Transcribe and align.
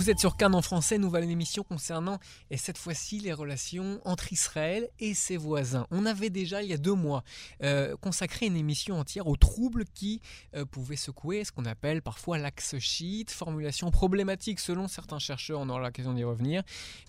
Vous 0.00 0.08
êtes 0.08 0.18
sur 0.18 0.38
Cannes 0.38 0.54
en 0.54 0.62
français, 0.62 0.96
nouvelle 0.96 1.28
émission 1.28 1.62
concernant, 1.62 2.20
et 2.50 2.56
cette 2.56 2.78
fois-ci, 2.78 3.20
les 3.20 3.34
relations 3.34 4.00
entre 4.06 4.32
Israël 4.32 4.88
et 4.98 5.12
ses 5.12 5.36
voisins. 5.36 5.86
On 5.90 6.06
avait 6.06 6.30
déjà, 6.30 6.62
il 6.62 6.70
y 6.70 6.72
a 6.72 6.78
deux 6.78 6.94
mois, 6.94 7.22
euh, 7.62 7.98
consacré 7.98 8.46
une 8.46 8.56
émission 8.56 8.98
entière 8.98 9.26
aux 9.26 9.36
troubles 9.36 9.84
qui 9.92 10.22
euh, 10.56 10.64
pouvaient 10.64 10.96
secouer 10.96 11.44
ce 11.44 11.52
qu'on 11.52 11.66
appelle 11.66 12.00
parfois 12.00 12.38
l'axe 12.38 12.78
chiite, 12.78 13.30
formulation 13.30 13.90
problématique 13.90 14.58
selon 14.58 14.88
certains 14.88 15.18
chercheurs, 15.18 15.60
on 15.60 15.68
aura 15.68 15.80
l'occasion 15.80 16.14
d'y 16.14 16.24
revenir. 16.24 16.62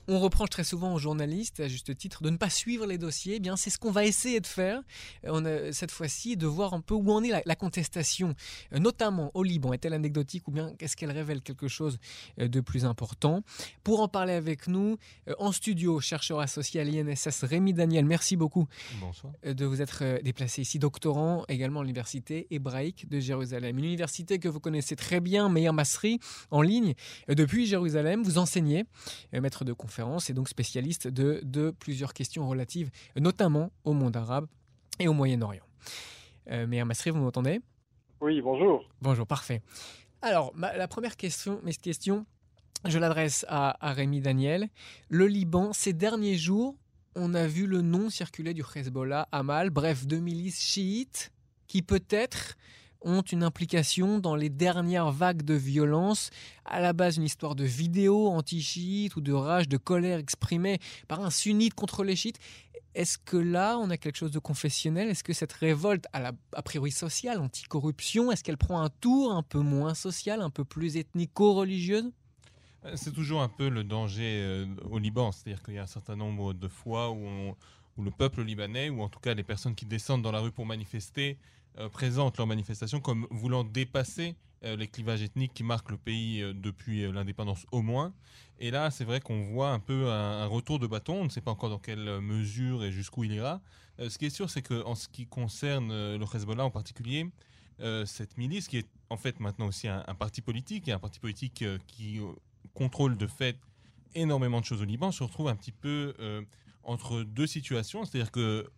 On 0.10 0.20
reproche 0.20 0.50
très 0.50 0.66
souvent 0.66 0.94
aux 0.94 1.00
journalistes, 1.00 1.62
à 1.62 1.70
juste 1.70 1.96
titre, 1.96 2.23
de 2.23 2.30
ne 2.30 2.36
pas 2.36 2.50
suivre 2.50 2.86
les 2.86 2.98
dossiers. 2.98 3.36
Eh 3.36 3.39
bien, 3.39 3.55
c'est 3.55 3.70
ce 3.70 3.80
qu'on 3.80 3.92
va 3.92 4.04
essayer 4.04 4.42
de 4.42 4.48
faire 4.48 4.82
euh, 5.23 5.72
cette 5.72 5.92
fois-ci, 5.92 6.36
de 6.36 6.45
voir 6.45 6.73
un 6.73 6.81
peu 6.81 6.95
où 6.95 7.09
en 7.14 7.23
est 7.23 7.30
la, 7.30 7.42
la 7.45 7.55
contestation, 7.55 8.36
notamment 8.73 9.31
au 9.34 9.44
Liban. 9.44 9.72
Est-elle 9.72 9.94
anecdotique 9.94 10.50
ou 10.50 10.52
bien 10.52 10.73
est-ce 10.81 10.98
qu'elle 10.98 11.12
révèle 11.12 11.42
quelque 11.42 11.70
chose 11.70 11.98
de 12.38 12.59
plus 12.59 12.80
important. 12.85 13.44
Pour 13.84 14.02
en 14.02 14.08
parler 14.08 14.34
avec 14.34 14.67
nous, 14.67 14.98
euh, 15.27 15.34
en 15.39 15.52
studio, 15.52 15.99
chercheur 15.99 16.39
associé 16.39 16.81
à 16.81 16.84
l'INSS 16.84 17.44
Rémi 17.44 17.73
Daniel, 17.73 18.05
merci 18.05 18.35
beaucoup 18.35 18.67
euh, 19.45 19.53
de 19.53 19.66
vous 19.66 19.81
être 19.81 19.99
euh, 20.03 20.20
déplacé 20.22 20.62
ici, 20.62 20.80
doctorant 20.80 21.45
également 21.48 21.81
à 21.81 21.84
l'université 21.84 22.48
hébraïque 22.52 23.09
de 23.09 23.20
Jérusalem. 23.20 23.77
Une 23.77 23.86
université 23.86 24.39
que 24.39 24.48
vous 24.48 24.59
connaissez 24.59 24.95
très 24.95 25.20
bien, 25.20 25.49
Meir 25.49 25.73
Masri, 25.73 26.20
en 26.52 26.62
ligne 26.62 26.94
depuis 27.27 27.66
Jérusalem. 27.66 28.23
Vous 28.23 28.38
enseignez, 28.38 28.86
maître 29.34 29.66
de 29.66 29.73
conférence 29.73 30.30
et 30.30 30.34
donc 30.34 30.50
spécialiste 30.50 31.08
de, 31.08 31.41
de 31.44 31.72
plusieurs 31.72 32.13
questions 32.13 32.48
relatives 32.48 32.89
notamment 33.16 33.72
au 33.84 33.94
monde 33.94 34.16
arabe 34.16 34.48
et 35.00 35.08
au 35.08 35.13
Moyen-Orient. 35.13 35.63
Meir 36.48 36.86
Masri, 36.86 37.11
vous 37.11 37.20
m'entendez? 37.20 37.61
Oui, 38.19 38.41
bonjour. 38.41 38.84
Bonjour, 39.02 39.25
parfait. 39.25 39.61
Alors, 40.22 40.53
la 40.56 40.88
première 40.88 41.17
question, 41.17 41.59
mes 41.63 41.73
questions, 41.73 42.25
je 42.86 42.98
l'adresse 42.98 43.46
à, 43.48 43.94
Rémi 43.94 44.22
Daniel. 44.22 44.70
Le 45.10 45.28
Liban, 45.28 45.74
ces 45.74 45.94
derniers 45.94 46.38
jours, 46.38 46.76
on 47.16 47.34
a 47.34 47.46
vu 47.46 47.68
le 47.68 47.82
nom 47.82 48.10
circuler 48.10 48.54
du 48.54 48.64
Hezbollah, 48.76 49.28
Amal, 49.32 49.70
bref, 49.70 50.08
deux 50.08 50.20
milices 50.20 50.62
chiites 50.62 51.32
qui 51.68 51.82
peut-être 51.82 52.58
ont 53.02 53.22
une 53.22 53.44
implication 53.44 54.20
dans 54.20 54.36
les 54.36 54.50
dernières 54.50 55.12
vagues 55.12 55.42
de 55.42 55.56
violence, 55.56 56.30
à 56.66 56.80
la 56.80 56.94
base 56.94 57.18
une 57.18 57.24
histoire 57.24 57.56
de 57.56 57.64
vidéos 57.64 58.28
anti-chiites 58.30 59.16
ou 59.16 59.22
de 59.22 59.34
rage, 59.34 59.68
de 59.68 59.78
colère 59.78 60.20
exprimée 60.20 60.80
par 61.08 61.22
un 61.22 61.32
sunnite 61.32 61.74
contre 61.74 62.04
les 62.04 62.16
chiites. 62.16 62.38
Est-ce 62.94 63.18
que 63.18 63.38
là, 63.38 63.78
on 63.78 63.90
a 63.90 63.98
quelque 63.98 64.18
chose 64.18 64.32
de 64.32 64.40
confessionnel? 64.40 65.09
Est-ce 65.09 65.24
que 65.24 65.34
cette 65.34 65.54
révolte, 65.54 66.06
à 66.14 66.20
la, 66.20 66.32
a 66.54 66.62
priori 66.62 66.92
sociale, 66.92 67.40
anticorruption, 67.40 68.32
est-ce 68.32 68.44
qu'elle 68.44 68.58
prend 68.58 68.82
un 68.82 68.90
tour 68.90 69.32
un 69.32 69.44
peu 69.44 69.59
moins 69.59 69.94
social, 69.94 70.42
un 70.42 70.50
peu 70.50 70.66
plus 70.66 70.98
ethnico-religieuse? 70.98 72.12
C'est 72.96 73.14
toujours 73.14 73.42
un 73.42 73.50
peu 73.50 73.70
le 73.70 73.84
danger 73.84 74.42
euh, 74.42 74.66
au 74.90 74.98
Liban, 74.98 75.32
c'est-à-dire 75.32 75.62
qu'il 75.64 75.76
y 75.76 75.78
a 75.78 75.84
un 75.84 75.88
certain 75.88 76.16
nombre 76.16 76.54
de 76.54 76.68
fois 76.68 77.12
où, 77.12 77.56
le 78.02 78.10
peuple 78.10 78.42
libanais, 78.42 78.90
ou 78.90 79.02
en 79.02 79.10
tout 79.10 79.20
cas 79.20 79.36
les 79.36 79.44
personnes 79.44 79.76
qui 79.76 79.86
descendent 79.86 80.24
dans 80.24 80.32
la 80.32 80.40
rue 80.40 80.52
pour 80.52 80.66
manifester, 80.66 81.38
euh, 81.78 81.88
présentent 81.88 82.38
leur 82.38 82.48
manifestation 82.48 83.00
comme 83.00 83.28
voulant 83.30 83.64
dépasser 83.64 84.36
les 84.64 84.88
clivages 84.88 85.24
ethniques 85.24 85.56
qui 85.56 85.64
marquent 85.64 85.90
le 85.90 85.98
pays 85.98 86.44
depuis 86.54 87.12
l'indépendance 87.12 87.66
au 87.72 87.82
moins. 87.82 88.14
Et 88.59 88.70
là, 88.70 88.92
c'est 88.92 89.06
vrai 89.06 89.20
qu'on 89.20 89.42
voit 89.46 89.72
un 89.72 89.80
peu 89.80 90.12
un, 90.12 90.46
retour 90.46 90.78
de 90.78 90.86
bâton, 90.86 91.16
on 91.16 91.24
ne 91.24 91.30
sait 91.30 91.42
pas 91.42 91.50
encore 91.50 91.72
dans 91.72 91.80
quelle 91.80 92.22
mesure 92.22 92.84
et 92.84 92.92
jusqu'où 92.92 93.24
il 93.24 93.34
ira. 93.34 93.59
ce 93.98 94.16
qui 94.20 94.26
est 94.28 94.30
sûr, 94.30 94.52
c'est 94.52 94.62
qu'en 94.62 94.94
ce 94.94 95.08
qui 95.08 95.26
concerne 95.26 95.90
le 95.90 96.24
Hezbollah 96.24 96.64
en 96.64 96.70
particulier, 96.70 97.28
cette 98.06 98.38
milice, 98.38 98.68
qui 98.68 98.78
est 98.78 98.88
en 99.09 99.18
fait 99.18 99.40
maintenant 99.40 99.66
aussi 99.66 99.88
un 99.88 100.14
parti 100.14 100.42
politique, 100.42 100.88
et 100.88 100.92
un 100.92 101.00
parti 101.00 101.20
politique 101.20 101.66
qui 101.88 102.20
contrôle 102.73 103.17
de 103.17 103.27
fait 103.27 103.57
énormément 104.16 104.59
de 104.59 104.66
choses 104.66 104.81
au 104.81 104.85
Liban, 104.85 105.11
se 105.11 105.23
retrouve 105.23 105.47
un 105.47 105.55
petit 105.55 105.72
peu 105.72 106.13
euh, 106.19 106.41
entre 106.83 107.23
deux 107.23 107.47
situations. 107.47 108.05
C'est-à-dire 108.05 108.31
que 108.31 108.69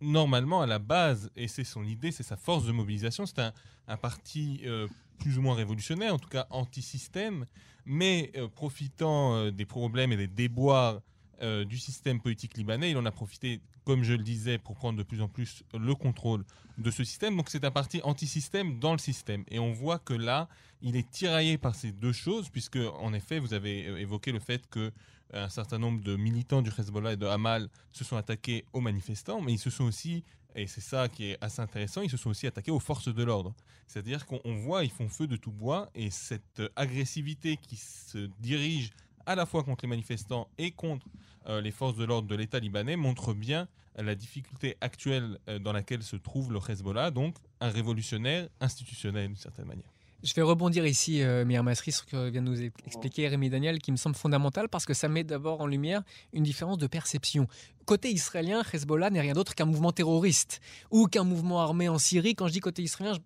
normalement, 0.00 0.62
à 0.62 0.66
la 0.66 0.78
base, 0.78 1.30
et 1.36 1.48
c'est 1.48 1.64
son 1.64 1.84
idée, 1.84 2.12
c'est 2.12 2.22
sa 2.22 2.36
force 2.36 2.66
de 2.66 2.72
mobilisation, 2.72 3.26
c'est 3.26 3.40
un, 3.88 3.96
parti 3.96 4.60
euh, 4.64 4.86
plus 5.18 5.38
ou 5.38 5.42
moins 5.42 5.54
révolutionnaire, 5.54 6.14
en 6.14 6.18
tout 6.18 6.28
cas 6.28 6.46
anti-système, 6.50 7.46
mais 7.84 8.32
euh, 8.36 8.48
profitant 8.48 9.50
des 9.50 9.64
problèmes 9.64 10.12
et 10.12 10.16
des 10.16 10.28
déboires 10.28 11.00
du 11.40 11.78
système 11.78 12.20
politique 12.20 12.56
libanais, 12.56 12.90
il 12.90 12.96
en 12.96 13.04
a 13.04 13.10
profité, 13.10 13.60
comme 13.84 14.02
je 14.02 14.14
le 14.14 14.22
disais, 14.22 14.58
pour 14.58 14.74
prendre 14.74 14.98
de 14.98 15.02
plus 15.02 15.20
en 15.20 15.28
plus 15.28 15.62
le 15.74 15.94
contrôle 15.94 16.44
de 16.78 16.90
ce 16.90 17.04
système. 17.04 17.36
Donc 17.36 17.48
c'est 17.48 17.64
un 17.64 17.70
parti 17.70 18.00
anti-système 18.04 18.78
dans 18.78 18.92
le 18.92 18.98
système. 18.98 19.44
Et 19.48 19.58
on 19.58 19.72
voit 19.72 19.98
que 19.98 20.14
là, 20.14 20.48
il 20.82 20.96
est 20.96 21.10
tiraillé 21.10 21.58
par 21.58 21.74
ces 21.74 21.92
deux 21.92 22.12
choses, 22.12 22.48
puisque 22.50 22.78
en 22.98 23.12
effet, 23.12 23.38
vous 23.38 23.54
avez 23.54 23.86
euh, 23.86 23.98
évoqué 23.98 24.32
le 24.32 24.40
fait 24.40 24.66
que 24.68 24.92
euh, 25.34 25.44
un 25.44 25.48
certain 25.48 25.78
nombre 25.78 26.02
de 26.02 26.16
militants 26.16 26.62
du 26.62 26.70
Hezbollah 26.70 27.14
et 27.14 27.16
de 27.16 27.26
Hamal 27.26 27.68
se 27.92 28.04
sont 28.04 28.16
attaqués 28.16 28.64
aux 28.72 28.80
manifestants, 28.80 29.40
mais 29.40 29.52
ils 29.52 29.58
se 29.58 29.70
sont 29.70 29.84
aussi, 29.84 30.22
et 30.54 30.66
c'est 30.66 30.80
ça 30.80 31.08
qui 31.08 31.30
est 31.30 31.38
assez 31.40 31.60
intéressant, 31.60 32.02
ils 32.02 32.10
se 32.10 32.16
sont 32.16 32.30
aussi 32.30 32.46
attaqués 32.46 32.70
aux 32.70 32.80
forces 32.80 33.12
de 33.12 33.24
l'ordre. 33.24 33.54
C'est-à-dire 33.88 34.26
qu'on 34.26 34.56
voit, 34.56 34.84
ils 34.84 34.90
font 34.90 35.08
feu 35.08 35.26
de 35.26 35.36
tout 35.36 35.52
bois, 35.52 35.90
et 35.94 36.10
cette 36.10 36.62
agressivité 36.76 37.56
qui 37.56 37.76
se 37.76 38.28
dirige 38.40 38.90
à 39.26 39.34
la 39.34 39.46
fois 39.46 39.62
contre 39.62 39.84
les 39.84 39.88
manifestants 39.88 40.48
et 40.58 40.70
contre 40.70 41.06
euh, 41.48 41.60
les 41.60 41.70
forces 41.70 41.96
de 41.96 42.04
l'ordre 42.04 42.28
de 42.28 42.34
l'État 42.34 42.58
libanais 42.58 42.96
montre 42.96 43.34
bien 43.34 43.68
la 43.96 44.14
difficulté 44.14 44.76
actuelle 44.82 45.38
dans 45.62 45.72
laquelle 45.72 46.02
se 46.02 46.16
trouve 46.16 46.52
le 46.52 46.58
Hezbollah, 46.58 47.10
donc 47.10 47.34
un 47.60 47.70
révolutionnaire 47.70 48.46
institutionnel 48.60 49.28
d'une 49.28 49.36
certaine 49.36 49.64
manière. 49.64 49.95
Je 50.26 50.34
vais 50.34 50.42
rebondir 50.42 50.84
ici, 50.84 51.22
euh, 51.22 51.44
Mire 51.44 51.62
Masri, 51.62 51.92
sur 51.92 52.02
ce 52.02 52.10
que 52.10 52.30
vient 52.30 52.42
de 52.42 52.48
nous 52.48 52.60
expliquer 52.60 53.28
Rémi 53.28 53.48
Daniel, 53.48 53.78
qui 53.78 53.92
me 53.92 53.96
semble 53.96 54.16
fondamental 54.16 54.68
parce 54.68 54.84
que 54.84 54.92
ça 54.92 55.08
met 55.08 55.22
d'abord 55.22 55.60
en 55.60 55.68
lumière 55.68 56.02
une 56.32 56.42
différence 56.42 56.78
de 56.78 56.88
perception. 56.88 57.46
Côté 57.84 58.10
israélien, 58.10 58.64
Hezbollah 58.72 59.10
n'est 59.10 59.20
rien 59.20 59.34
d'autre 59.34 59.54
qu'un 59.54 59.66
mouvement 59.66 59.92
terroriste 59.92 60.60
ou 60.90 61.06
qu'un 61.06 61.22
mouvement 61.22 61.60
armé 61.60 61.88
en 61.88 61.98
Syrie. 61.98 62.34
Quand 62.34 62.48
je 62.48 62.54
dis 62.54 62.58
côté 62.58 62.82
israélien, 62.82 63.16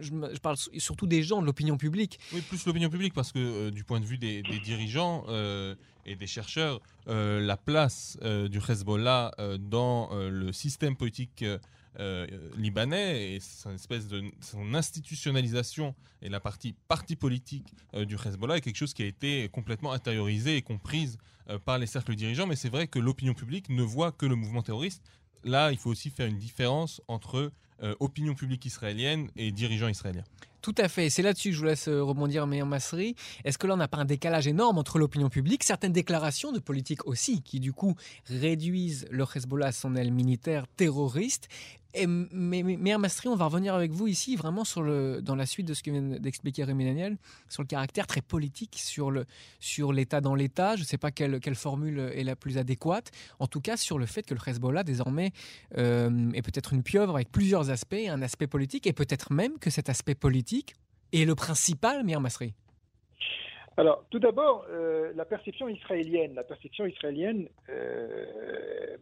je, 0.00 0.10
parle 0.42 0.56
surtout 0.78 1.06
des 1.06 1.22
gens, 1.22 1.40
de 1.40 1.46
l'opinion 1.46 1.76
publique. 1.76 2.18
Oui, 2.32 2.40
plus 2.40 2.66
l'opinion 2.66 2.90
publique 2.90 3.14
parce 3.14 3.30
que 3.30 3.38
euh, 3.38 3.70
du 3.70 3.84
point 3.84 4.00
de 4.00 4.04
vue 4.04 4.18
des, 4.18 4.42
dirigeants 4.42 5.26
euh, 5.28 5.76
et 6.06 6.16
des 6.16 6.26
chercheurs, 6.26 6.80
euh, 7.06 7.40
la 7.40 7.56
place 7.56 8.18
du 8.50 8.58
Hezbollah 8.58 9.30
dans 9.60 10.10
le 10.12 10.50
système 10.52 10.96
politique 10.96 11.44
euh, 12.00 12.28
libanais 12.56 13.32
et 13.32 13.40
son 13.40 13.72
espèce 13.72 14.06
de 14.06 14.22
son 14.40 14.74
institutionnalisation 14.74 15.96
et 16.22 16.28
la 16.28 16.38
partie 16.38 16.76
parti 16.86 17.16
politique 17.16 17.74
euh, 17.94 18.04
du 18.04 18.14
Hezbollah 18.14 18.58
est 18.58 18.60
quelque 18.60 18.76
chose 18.76 18.94
qui 18.94 19.02
a 19.02 19.06
été 19.06 19.48
complètement 19.48 19.90
intériorisé 19.90 20.56
et 20.56 20.62
comprise 20.62 21.18
euh, 21.50 21.58
par 21.58 21.76
les 21.76 21.86
cercles 21.86 22.14
dirigeants. 22.14 22.46
Mais 22.46 22.54
c'est 22.54 22.68
vrai 22.68 22.86
que 22.86 23.00
l'opinion 23.00 23.34
publique 23.34 23.68
ne 23.68 23.82
voit 23.82 24.12
que 24.12 24.26
le 24.26 24.36
mouvement 24.36 24.62
terroriste. 24.62 25.02
Là, 25.42 25.72
il 25.72 25.78
faut 25.78 25.90
aussi 25.90 26.10
faire 26.10 26.26
une 26.26 26.38
différence 26.38 27.00
entre 27.08 27.50
opinion 28.00 28.34
publique 28.34 28.66
israélienne 28.66 29.30
et 29.36 29.52
dirigeants 29.52 29.86
israéliens. 29.86 30.24
Tout 30.62 30.74
à 30.78 30.88
fait. 30.88 31.10
C'est 31.10 31.22
là-dessus 31.22 31.50
que 31.50 31.54
je 31.54 31.60
vous 31.60 31.66
laisse 31.66 31.88
rebondir, 31.88 32.44
Meir 32.48 32.66
Masri. 32.66 33.14
Est-ce 33.44 33.56
que 33.56 33.68
là, 33.68 33.74
on 33.74 33.76
n'a 33.76 33.86
pas 33.86 33.98
un 33.98 34.04
décalage 34.04 34.48
énorme 34.48 34.78
entre 34.78 34.98
l'opinion 34.98 35.28
publique, 35.28 35.62
certaines 35.62 35.92
déclarations 35.92 36.50
de 36.50 36.58
politique 36.58 37.06
aussi, 37.06 37.40
qui 37.40 37.60
du 37.60 37.72
coup 37.72 37.94
réduisent 38.26 39.06
le 39.12 39.24
Hezbollah 39.32 39.66
à 39.66 39.72
son 39.72 39.94
aile 39.94 40.10
militaire 40.10 40.66
terroriste, 40.76 41.48
et, 41.94 42.06
mais, 42.06 42.98
Mastri, 42.98 43.28
on 43.28 43.34
va 43.34 43.46
revenir 43.46 43.74
avec 43.74 43.92
vous 43.92 44.06
ici 44.06 44.36
vraiment 44.36 44.64
dans 44.76 45.34
la 45.34 45.46
suite 45.46 45.66
de 45.66 45.74
ce 45.74 45.82
que 45.82 45.90
vient 45.90 46.02
d'expliquer 46.02 46.64
Rémi 46.64 46.84
Daniel, 46.84 47.16
sur 47.48 47.62
le 47.62 47.66
caractère 47.66 48.06
très 48.06 48.20
politique, 48.20 48.78
sur, 48.78 49.10
l'État 49.92 50.20
dans 50.20 50.34
l'État. 50.34 50.76
Je 50.76 50.82
ne 50.82 50.86
sais 50.86 50.98
pas 50.98 51.10
quelle, 51.10 51.40
quelle, 51.40 51.54
formule 51.54 51.98
est 52.14 52.24
la 52.24 52.36
plus 52.36 52.58
adéquate. 52.58 53.10
En 53.38 53.46
tout 53.46 53.60
cas, 53.60 53.76
sur 53.76 53.98
le 53.98 54.06
fait 54.06 54.22
que 54.22 54.34
le 54.34 54.40
Hezbollah, 54.46 54.84
désormais, 54.84 55.32
euh, 55.76 56.30
est 56.32 56.42
peut-être 56.42 56.72
une 56.72 56.82
pieuvre 56.82 57.14
avec 57.14 57.30
plusieurs 57.30 57.70
aspects, 57.70 57.96
un 58.08 58.22
aspect 58.22 58.46
politique, 58.46 58.86
et 58.86 58.92
peut-être 58.92 59.32
même 59.32 59.58
que 59.58 59.70
cet 59.70 59.88
aspect 59.88 60.14
politique 60.14 60.74
est 61.12 61.24
le 61.24 61.34
principal, 61.34 62.04
Mir 62.04 62.20
Masri. 62.20 62.54
Alors, 63.78 64.04
tout 64.10 64.18
d'abord, 64.18 64.66
euh, 64.72 65.12
la 65.14 65.24
perception 65.24 65.68
israélienne. 65.68 66.34
La 66.34 66.42
perception 66.42 66.84
israélienne 66.84 67.46
euh, 67.68 68.96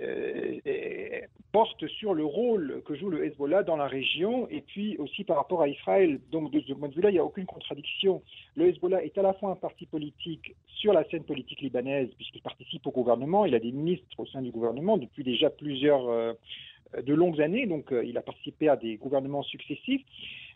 euh, 0.00 1.20
porte 1.50 1.84
sur 1.88 2.14
le 2.14 2.24
rôle 2.24 2.80
que 2.86 2.94
joue 2.94 3.10
le 3.10 3.24
Hezbollah 3.24 3.64
dans 3.64 3.76
la 3.76 3.88
région 3.88 4.48
et 4.48 4.60
puis 4.60 4.96
aussi 4.98 5.24
par 5.24 5.36
rapport 5.36 5.62
à 5.62 5.68
Israël. 5.68 6.20
Donc, 6.30 6.52
de 6.52 6.60
ce 6.60 6.72
point 6.74 6.88
de 6.88 6.94
vue-là, 6.94 7.10
il 7.10 7.14
n'y 7.14 7.18
a 7.18 7.24
aucune 7.24 7.44
contradiction. 7.44 8.22
Le 8.54 8.68
Hezbollah 8.68 9.02
est 9.02 9.18
à 9.18 9.22
la 9.22 9.32
fois 9.32 9.50
un 9.50 9.56
parti 9.56 9.86
politique 9.86 10.54
sur 10.76 10.92
la 10.92 11.02
scène 11.10 11.24
politique 11.24 11.60
libanaise, 11.60 12.10
puisqu'il 12.16 12.42
participe 12.42 12.86
au 12.86 12.92
gouvernement, 12.92 13.46
il 13.46 13.56
a 13.56 13.58
des 13.58 13.72
ministres 13.72 14.06
au 14.16 14.26
sein 14.26 14.42
du 14.42 14.52
gouvernement 14.52 14.96
depuis 14.96 15.24
déjà 15.24 15.50
plusieurs 15.50 16.36
de 16.96 17.14
longues 17.14 17.40
années, 17.40 17.66
donc 17.66 17.92
il 17.92 18.16
a 18.16 18.22
participé 18.22 18.68
à 18.68 18.76
des 18.76 18.96
gouvernements 18.96 19.42
successifs. 19.42 20.06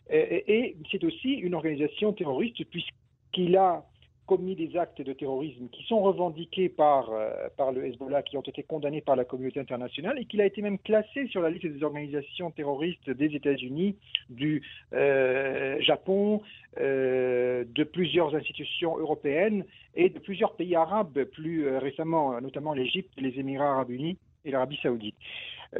Et, 0.09 0.43
et 0.47 0.77
c'est 0.91 1.03
aussi 1.03 1.33
une 1.33 1.55
organisation 1.55 2.13
terroriste 2.13 2.63
puisque 2.69 2.93
qu'il 3.35 3.57
a 3.57 3.83
commis 4.25 4.55
des 4.55 4.75
actes 4.77 5.01
de 5.01 5.13
terrorisme 5.13 5.67
qui 5.71 5.83
sont 5.83 6.01
revendiqués 6.01 6.69
par, 6.69 7.11
euh, 7.11 7.47
par 7.57 7.71
le 7.71 7.85
Hezbollah, 7.85 8.23
qui 8.23 8.37
ont 8.37 8.41
été 8.41 8.63
condamnés 8.63 9.01
par 9.01 9.15
la 9.15 9.25
communauté 9.25 9.59
internationale 9.59 10.17
et 10.17 10.25
qu'il 10.25 10.41
a 10.41 10.45
été 10.45 10.61
même 10.61 10.79
classé 10.79 11.27
sur 11.27 11.41
la 11.41 11.49
liste 11.49 11.67
des 11.67 11.83
organisations 11.83 12.49
terroristes 12.49 13.09
des 13.09 13.35
États-Unis, 13.35 13.97
du 14.29 14.63
euh, 14.93 15.79
Japon, 15.81 16.41
euh, 16.79 17.65
de 17.67 17.83
plusieurs 17.83 18.33
institutions 18.33 18.97
européennes 18.97 19.65
et 19.95 20.09
de 20.09 20.17
plusieurs 20.17 20.55
pays 20.55 20.75
arabes, 20.75 21.25
plus 21.25 21.77
récemment, 21.77 22.39
notamment 22.41 22.73
l'Égypte, 22.73 23.11
les 23.17 23.37
Émirats 23.39 23.73
arabes 23.73 23.91
unis 23.91 24.17
et 24.45 24.51
l'Arabie 24.51 24.79
saoudite. 24.81 25.15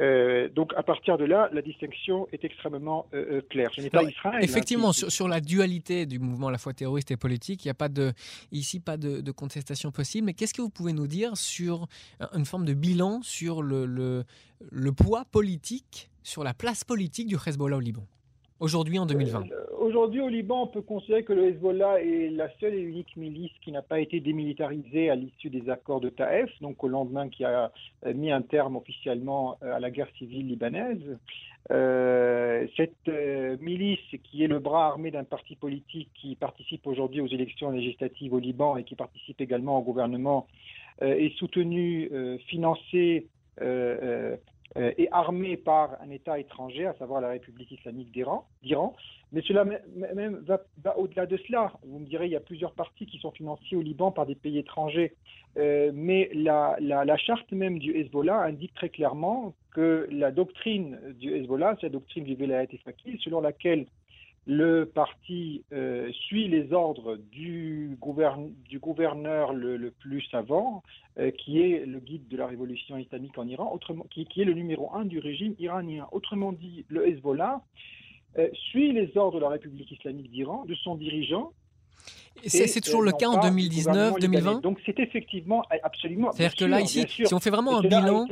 Euh, 0.00 0.48
donc 0.48 0.72
à 0.76 0.82
partir 0.82 1.16
de 1.18 1.24
là, 1.24 1.48
la 1.52 1.62
distinction 1.62 2.28
est 2.32 2.44
extrêmement 2.44 3.06
euh, 3.14 3.38
euh, 3.38 3.40
claire. 3.48 3.70
Pas 3.92 4.02
Israël. 4.02 4.36
Hein, 4.36 4.38
effectivement, 4.42 4.92
sur, 4.92 5.28
la 5.28 5.40
dualité 5.40 6.06
du 6.06 6.18
mouvement 6.18 6.48
à 6.48 6.52
la 6.52 6.58
fois 6.58 6.72
terroriste 6.72 7.10
et 7.10 7.16
politique, 7.16 7.64
il 7.64 7.68
n'y 7.68 7.72
a 7.72 7.74
pas 7.74 7.88
de, 7.88 8.12
ici 8.52 8.80
pas 8.80 8.96
de, 8.96 9.30
contestation 9.30 9.90
possible. 9.90 10.26
Mais 10.26 10.34
qu'est-ce 10.34 10.54
que 10.54 10.62
vous 10.62 10.70
pouvez 10.70 10.92
nous 10.92 11.06
dire 11.06 11.36
sur 11.36 11.86
une 12.34 12.44
forme 12.44 12.64
de 12.64 12.74
bilan 12.74 13.20
sur 13.22 13.62
le, 13.62 13.86
le, 13.86 14.24
le 14.70 14.92
poids 14.92 15.24
politique, 15.30 16.10
sur 16.22 16.44
la 16.44 16.54
place 16.54 16.84
politique 16.84 17.28
du 17.28 17.36
Hezbollah 17.36 17.76
au 17.76 17.80
Liban? 17.80 18.06
Aujourd'hui 18.60 18.98
en 18.98 19.06
2020 19.06 19.44
Aujourd'hui 19.78 20.20
au 20.20 20.28
Liban, 20.28 20.62
on 20.62 20.66
peut 20.66 20.82
considérer 20.82 21.22
que 21.22 21.32
le 21.32 21.46
Hezbollah 21.48 22.00
est 22.00 22.30
la 22.30 22.48
seule 22.58 22.74
et 22.74 22.80
unique 22.80 23.16
milice 23.16 23.52
qui 23.62 23.70
n'a 23.72 23.82
pas 23.82 24.00
été 24.00 24.20
démilitarisée 24.20 25.10
à 25.10 25.14
l'issue 25.14 25.50
des 25.50 25.68
accords 25.70 26.00
de 26.00 26.08
Taef, 26.08 26.50
donc 26.60 26.82
au 26.82 26.88
lendemain 26.88 27.28
qui 27.28 27.44
a 27.44 27.70
euh, 28.04 28.14
mis 28.14 28.32
un 28.32 28.42
terme 28.42 28.76
officiellement 28.76 29.58
euh, 29.62 29.76
à 29.76 29.80
la 29.80 29.90
guerre 29.90 30.08
civile 30.18 30.48
libanaise. 30.48 31.18
Euh, 31.70 32.66
cette 32.76 33.08
milice, 33.60 33.98
qui 34.24 34.44
est 34.44 34.48
le 34.48 34.58
bras 34.58 34.86
armé 34.86 35.10
d'un 35.10 35.24
parti 35.24 35.56
politique 35.56 36.10
qui 36.14 36.36
participe 36.36 36.86
aujourd'hui 36.86 37.20
aux 37.20 37.26
élections 37.26 37.70
législatives 37.70 38.32
au 38.32 38.38
Liban 38.38 38.76
et 38.76 38.84
qui 38.84 38.94
participe 38.94 39.40
également 39.40 39.78
au 39.78 39.82
gouvernement, 39.82 40.46
est 41.00 41.36
soutenue, 41.36 42.10
financée 42.46 43.26
euh, 43.62 44.36
est 44.74 45.08
armé 45.12 45.56
par 45.56 45.96
un 46.02 46.10
État 46.10 46.38
étranger, 46.38 46.86
à 46.86 46.94
savoir 46.94 47.20
la 47.20 47.28
République 47.28 47.70
islamique 47.70 48.10
d'Iran, 48.12 48.46
mais 49.32 49.42
cela 49.42 49.64
même 49.64 50.44
va, 50.46 50.98
au-delà 50.98 51.26
de 51.26 51.36
cela. 51.46 51.72
Vous 51.84 51.98
me 51.98 52.06
direz, 52.06 52.26
il 52.26 52.32
y 52.32 52.36
a 52.36 52.40
plusieurs 52.40 52.72
partis 52.72 53.06
qui 53.06 53.18
sont 53.18 53.32
financés 53.32 53.76
au 53.76 53.82
Liban 53.82 54.10
par 54.10 54.26
des 54.26 54.34
pays 54.34 54.58
étrangers, 54.58 55.14
euh, 55.56 55.90
mais 55.94 56.30
la, 56.32 56.76
charte 57.16 57.50
même 57.52 57.78
du 57.78 57.96
Hezbollah 57.96 58.42
indique 58.42 58.74
très 58.74 58.88
clairement 58.88 59.54
que 59.72 60.06
la 60.10 60.30
doctrine 60.30 60.98
du 61.18 61.34
Hezbollah, 61.34 61.76
c'est 61.80 61.86
la 61.86 61.92
doctrine 61.92 62.24
du 62.24 62.34
Velayat 62.34 62.68
Faqih, 62.84 63.18
selon 63.18 63.40
laquelle 63.40 63.86
le 64.46 64.84
parti 64.84 65.64
euh, 65.72 66.10
suit 66.12 66.46
les 66.46 66.72
ordres 66.72 67.16
du, 67.32 67.98
gouverneur 68.00 69.52
le, 69.52 69.90
plus 69.90 70.22
savant, 70.30 70.84
euh, 71.18 71.32
qui 71.32 71.60
est 71.60 71.84
le 71.84 71.98
guide 71.98 72.28
de 72.28 72.36
la 72.36 72.46
révolution 72.46 72.96
islamique 72.96 73.36
en 73.38 73.48
Iran, 73.48 73.70
autrement, 73.74 74.06
qui, 74.08 74.22
est 74.22 74.44
le 74.44 74.54
numéro 74.54 74.94
un 74.94 75.04
du 75.04 75.18
régime 75.18 75.54
iranien. 75.58 76.06
Autrement 76.12 76.52
dit, 76.52 76.84
le 76.88 77.08
Hezbollah 77.08 77.60
euh, 78.38 78.48
suit 78.70 78.92
les 78.92 79.16
ordres 79.16 79.38
de 79.38 79.42
la 79.42 79.50
République 79.50 79.90
islamique 79.90 80.30
d'Iran, 80.30 80.64
de 80.64 80.74
son 80.76 80.94
dirigeant. 80.94 81.52
C'est 82.44 82.80
toujours 82.82 83.02
le 83.02 83.12
cas 83.12 83.28
en 83.28 83.40
2019-2020 83.40 84.60
Donc 84.60 84.78
c'est 84.86 85.00
effectivement 85.00 85.64
absolument. 85.82 86.30
C'est-à-dire 86.32 86.56
que 86.56 86.64
là, 86.66 86.80
ici, 86.82 87.04
si 87.08 87.34
on 87.34 87.40
fait 87.40 87.50
vraiment 87.50 87.78
un 87.78 87.82
bilan... 87.82 88.26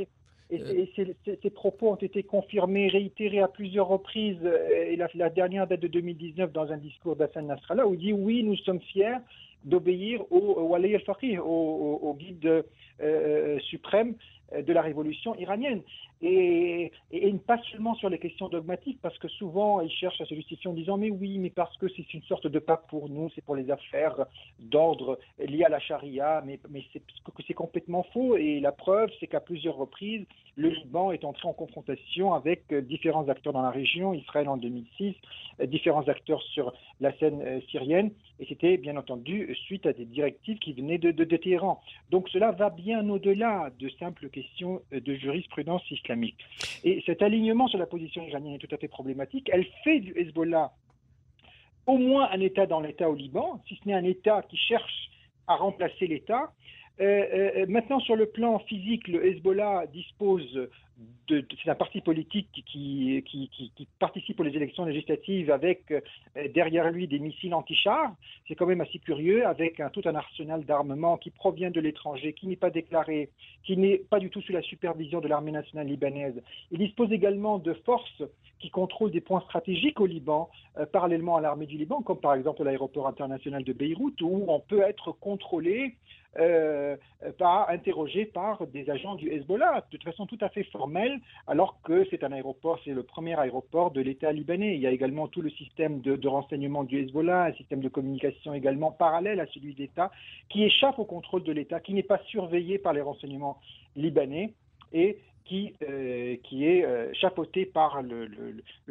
Et, 0.50 0.90
ces, 0.94 1.50
propos 1.50 1.90
ont 1.90 1.96
été 1.96 2.22
confirmés, 2.22 2.88
réitérés 2.88 3.40
à 3.40 3.48
plusieurs 3.48 3.88
reprises. 3.88 4.38
Euh, 4.44 4.90
et 4.90 4.96
la, 4.96 5.30
dernière 5.30 5.66
date 5.66 5.80
de 5.80 5.88
2019 5.88 6.52
dans 6.52 6.70
un 6.70 6.76
discours 6.76 7.16
d'Hassan 7.16 7.46
Nasrallah 7.46 7.86
où 7.86 7.94
il 7.94 8.00
dit 8.00 8.12
oui, 8.12 8.42
nous 8.42 8.56
sommes 8.56 8.80
fiers 8.80 9.16
d'obéir 9.64 10.20
au 10.30 10.68
Wali 10.68 10.94
al-Faqih, 10.94 11.38
au, 11.38 12.14
guide 12.18 12.44
euh, 12.44 12.62
euh, 13.02 13.58
suprême 13.60 14.14
de 14.54 14.72
la 14.72 14.82
révolution 14.82 15.34
iranienne. 15.36 15.80
Et, 16.22 16.92
pas 17.46 17.58
seulement 17.70 17.94
sur 17.94 18.08
les 18.08 18.18
questions 18.18 18.48
dogmatiques, 18.48 18.98
parce 19.02 19.18
que 19.18 19.28
souvent 19.28 19.82
ils 19.82 19.90
cherchent 19.90 20.20
à 20.20 20.24
se 20.24 20.34
justifier 20.34 20.70
en 20.70 20.72
disant 20.72 20.96
mais 20.96 21.10
oui, 21.10 21.38
mais 21.38 21.50
parce 21.50 21.76
que 21.76 21.86
c'est 21.88 22.14
une 22.14 22.22
sorte 22.22 22.46
de 22.46 22.58
pape 22.58 22.88
pour 22.88 23.10
nous, 23.10 23.30
c'est 23.34 23.44
pour 23.44 23.54
les 23.54 23.70
affaires 23.70 24.24
d'ordre 24.58 25.18
liées 25.38 25.64
à 25.64 25.68
la 25.68 25.80
charia, 25.80 26.42
mais, 26.46 26.58
c'est 27.46 27.54
complètement 27.54 28.04
faux. 28.14 28.36
Et 28.36 28.60
la 28.60 28.72
preuve, 28.72 29.10
c'est 29.20 29.26
qu'à 29.26 29.40
plusieurs 29.40 29.76
reprises, 29.76 30.24
le 30.56 30.70
Liban 30.70 31.12
est 31.12 31.24
entré 31.24 31.48
en 31.48 31.52
confrontation 31.52 32.32
avec 32.32 32.72
différents 32.72 33.28
acteurs 33.28 33.52
dans 33.52 33.62
la 33.62 33.70
région, 33.70 34.14
Israël 34.14 34.48
en 34.48 34.56
2006, 34.56 35.14
différents 35.66 36.08
acteurs 36.08 36.42
sur 36.42 36.72
la 37.00 37.16
scène 37.18 37.42
euh, 37.42 37.60
syrienne, 37.70 38.10
et 38.40 38.46
c'était 38.46 38.76
bien 38.76 38.96
entendu 38.96 39.54
suite 39.66 39.86
à 39.86 39.92
des 39.92 40.04
directives 40.04 40.58
qui 40.58 40.72
venaient 40.72 40.98
de, 40.98 41.10
de, 41.10 41.24
de 41.24 41.36
Téhéran. 41.36 41.80
Donc 42.10 42.28
cela 42.28 42.52
va 42.52 42.70
bien 42.70 43.08
au-delà 43.08 43.70
de 43.78 43.88
simples 44.00 44.28
questions 44.28 44.80
de 44.92 45.14
jurisprudence 45.14 45.82
Et 46.84 47.02
cet 47.06 47.22
alignement 47.22 47.68
sur 47.68 47.78
la 47.78 47.86
position 47.86 48.22
iranienne 48.26 48.54
est 48.54 48.58
tout 48.58 48.74
à 48.74 48.78
fait 48.78 48.88
problématique. 48.88 49.48
Elle 49.52 49.66
fait 49.82 50.00
du 50.00 50.12
Hezbollah 50.18 50.72
au 51.86 51.98
moins 51.98 52.28
un 52.30 52.40
État 52.40 52.66
dans 52.66 52.80
l'État 52.80 53.08
au 53.10 53.14
Liban, 53.14 53.62
si 53.68 53.76
ce 53.76 53.88
n'est 53.88 53.94
un 53.94 54.04
État 54.04 54.42
qui 54.48 54.56
cherche 54.56 55.10
à 55.46 55.56
remplacer 55.56 56.06
l'État. 56.06 56.52
Euh, 57.00 57.60
euh, 57.62 57.66
maintenant, 57.68 57.98
sur 58.00 58.16
le 58.16 58.26
plan 58.26 58.58
physique, 58.60 59.08
le 59.08 59.26
Hezbollah 59.26 59.86
dispose 59.92 60.68
c'est 61.28 61.70
un 61.70 61.74
parti 61.74 62.00
politique 62.00 62.48
qui, 62.66 63.22
participe 63.98 64.40
aux 64.40 64.44
élections 64.44 64.84
législatives 64.84 65.50
avec 65.50 65.90
euh, 65.90 66.00
derrière 66.54 66.90
lui 66.90 67.08
des 67.08 67.18
missiles 67.18 67.54
anti-chars. 67.54 68.12
C'est 68.46 68.54
quand 68.54 68.66
même 68.66 68.80
assez 68.80 68.98
curieux, 68.98 69.46
avec 69.46 69.82
tout 69.92 70.02
un 70.04 70.14
arsenal 70.14 70.64
d'armement 70.64 71.16
qui 71.16 71.30
provient 71.30 71.70
de 71.70 71.80
l'étranger, 71.80 72.32
qui 72.32 72.46
n'est 72.46 72.56
pas 72.56 72.70
déclaré, 72.70 73.30
qui 73.64 73.76
n'est 73.76 73.98
pas 73.98 74.20
du 74.20 74.30
tout 74.30 74.42
sous 74.42 74.52
la 74.52 74.62
supervision 74.62 75.20
de 75.20 75.28
l'armée 75.28 75.52
nationale 75.52 75.86
libanaise. 75.86 76.40
Il 76.70 76.78
dispose 76.78 77.10
également 77.12 77.58
de 77.58 77.72
forces 77.72 78.22
qui 78.60 78.70
contrôlent 78.70 79.10
des 79.10 79.20
points 79.20 79.40
stratégiques 79.42 80.00
au 80.00 80.06
Liban, 80.06 80.48
euh, 80.78 80.86
parallèlement 80.86 81.36
à 81.36 81.40
l'armée 81.40 81.66
du 81.66 81.76
Liban, 81.76 82.02
comme 82.02 82.20
par 82.20 82.34
exemple 82.34 82.62
l'aéroport 82.62 83.06
international 83.06 83.64
de 83.64 83.72
Beyrouth, 83.72 84.20
où 84.20 84.44
on 84.48 84.60
peut 84.60 84.82
être 84.82 85.12
contrôlé 85.12 85.94
euh, 86.38 86.96
pas 87.38 87.66
interrogé 87.70 88.26
par 88.26 88.66
des 88.66 88.90
agents 88.90 89.14
du 89.14 89.30
Hezbollah, 89.30 89.84
de 89.90 89.98
façon 90.02 90.26
tout 90.26 90.38
à 90.40 90.48
fait 90.48 90.64
formelle, 90.64 91.20
alors 91.46 91.80
que 91.82 92.06
c'est 92.10 92.24
un 92.24 92.32
aéroport, 92.32 92.78
c'est 92.84 92.92
le 92.92 93.02
premier 93.02 93.38
aéroport 93.38 93.90
de 93.90 94.00
l'État 94.00 94.32
libanais. 94.32 94.74
Il 94.74 94.80
y 94.80 94.86
a 94.86 94.90
également 94.90 95.28
tout 95.28 95.42
le 95.42 95.50
système 95.50 96.00
de, 96.00 96.16
de, 96.16 96.28
renseignement 96.28 96.84
du 96.84 97.00
Hezbollah, 97.00 97.44
un 97.44 97.52
système 97.54 97.80
de 97.80 97.88
communication 97.88 98.54
également 98.54 98.90
parallèle 98.90 99.40
à 99.40 99.46
celui 99.46 99.74
d'État, 99.74 100.10
qui 100.48 100.64
échappe 100.64 100.98
au 100.98 101.04
contrôle 101.04 101.44
de 101.44 101.52
l'État, 101.52 101.80
qui 101.80 101.94
n'est 101.94 102.02
pas 102.02 102.20
surveillé 102.26 102.78
par 102.78 102.92
les 102.92 103.00
renseignements 103.00 103.58
libanais. 103.96 104.52
Et 104.92 105.18
qui, 105.44 105.74
euh, 105.82 106.36
qui 106.42 106.64
est 106.66 106.84
euh, 106.84 107.12
chapeauté 107.12 107.66
par 107.66 108.02
le, 108.02 108.28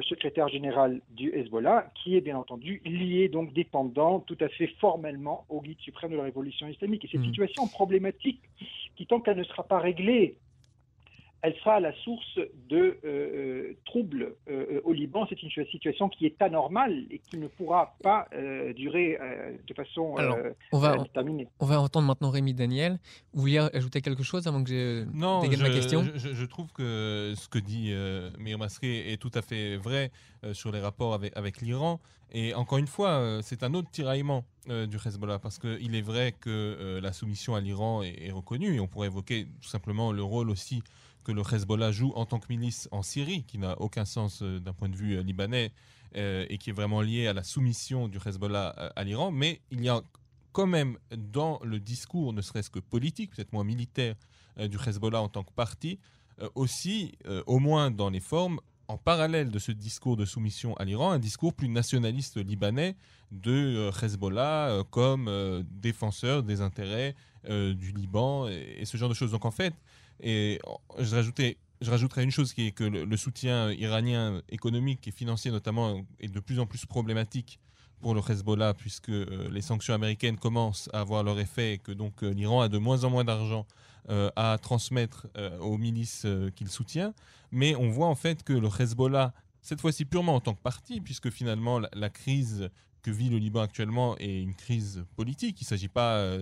secrétaire 0.02 0.48
général 0.50 1.02
du 1.12 1.34
Hezbollah, 1.34 1.92
qui 1.96 2.16
est 2.16 2.22
bien 2.22 2.38
entendu 2.38 2.82
lié, 2.86 3.28
donc 3.28 3.54
dépendant 3.54 4.20
tout 4.20 4.38
à 4.40 4.50
fait 4.50 4.68
formellement 4.80 5.46
au 5.50 5.62
guide 5.62 5.80
suprême 5.80 6.12
de 6.12 6.18
la 6.18 6.24
révolution 6.24 6.68
islamique. 6.68 7.06
Et 7.06 7.08
cette 7.12 7.22
mmh. 7.22 7.26
situation 7.26 7.68
problématique, 7.68 8.42
qui 8.96 9.08
tant 9.08 9.20
qu'elle 9.20 9.38
ne 9.38 9.44
sera 9.44 9.64
pas 9.64 9.80
réglée 9.80 10.38
elle 11.44 11.56
sera 11.56 11.82
la 11.82 11.94
source 12.04 12.40
de 12.70 12.78
euh, 12.78 12.98
euh, 13.04 13.74
troubles 13.86 14.34
euh, 14.50 14.80
au 14.86 14.94
Liban. 14.94 15.28
C'est 15.30 15.44
une 15.44 15.50
situation 15.50 16.08
qui 16.08 16.26
est 16.26 16.42
anormale 16.42 17.04
et 17.12 17.20
qui 17.20 17.38
ne 17.38 17.48
pourra 17.48 17.98
pas 18.02 18.28
durer 18.76 19.20
de 19.68 19.74
façon 19.74 20.16
Alors, 20.16 20.38
on 20.72 20.80
va, 20.80 20.96
On 21.60 21.66
va 21.66 21.82
entendre 21.82 22.08
maintenant 22.08 22.30
Rémi 22.30 22.54
Daniel. 22.54 22.98
Vous 23.34 23.42
vouliez 23.42 23.60
ajouter 23.74 24.02
quelque 24.02 24.24
chose 24.24 24.48
avant 24.48 24.64
que 24.64 24.70
j'ai 24.70 25.04
non, 25.14 25.42
ma 25.42 25.70
question? 25.70 26.04
je, 26.16 26.34
je, 26.34 26.46
trouve 26.46 26.72
que 26.72 27.34
ce 27.36 27.50
que 27.50 27.60
dit 27.60 27.90
euh, 27.92 28.30
Meir 28.40 28.58
Masré 28.58 29.12
est 29.12 29.22
tout 29.22 29.32
à 29.34 29.42
fait 29.42 29.76
vrai 29.76 30.12
sur 30.54 30.72
les 30.72 30.80
rapports 30.80 31.14
avec, 31.14 31.36
avec 31.36 31.62
l'Iran. 31.62 32.00
Et 32.34 32.54
encore 32.56 32.80
une 32.80 32.88
fois, 32.88 33.40
c'est 33.44 33.62
un 33.62 33.74
autre 33.76 33.92
tiraillement 33.92 34.44
du 34.68 34.98
Hezbollah 34.98 35.38
parce 35.38 35.60
qu'il 35.60 35.96
est 35.96 36.02
vrai 36.02 36.32
que 36.32 37.00
la 37.02 37.14
soumission 37.14 37.54
à 37.54 37.62
l'Iran 37.62 38.02
est, 38.02 38.32
reconnue 38.32 38.76
et 38.76 38.80
on 38.80 38.88
pourrait 38.88 39.08
évoquer 39.08 39.48
tout 39.62 39.70
simplement 39.70 40.12
le 40.12 40.24
rôle 40.24 40.50
aussi 40.50 40.82
que 41.24 41.32
le 41.32 41.42
Hezbollah 41.42 41.92
joue 41.92 42.12
en 42.16 42.26
tant 42.26 42.40
que 42.40 42.48
milice 42.50 42.88
en 42.92 43.02
Syrie, 43.02 43.44
qui 43.44 43.58
n'a 43.58 43.80
aucun 43.82 44.06
sens 44.06 44.42
euh, 44.42 44.60
d'un 44.60 44.74
point 44.74 44.90
de 44.90 44.96
vue 44.96 45.18
euh, 45.18 45.24
libanais 45.24 45.72
euh, 46.16 46.46
et 46.50 46.58
qui 46.58 46.70
est 46.70 46.74
vraiment 46.74 47.02
lié 47.02 47.28
à 47.28 47.34
la 47.34 47.44
soumission 47.44 48.08
du 48.08 48.20
Hezbollah 48.24 48.70
à 48.96 49.04
l'Iran. 49.04 49.32
Mais 49.32 49.62
il 49.72 49.82
y 49.82 49.90
a 49.90 50.02
quand 50.52 50.68
même 50.68 50.98
dans 51.16 51.60
le 51.64 51.80
discours, 51.80 52.34
ne 52.34 52.42
serait-ce 52.42 52.70
que 52.70 52.80
politique, 52.80 53.36
peut-être 53.36 53.54
moins 53.54 53.64
militaire, 53.64 54.16
du 54.60 54.78
Hezbollah 54.78 55.20
en 55.20 55.30
tant 55.30 55.44
que 55.44 55.52
parti, 55.52 56.00
aussi, 56.54 57.18
au 57.48 57.58
moins 57.58 57.90
dans 57.90 58.12
les 58.12 58.20
formes, 58.20 58.60
en 58.94 58.98
parallèle 58.98 59.50
de 59.50 59.58
ce 59.58 59.72
discours 59.72 60.18
de 60.18 60.24
soumission 60.24 60.76
à 60.76 60.86
l'Iran, 60.86 61.12
un 61.12 61.20
discours 61.20 61.54
plus 61.54 61.68
nationaliste 61.68 62.38
libanais 62.38 62.96
de 63.32 63.90
Hezbollah 64.02 64.84
comme 64.92 65.64
défenseur 65.72 66.44
des 66.44 66.62
intérêts 66.62 67.16
du 67.50 67.92
Liban 67.92 68.48
et, 68.48 68.86
ce 68.86 68.96
genre 68.96 69.10
de 69.10 69.16
choses. 69.16 69.32
Donc 69.32 69.46
en 69.46 69.52
fait, 69.52 69.74
et 70.20 70.60
je, 71.00 71.44
je 71.82 71.92
rajouterais 71.92 72.24
une 72.24 72.32
chose 72.32 72.54
qui 72.54 72.68
est 72.68 72.72
que 72.72 72.84
le, 72.84 73.18
soutien 73.18 73.72
iranien 73.72 74.42
économique 74.50 75.08
et 75.08 75.12
financier 75.12 75.50
notamment 75.50 76.06
est 76.20 76.28
de 76.28 76.40
plus 76.40 76.60
en 76.60 76.68
plus 76.68 76.86
problématique 76.86 77.60
pour 78.00 78.14
le 78.14 78.22
Hezbollah, 78.22 78.76
puisque 78.76 79.10
les 79.10 79.62
sanctions 79.62 79.96
américaines 79.96 80.38
commencent 80.38 80.90
à 80.94 81.00
avoir 81.00 81.24
leur 81.24 81.40
effet 81.40 81.74
et 81.74 81.78
que 81.80 81.92
donc 81.92 82.22
l'Iran 82.22 82.62
a 82.62 82.70
de 82.70 82.78
moins 82.78 83.06
en 83.06 83.10
moins 83.10 83.24
d'argent 83.24 83.66
à 84.10 84.58
transmettre 84.62 85.28
aux 85.62 85.78
milices 85.78 86.26
qu'il 86.56 86.70
soutient. 86.70 87.14
Mais 87.52 87.76
on 87.76 87.90
voit 87.90 88.08
en 88.08 88.16
fait 88.16 88.44
que 88.44 88.54
le 88.54 88.68
Hezbollah, 88.68 89.34
cette 89.62 89.82
fois-ci 89.82 90.06
purement 90.06 90.36
en 90.36 90.40
tant 90.42 90.54
que 90.54 90.62
parti, 90.62 91.02
puisque 91.02 91.30
finalement 91.30 91.80
la, 91.80 92.10
crise 92.10 92.70
que 93.02 93.12
vit 93.12 93.30
le 93.30 93.38
Liban 93.38 93.62
actuellement 93.62 94.18
est 94.18 94.42
une 94.42 94.56
crise 94.56 95.06
politique. 95.16 95.62
Il 95.62 95.64
ne 95.64 95.68
s'agit 95.68 95.88
pas 95.88 96.38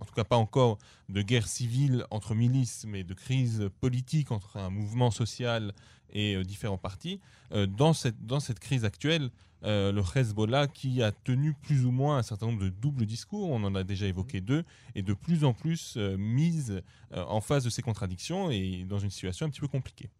en 0.00 0.04
tout 0.04 0.14
cas 0.14 0.24
pas 0.24 0.36
encore 0.36 0.78
de 1.08 1.22
guerre 1.22 1.46
civile 1.46 2.04
entre 2.10 2.34
milices, 2.34 2.84
mais 2.86 3.04
de 3.04 3.14
crise 3.14 3.68
politique 3.80 4.30
entre 4.30 4.56
un 4.56 4.70
mouvement 4.70 5.10
social 5.10 5.72
et 6.12 6.36
euh, 6.36 6.44
différents 6.44 6.78
partis. 6.78 7.20
Euh, 7.52 7.66
dans, 7.66 7.92
cette, 7.92 8.24
dans 8.26 8.40
cette 8.40 8.60
crise 8.60 8.84
actuelle, 8.84 9.30
euh, 9.64 9.92
le 9.92 10.02
Hezbollah, 10.14 10.66
qui 10.68 11.02
a 11.02 11.12
tenu 11.12 11.54
plus 11.54 11.84
ou 11.84 11.90
moins 11.90 12.18
un 12.18 12.22
certain 12.22 12.46
nombre 12.46 12.62
de 12.62 12.68
doubles 12.68 13.06
discours, 13.06 13.50
on 13.50 13.62
en 13.64 13.74
a 13.74 13.82
déjà 13.82 14.06
évoqué 14.06 14.40
deux, 14.40 14.64
est 14.94 15.02
de 15.02 15.14
plus 15.14 15.44
en 15.44 15.52
plus 15.52 15.96
mise 15.96 16.82
en 17.12 17.40
face 17.40 17.64
de 17.64 17.70
ces 17.70 17.80
contradictions 17.80 18.50
et 18.50 18.84
dans 18.86 18.98
une 18.98 19.10
situation 19.10 19.46
un 19.46 19.48
petit 19.48 19.60
peu 19.60 19.68
compliquée. 19.68 20.10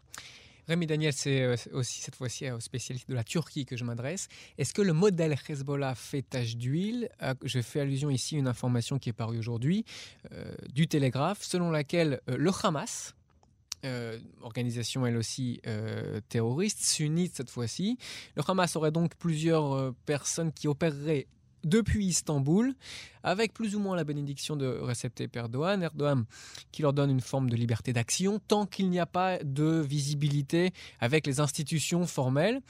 Rémi 0.67 0.87
Daniel, 0.87 1.13
c'est 1.13 1.43
euh, 1.43 1.57
aussi 1.73 2.01
cette 2.01 2.17
fois-ci 2.17 2.51
au 2.51 2.61
spécialiste 2.61 3.09
de 3.09 3.15
la 3.15 3.25
Turquie 3.25 3.67
que 3.67 3.77
je 3.77 3.85
m'adresse. 3.85 4.29
Est-ce 4.57 4.73
que 4.73 4.81
le 4.81 4.95
modèle 4.95 5.37
Hezbollah 5.49 5.95
fait 5.95 6.23
tache 6.23 6.57
d'huile? 6.57 7.11
Euh, 7.23 7.35
Je 7.43 7.61
fais 7.61 7.81
allusion 7.81 8.09
ici 8.09 8.37
à 8.37 8.39
une 8.39 8.49
information 8.49 8.99
qui 8.99 9.11
est 9.11 9.15
parue 9.15 9.39
aujourd'hui 9.39 9.85
euh, 10.33 10.55
du 10.73 10.89
Télégraphe, 10.89 11.43
selon 11.43 11.71
laquelle 11.71 12.21
le 12.27 12.51
Hamas, 12.63 13.15
organisation 14.41 15.05
elle 15.05 15.19
aussi 15.19 15.61
terroriste, 16.31 16.83
sunnite 16.83 17.35
cette 17.37 17.51
fois-ci. 17.51 17.99
Le 18.35 18.43
Hamas 18.49 18.77
aurait 18.77 18.91
donc 18.91 19.15
plusieurs 19.17 19.93
personnes 20.07 20.53
qui 20.53 20.69
opéreraient 20.69 21.27
depuis 21.65 22.07
Istanbul, 22.07 22.75
avec 23.23 23.53
plus 23.53 23.75
ou 23.77 23.81
moins 23.81 23.97
la 23.97 24.05
bénédiction 24.05 24.57
de 24.57 24.67
Recep 24.67 25.15
Tayyip 25.15 25.35
Erdogan. 25.37 25.83
Erdogan 25.83 26.25
qui 26.73 26.83
leur 26.83 26.93
donne 26.93 27.11
une 27.11 27.21
forme 27.21 27.51
de 27.51 27.57
liberté 27.57 27.93
d'action 27.93 28.41
tant 28.47 28.67
qu'il 28.67 28.91
n'y 28.91 29.01
a 29.01 29.07
pas 29.07 29.39
de 29.43 29.81
visibilité 29.81 30.73
avec 31.01 31.27
les 31.27 31.41
institutions 31.41 32.07
formelles. 32.07 32.61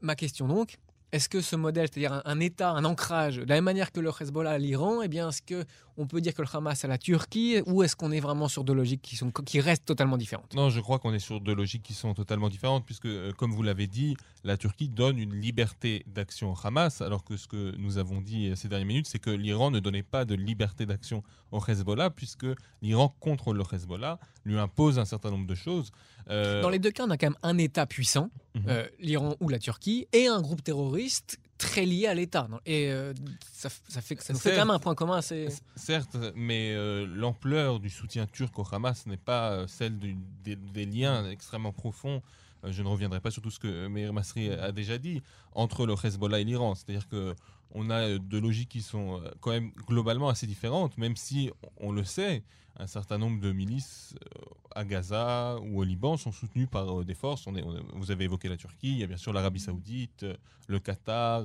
Ma 0.00 0.14
question 0.14 0.46
donc, 0.46 0.78
est-ce 1.10 1.28
que 1.28 1.40
ce 1.40 1.56
modèle, 1.56 1.88
c'est-à-dire 1.90 2.20
un, 2.24 2.40
État, 2.40 2.70
un 2.70 2.84
ancrage, 2.84 3.36
de 3.36 3.46
la 3.48 3.56
même 3.56 3.64
manière 3.64 3.92
que 3.92 4.00
le 4.00 4.10
Hezbollah 4.10 4.50
à 4.50 4.58
l'Iran, 4.58 5.00
eh 5.02 5.08
bien, 5.08 5.30
est-ce 5.30 5.64
qu'on 5.98 6.06
peut 6.06 6.20
dire 6.20 6.32
que 6.32 6.42
le 6.42 6.48
Hamas 6.52 6.84
à 6.84 6.88
la 6.88 6.96
Turquie, 6.96 7.60
ou 7.66 7.82
est-ce 7.82 7.96
qu'on 7.96 8.12
est 8.12 8.20
vraiment 8.20 8.46
sur 8.46 8.62
deux 8.62 8.72
logiques 8.72 9.02
qui, 9.02 9.16
sont, 9.16 9.32
qui 9.32 9.58
restent 9.58 9.84
totalement 9.84 10.16
différentes? 10.16 10.54
Non, 10.54 10.70
je 10.70 10.78
crois 10.78 11.00
qu'on 11.00 11.12
est 11.12 11.18
sur 11.18 11.40
deux 11.40 11.56
logiques 11.56 11.82
qui 11.82 11.92
sont 11.92 12.14
totalement 12.14 12.48
différentes, 12.48 12.86
puisque, 12.86 13.06
euh, 13.06 13.32
comme 13.32 13.50
vous 13.50 13.64
l'avez 13.64 13.88
dit, 13.88 14.16
la 14.44 14.56
Turquie 14.56 14.88
donne 14.88 15.18
une 15.18 15.34
liberté 15.34 16.04
d'action 16.06 16.52
au 16.52 16.56
Hamas, 16.62 17.00
alors 17.00 17.24
que 17.24 17.36
ce 17.36 17.48
que 17.48 17.74
nous 17.78 17.98
avons 17.98 18.20
dit 18.20 18.52
ces 18.54 18.68
dernières 18.68 18.86
minutes, 18.86 19.08
c'est 19.08 19.18
que 19.18 19.30
l'Iran 19.30 19.72
ne 19.72 19.80
donnait 19.80 20.04
pas 20.04 20.24
de 20.24 20.36
liberté 20.36 20.86
d'action 20.86 21.24
au 21.50 21.60
Hezbollah, 21.66 22.10
puisque 22.10 22.46
l'Iran 22.80 23.12
contrôle 23.18 23.56
le 23.56 23.64
Hezbollah, 23.72 24.20
lui 24.44 24.56
impose 24.56 25.00
un 25.00 25.04
certain 25.04 25.32
nombre 25.32 25.48
de 25.48 25.56
choses. 25.56 25.90
Euh, 26.30 26.62
Dans 26.62 26.70
les 26.70 26.78
deux 26.78 26.92
cas, 26.92 27.06
on 27.06 27.10
a 27.10 27.16
quand 27.16 27.26
même 27.26 27.38
un 27.42 27.58
État 27.58 27.86
puissant, 27.86 28.30
euh, 28.68 28.86
l'Iran 29.00 29.34
ou 29.40 29.48
la 29.48 29.58
Turquie, 29.58 30.06
et 30.12 30.28
un 30.28 30.40
groupe 30.40 30.62
terroriste 30.62 31.40
très 31.58 31.84
lié 31.84 32.06
à 32.06 32.14
l'État. 32.14 32.48
Et 32.64 32.90
euh, 32.90 33.12
ça, 33.52 33.68
fait, 33.68 34.20
ça 34.20 34.32
nous 34.32 34.38
fait 34.38 34.52
quand 34.52 34.66
même 34.66 34.70
un 34.70 34.78
point 34.78 34.94
commun 34.94 35.16
assez... 35.16 35.48
Certes, 35.76 36.16
mais 36.34 36.74
l'ampleur 37.06 37.80
du 37.80 37.90
soutien 37.90 38.26
turc 38.26 38.58
au 38.58 38.66
Hamas 38.70 39.06
n'est 39.06 39.16
pas 39.16 39.66
celle 39.66 39.98
des, 40.42 40.86
liens 40.86 41.28
extrêmement 41.28 41.72
profonds. 41.72 42.22
je 42.64 42.82
ne 42.82 42.88
reviendrai 42.88 43.20
pas 43.20 43.30
sur 43.30 43.42
tout 43.42 43.50
ce 43.50 43.58
que 43.58 43.88
Meir 43.88 44.12
Masri 44.12 44.50
a 44.50 44.72
déjà 44.72 44.98
dit 44.98 45.20
entre 45.52 45.86
le 45.86 45.94
Hezbollah 46.02 46.40
et 46.40 46.44
l'Iran. 46.44 46.74
C'est-à-dire 46.74 47.08
que 47.08 47.34
on 47.74 47.90
a 47.90 48.18
de 48.18 48.38
logiques 48.38 48.70
qui 48.70 48.80
sont 48.80 49.20
quand 49.40 49.50
même 49.50 49.72
globalement 49.86 50.28
assez 50.30 50.46
différentes, 50.46 50.96
même 50.96 51.16
si 51.16 51.50
on 51.76 51.92
le 51.92 52.04
sait, 52.04 52.42
un 52.78 52.86
certain 52.86 53.18
nombre 53.18 53.40
de 53.40 53.52
milices 53.52 54.14
euh, 54.22 54.44
à 54.74 54.84
Gaza 54.84 55.58
ou 55.62 55.80
au 55.80 55.84
Liban 55.84 56.16
sont 56.16 56.32
soutenues 56.32 56.66
par 56.66 57.00
euh, 57.00 57.04
des 57.04 57.14
forces. 57.14 57.46
On 57.46 57.56
est, 57.56 57.64
vous 57.94 58.10
avez 58.10 58.24
évoqué 58.24 58.48
la 58.48 58.56
Turquie, 58.56 58.92
il 58.92 58.98
y 58.98 59.04
a 59.04 59.06
bien 59.06 59.16
sûr 59.16 59.32
l'Arabie 59.32 59.60
saoudite, 59.60 60.22
euh, 60.22 60.34
le 60.68 60.78
Qatar, 60.78 61.42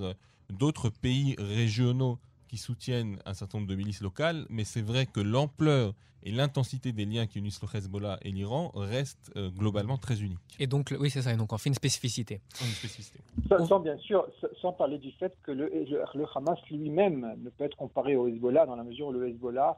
d'autres 0.49 0.89
pays 0.89 1.35
régionaux 1.39 2.19
qui 2.47 2.57
soutiennent 2.57 3.17
un 3.25 3.33
certain 3.33 3.57
nombre 3.57 3.69
de 3.69 3.75
milices 3.75 4.01
locales, 4.01 4.45
mais 4.49 4.63
c'est 4.63 4.81
vrai 4.81 5.07
que 5.07 5.19
l'ampleur 5.19 5.93
et 6.25 6.31
l'intensité 6.31 6.91
des 6.91 7.05
liens 7.05 7.25
qui 7.25 7.39
unissent 7.39 7.61
le 7.61 7.67
Hezbollah 7.77 8.17
et 8.21 8.31
l'Iran 8.31 8.71
restent 8.75 9.31
globalement 9.57 9.97
très 9.97 10.21
uniques. 10.21 10.39
Et 10.59 10.67
donc, 10.67 10.93
oui, 10.97 11.09
c'est 11.09 11.21
ça, 11.21 11.33
et 11.33 11.35
donc 11.35 11.51
on 11.51 11.57
fait 11.57 11.69
une 11.69 11.75
spécificité. 11.75 12.41
Une 12.61 12.67
spécificité. 12.67 13.19
Sans, 13.67 13.79
bien 13.79 13.97
sûr, 13.97 14.25
sans 14.61 14.71
parler 14.71 14.99
du 14.99 15.11
fait 15.13 15.35
que 15.43 15.51
le, 15.51 15.69
le 15.69 16.25
Hamas 16.35 16.59
lui-même 16.69 17.35
ne 17.43 17.49
peut 17.49 17.65
être 17.65 17.75
comparé 17.75 18.15
au 18.15 18.27
Hezbollah 18.27 18.65
dans 18.65 18.75
la 18.75 18.83
mesure 18.83 19.07
où 19.07 19.11
le 19.11 19.27
Hezbollah 19.27 19.77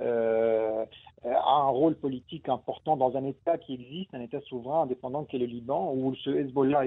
euh, 0.00 0.84
a 1.24 1.54
un 1.54 1.68
rôle 1.68 1.94
politique 1.96 2.48
important 2.48 2.96
dans 2.96 3.16
un 3.16 3.24
État 3.24 3.58
qui 3.58 3.74
existe, 3.74 4.14
un 4.14 4.20
État 4.20 4.40
souverain 4.42 4.82
indépendant 4.82 5.24
qui 5.24 5.36
est 5.36 5.38
le 5.38 5.46
Liban, 5.46 5.92
où 5.94 6.14
ce 6.16 6.30
Hezbollah 6.30 6.86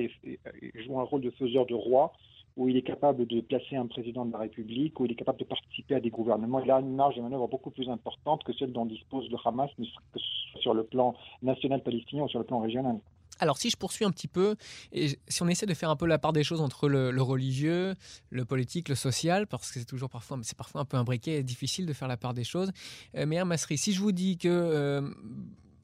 joue 0.76 1.00
un 1.00 1.04
rôle 1.04 1.22
de 1.22 1.32
faiseur 1.32 1.66
de 1.66 1.74
roi, 1.74 2.14
où 2.58 2.68
il 2.68 2.78
est 2.78 2.82
capable 2.82 3.26
de 3.26 3.42
placer 3.42 3.76
un 3.76 3.88
président 3.88 4.26
de 4.26 4.34
la 4.34 4.40
République, 4.40 5.00
où 5.00 5.06
il 5.06 5.12
est 5.12 5.16
capable 5.16 5.40
de 5.40 5.46
participer 5.46 5.96
à 5.96 6.00
des 6.00 6.10
gouvernements. 6.10 6.60
Il 6.60 6.72
a 6.72 6.80
une 6.80 6.96
marge 6.96 7.16
de 7.16 7.22
manœuvre 7.22 7.48
beaucoup 7.48 7.72
plus 7.72 7.90
importante 7.90 8.44
que 8.44 8.54
celle 8.54 8.74
dont 8.74 8.86
dispose 8.86 9.30
le 9.30 9.38
Hamas, 9.46 9.70
que 9.78 9.84
ce 9.86 10.52
soit 10.52 10.62
sur 10.62 10.74
le 10.74 10.84
plan 10.84 11.16
national 11.42 11.82
palestinien 11.82 12.24
ou 12.24 12.30
sur 12.30 12.40
le 12.40 12.46
plan 12.46 12.60
régional. 12.60 13.00
Alors 13.40 13.58
si 13.58 13.70
je 13.70 13.78
poursuis 13.78 14.06
un 14.06 14.12
petit 14.12 14.28
peu, 14.28 14.56
et 14.92 15.18
si 15.28 15.42
on 15.42 15.48
essaie 15.48 15.66
de 15.66 15.74
faire 15.74 15.90
un 15.90 15.96
peu 15.96 16.06
la 16.06 16.20
part 16.20 16.34
des 16.34 16.44
choses 16.44 16.62
entre 16.62 16.90
le, 16.90 17.22
religieux, 17.22 17.96
le 18.30 18.46
politique, 18.46 18.90
le 18.90 18.96
social, 18.96 19.48
parce 19.48 19.72
que 19.72 19.80
c'est 19.80 19.86
toujours 19.86 20.10
parfois, 20.10 20.38
c'est 20.44 20.58
parfois 20.58 20.82
un 20.82 20.86
peu 20.86 20.98
imbriqué 20.98 21.38
et 21.38 21.44
difficile 21.44 21.86
de 21.86 21.94
faire 21.94 22.08
la 22.08 22.18
part 22.18 22.34
des 22.34 22.44
choses. 22.44 22.72
Euh, 23.16 23.26
mais 23.26 23.44
Masri, 23.46 23.78
si 23.78 23.94
je 23.94 24.02
vous 24.02 24.12
dis 24.12 24.38
que 24.38 24.50
euh, 24.50 25.02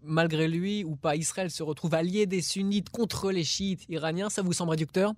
malgré 0.03 0.47
lui 0.47 0.83
ou 0.83 0.95
pas, 0.95 1.15
Israël 1.15 1.49
se 1.49 1.63
retrouve 1.63 1.93
allié 1.93 2.25
des 2.25 2.41
sunnites 2.41 2.89
contre 2.89 3.31
les 3.31 3.43
chiites 3.43 3.85
iraniens, 3.89 4.29
ça 4.29 4.41
vous 4.41 4.53
semble 4.53 4.71
réducteur? 4.71 5.13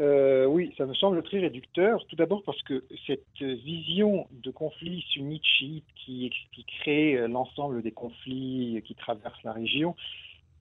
Euh, 0.00 0.46
oui, 0.46 0.74
ça 0.78 0.86
me 0.86 0.94
semble 0.94 1.22
très 1.22 1.40
réducteur. 1.40 2.04
Tout 2.06 2.16
d'abord 2.16 2.42
parce 2.44 2.62
que 2.62 2.84
cette 3.06 3.42
vision 3.42 4.26
de 4.30 4.50
conflit 4.50 5.02
sunnite-chiite 5.10 5.84
qui 6.04 6.26
expliquerait 6.26 7.28
l'ensemble 7.28 7.82
des 7.82 7.92
conflits 7.92 8.82
qui 8.86 8.94
traversent 8.94 9.42
la 9.44 9.52
région 9.52 9.94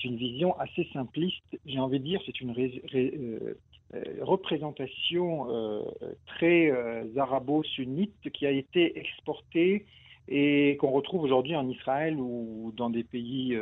une 0.03 0.15
vision 0.15 0.57
assez 0.59 0.87
simpliste. 0.93 1.43
J'ai 1.65 1.79
envie 1.79 1.99
de 1.99 2.05
dire, 2.05 2.21
c'est 2.25 2.39
une 2.41 2.53
euh, 2.57 3.53
euh, 3.93 4.03
représentation 4.21 5.47
euh, 5.49 5.81
très 6.25 6.71
arabo-sunnite 7.17 8.29
qui 8.33 8.45
a 8.45 8.51
été 8.51 8.97
exportée 8.97 9.85
et 10.27 10.77
qu'on 10.79 10.91
retrouve 10.91 11.23
aujourd'hui 11.23 11.55
en 11.55 11.67
Israël 11.67 12.15
ou 12.17 12.71
dans 12.77 12.89
des 12.89 13.03
pays 13.03 13.57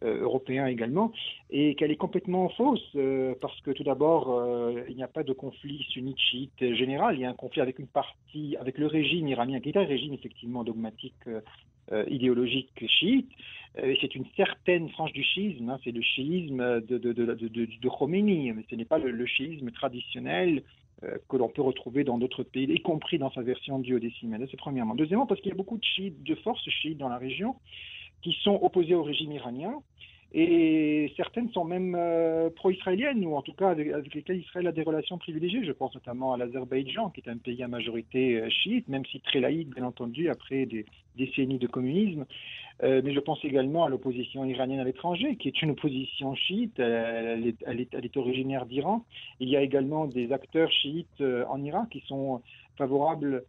européens 0.00 0.66
également, 0.66 1.12
et 1.50 1.74
qu'elle 1.74 1.90
est 1.90 1.96
complètement 1.96 2.48
fausse, 2.50 2.96
parce 3.40 3.60
que 3.60 3.72
tout 3.72 3.82
d'abord, 3.82 4.40
il 4.88 4.94
n'y 4.94 5.02
a 5.02 5.08
pas 5.08 5.24
de 5.24 5.32
conflit 5.34 5.84
sunnite-chiite 5.90 6.74
général, 6.74 7.16
il 7.16 7.22
y 7.22 7.24
a 7.26 7.28
un 7.28 7.34
conflit 7.34 7.60
avec 7.60 7.80
une 7.80 7.88
partie, 7.88 8.56
avec 8.58 8.78
le 8.78 8.86
régime 8.86 9.28
iranien, 9.28 9.60
qui 9.60 9.70
est 9.70 9.76
un 9.76 9.84
régime 9.84 10.14
effectivement 10.14 10.64
dogmatique 10.64 11.28
idéologique 12.08 12.86
chiite, 12.86 13.30
c'est 13.76 14.14
une 14.14 14.26
certaine 14.36 14.88
frange 14.90 15.12
du 15.12 15.24
chiisme, 15.24 15.68
hein, 15.68 15.78
c'est 15.82 15.90
le 15.90 16.02
chiisme 16.02 16.80
de, 16.82 16.98
de, 16.98 17.12
de, 17.12 17.24
de, 17.24 17.88
Khomeini, 17.88 18.52
mais 18.52 18.64
ce 18.70 18.76
n'est 18.76 18.84
pas 18.84 18.98
le, 18.98 19.26
chiisme 19.26 19.70
traditionnel 19.72 20.62
euh, 21.02 21.18
que 21.28 21.36
l'on 21.36 21.48
peut 21.48 21.62
retrouver 21.62 22.04
dans 22.04 22.18
d'autres 22.18 22.44
pays, 22.44 22.66
y 22.70 22.80
compris 22.80 23.18
dans 23.18 23.32
sa 23.32 23.42
version 23.42 23.80
duodécimale. 23.80 24.46
C'est 24.50 24.56
premièrement. 24.56 24.94
Deuxièmement, 24.94 25.26
parce 25.26 25.40
qu'il 25.40 25.50
y 25.50 25.54
a 25.54 25.56
beaucoup 25.56 25.76
de, 25.76 25.84
chiites, 25.84 26.22
de 26.22 26.34
forces 26.36 26.68
chiites 26.70 26.98
dans 26.98 27.08
la 27.08 27.18
région 27.18 27.56
qui 28.22 28.32
sont 28.42 28.58
opposées 28.62 28.94
au 28.94 29.02
régime 29.02 29.32
iranien, 29.32 29.74
et 30.36 31.12
certaines 31.16 31.48
sont 31.50 31.64
même 31.64 31.94
euh, 31.96 32.50
pro-israéliennes, 32.50 33.24
ou 33.24 33.36
en 33.36 33.42
tout 33.42 33.52
cas 33.52 33.70
avec, 33.70 34.12
lesquelles 34.12 34.40
Israël 34.40 34.66
a 34.66 34.72
des 34.72 34.82
relations 34.82 35.16
privilégiées. 35.16 35.64
Je 35.64 35.72
pense 35.72 35.94
notamment 35.94 36.32
à 36.32 36.36
l'Azerbaïdjan, 36.36 37.10
qui 37.10 37.20
est 37.20 37.30
un 37.30 37.38
pays 37.38 37.62
à 37.62 37.68
majorité 37.68 38.42
chiite, 38.50 38.88
même 38.88 39.04
si 39.06 39.20
très 39.20 39.40
laïque, 39.40 39.74
bien 39.74 39.84
entendu, 39.84 40.28
après 40.28 40.66
des 40.66 40.86
décennies 41.16 41.58
de 41.58 41.68
communisme. 41.68 42.26
Euh, 42.82 43.00
mais 43.04 43.14
je 43.14 43.20
pense 43.20 43.38
également 43.44 43.84
à 43.84 43.88
l'opposition 43.88 44.44
iranienne 44.44 44.80
à 44.80 44.84
l'étranger, 44.84 45.36
qui 45.36 45.48
est 45.48 45.62
une 45.62 45.70
opposition 45.70 46.34
chiite. 46.34 46.78
Elle, 46.78 47.54
est, 47.78 48.16
originaire 48.16 48.66
d'Iran. 48.66 49.04
Il 49.40 49.48
y 49.48 49.56
a 49.56 49.62
également 49.62 50.06
des 50.06 50.32
acteurs 50.32 50.70
chiites 50.72 51.20
euh, 51.20 51.44
en 51.48 51.62
Irak 51.62 51.88
qui 51.90 52.02
sont 52.06 52.42
favorables 52.76 53.44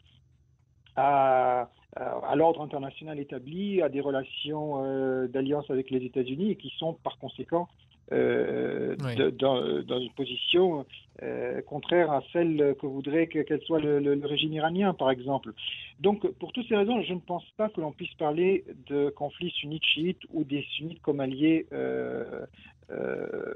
à, 0.96 1.70
à, 1.96 2.36
l'ordre 2.36 2.62
international 2.62 3.20
établi, 3.20 3.82
à 3.82 3.90
des 3.90 4.02
relations 4.02 4.84
euh, 4.84 5.28
d'alliance 5.28 5.70
avec 5.70 5.90
les 5.92 6.04
États-Unis 6.06 6.52
et 6.52 6.56
qui 6.56 6.74
sont 6.78 6.94
par 6.94 7.18
conséquent 7.18 7.68
euh, 8.12 8.96
dans, 9.32 10.00
une 10.00 10.12
position 10.12 10.86
euh, 11.24 11.62
contraire 11.64 12.12
à 12.12 12.22
celle 12.32 12.76
que 12.80 12.86
voudrait 12.86 13.26
qu'elle 13.28 13.62
soit 13.62 13.80
le, 13.80 14.20
régime 14.26 14.54
iranien, 14.54 14.94
par 14.94 15.10
exemple. 15.10 15.54
Donc, 16.00 16.28
pour 16.34 16.52
toutes 16.52 16.68
ces 16.68 16.76
raisons, 16.76 17.02
je 17.02 17.14
ne 17.14 17.20
pense 17.20 17.46
pas 17.58 17.70
que 17.70 17.82
l'on 17.82 17.92
puisse 17.92 18.14
parler 18.16 18.64
de 18.88 19.10
conflits 19.10 19.52
sunnites-chiites 19.52 20.22
ou 20.34 20.44
des 20.44 20.64
sunnites 20.76 21.02
comme 21.02 21.20
alliés 21.20 21.66
euh, 21.74 22.46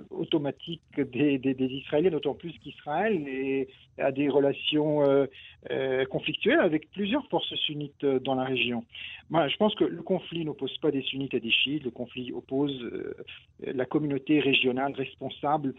automatique 0.09 0.99
des, 0.99 1.39
Israéliens, 1.59 2.09
d'autant 2.09 2.33
plus 2.33 2.57
qu'Israël 2.59 3.67
a 3.97 4.11
des 4.11 4.29
relations 4.29 5.03
euh, 5.03 5.25
euh, 5.71 6.05
conflictuelles 6.05 6.59
avec 6.59 6.89
plusieurs 6.91 7.25
forces 7.27 7.53
sunnites 7.55 8.05
dans 8.05 8.35
la 8.35 8.43
région. 8.43 8.85
Moi, 9.29 9.47
je 9.47 9.57
pense 9.57 9.75
que 9.75 9.83
le 9.83 10.01
conflit 10.01 10.45
n'oppose 10.45 10.75
pas 10.79 10.91
des 10.91 11.01
sunnites 11.03 11.33
et 11.33 11.39
des 11.39 11.51
chiites, 11.51 11.83
le 11.83 11.91
conflit 11.91 12.31
oppose 12.31 12.89
la 13.61 13.85
communauté 13.85 14.39
régionale 14.39 14.93
responsable, 14.93 15.75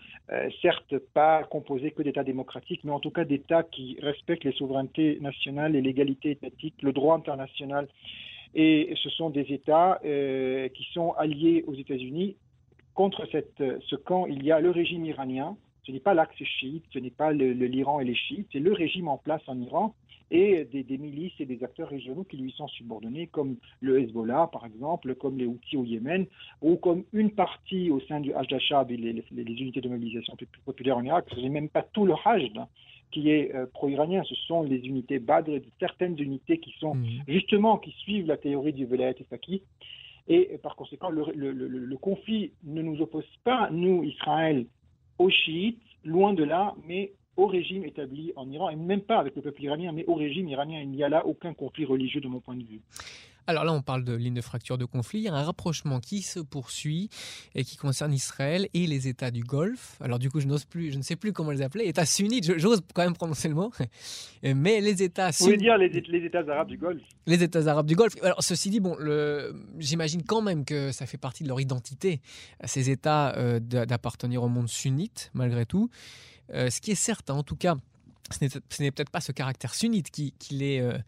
certes 0.62 0.98
pas 1.12 1.42
composée 1.44 1.90
que 1.90 2.02
d'États 2.02 2.22
démocratiques, 2.22 2.82
mais 2.84 2.92
en 2.92 3.00
tout 3.00 3.10
cas 3.10 3.24
d'États 3.24 3.64
qui 3.64 3.96
respectent 4.00 4.44
les 4.44 4.52
souverainetés 4.52 5.18
nationales 5.20 5.74
et 5.74 5.80
l'égalité 5.80 6.30
étatique, 6.30 6.74
le 6.82 6.92
droit 6.92 7.16
international. 7.16 7.88
Et 8.54 8.94
ce 9.02 9.10
sont 9.10 9.30
des 9.30 9.52
États 9.52 10.00
qui 10.02 10.84
sont 10.92 11.12
alliés 11.12 11.64
aux 11.66 11.74
États-Unis 11.74 12.36
contre 12.94 13.26
cette, 13.30 13.62
ce 13.80 13.96
camp, 13.96 14.26
il 14.26 14.44
y 14.44 14.52
a 14.52 14.60
le 14.60 14.70
régime 14.70 15.04
iranien. 15.04 15.56
Ce 15.84 15.92
n'est 15.92 16.00
pas 16.00 16.14
l'axe 16.14 16.36
chiite, 16.44 16.84
ce 16.92 16.98
n'est 16.98 17.10
pas 17.10 17.32
l'Iran 17.32 18.00
et 18.00 18.04
les 18.04 18.14
chiites, 18.14 18.46
c'est 18.52 18.58
le 18.58 18.72
régime 18.72 19.08
en 19.08 19.16
place 19.16 19.42
en 19.46 19.58
Iran 19.60 19.94
et 20.30 20.64
des, 20.64 20.98
milices 20.98 21.32
et 21.40 21.46
des 21.46 21.62
acteurs 21.64 21.88
régionaux 21.88 22.24
qui 22.24 22.36
lui 22.36 22.52
sont 22.52 22.68
subordonnés, 22.68 23.26
comme 23.26 23.56
le 23.80 24.00
Hezbollah, 24.00 24.48
par 24.52 24.64
exemple, 24.64 25.14
comme 25.16 25.36
les 25.36 25.46
Houthis 25.46 25.76
au 25.76 25.84
Yémen, 25.84 26.26
ou 26.62 26.76
comme 26.76 27.04
une 27.12 27.32
partie 27.32 27.90
au 27.90 28.00
sein 28.00 28.20
du 28.20 28.32
Hajj 28.32 28.52
et 28.90 28.96
les, 28.96 29.24
unités 29.32 29.80
de 29.80 29.88
mobilisation 29.88 30.36
populaire 30.64 30.98
en 30.98 31.02
Irak. 31.02 31.26
Ce 31.34 31.40
n'est 31.40 31.48
même 31.48 31.68
pas 31.68 31.82
tout 31.82 32.06
le 32.06 32.14
Hajj 32.24 32.52
hein, 32.56 32.68
qui 33.10 33.30
est 33.30 33.52
euh, 33.56 33.66
pro-iranien, 33.66 34.22
ce 34.22 34.36
sont 34.46 34.62
les 34.62 34.78
unités 34.86 35.18
Badr, 35.18 35.50
certaines 35.80 36.16
unités 36.20 36.58
qui 36.58 36.72
sont 36.78 36.94
mmh. 36.94 37.06
justement, 37.26 37.78
qui 37.78 37.90
suivent 37.90 38.28
la 38.28 38.36
théorie 38.36 38.72
du 38.72 38.86
Velayat 38.86 39.14
Faki 39.28 39.62
et 40.30 40.58
par 40.62 40.76
conséquent, 40.76 41.10
le, 41.10 41.96
conflit 41.96 42.52
ne 42.62 42.82
nous 42.82 43.02
oppose 43.02 43.26
pas, 43.42 43.68
nous, 43.72 44.04
Israël, 44.04 44.64
aux 45.18 45.28
chiites, 45.28 45.82
loin 46.04 46.32
de 46.32 46.44
là, 46.44 46.72
mais 46.86 47.12
au 47.36 47.46
régime 47.46 47.84
établi 47.84 48.32
en 48.36 48.48
Iran, 48.48 48.70
et 48.70 48.76
même 48.76 49.00
pas 49.00 49.18
avec 49.18 49.34
le 49.34 49.42
peuple 49.42 49.64
iranien, 49.64 49.90
mais 49.90 50.04
au 50.06 50.14
régime 50.14 50.48
iranien. 50.48 50.80
Il 50.82 50.90
n'y 50.90 51.02
a 51.02 51.08
là 51.08 51.26
aucun 51.26 51.52
conflit 51.52 51.84
religieux 51.84 52.20
de 52.20 52.28
mon 52.28 52.38
point 52.38 52.54
de 52.54 52.62
vue. 52.62 52.80
Alors 53.46 53.64
là, 53.64 53.72
on 53.72 53.82
parle 53.82 54.04
de 54.04 54.12
ligne 54.14 54.34
de 54.34 54.40
fracture 54.40 54.78
de 54.78 54.84
conflit. 54.84 55.20
Il 55.20 55.24
y 55.24 55.28
a 55.28 55.34
un 55.34 55.42
rapprochement 55.42 56.00
qui 56.00 56.22
se 56.22 56.40
poursuit 56.40 57.08
et 57.54 57.64
qui 57.64 57.76
concerne 57.76 58.12
Israël 58.12 58.68
et 58.74 58.86
les 58.86 59.08
États 59.08 59.30
du 59.30 59.42
Golfe. 59.42 59.96
Alors 60.00 60.18
du 60.18 60.30
coup, 60.30 60.40
je 60.40 60.46
n'ose 60.46 60.64
plus, 60.64 60.92
je 60.92 60.98
ne 60.98 61.02
sais 61.02 61.16
plus 61.16 61.32
comment 61.32 61.50
les 61.50 61.62
appeler. 61.62 61.84
États 61.84 62.06
sunnites, 62.06 62.58
j'ose 62.58 62.80
quand 62.94 63.02
même 63.02 63.14
prononcer 63.14 63.48
le 63.48 63.54
mot. 63.54 63.72
Mais 64.42 64.80
les 64.80 65.02
États 65.02 65.32
sunnites. 65.32 65.60
Vous 65.60 65.66
voulez 65.68 65.90
dire 65.90 66.08
les, 66.10 66.24
États 66.24 66.44
arabes 66.48 66.68
du 66.68 66.78
Golfe 66.78 67.02
Les 67.26 67.42
États 67.42 67.66
arabes 67.66 67.86
du 67.86 67.96
Golfe. 67.96 68.14
Alors 68.22 68.42
ceci 68.42 68.70
dit, 68.70 68.80
bon, 68.80 68.96
j'imagine 69.78 70.22
quand 70.22 70.42
même 70.42 70.64
que 70.64 70.92
ça 70.92 71.06
fait 71.06 71.18
partie 71.18 71.42
de 71.42 71.48
leur 71.48 71.60
identité, 71.60 72.20
ces 72.64 72.90
États 72.90 73.36
euh, 73.36 73.60
d'appartenir 73.60 74.42
au 74.42 74.48
monde 74.48 74.68
sunnite, 74.68 75.30
malgré 75.34 75.66
tout. 75.66 75.90
Euh, 76.52 76.70
ce 76.70 76.80
qui 76.80 76.90
est 76.90 76.96
certain, 76.96 77.34
en 77.34 77.42
tout 77.42 77.56
cas, 77.56 77.76
ce 78.32 78.82
n'est 78.82 78.90
peut-être 78.90 79.10
pas 79.10 79.20
ce 79.20 79.32
caractère 79.32 79.74
sunnite 79.74 80.10
qui, 80.10 80.34
euh, 80.52 80.98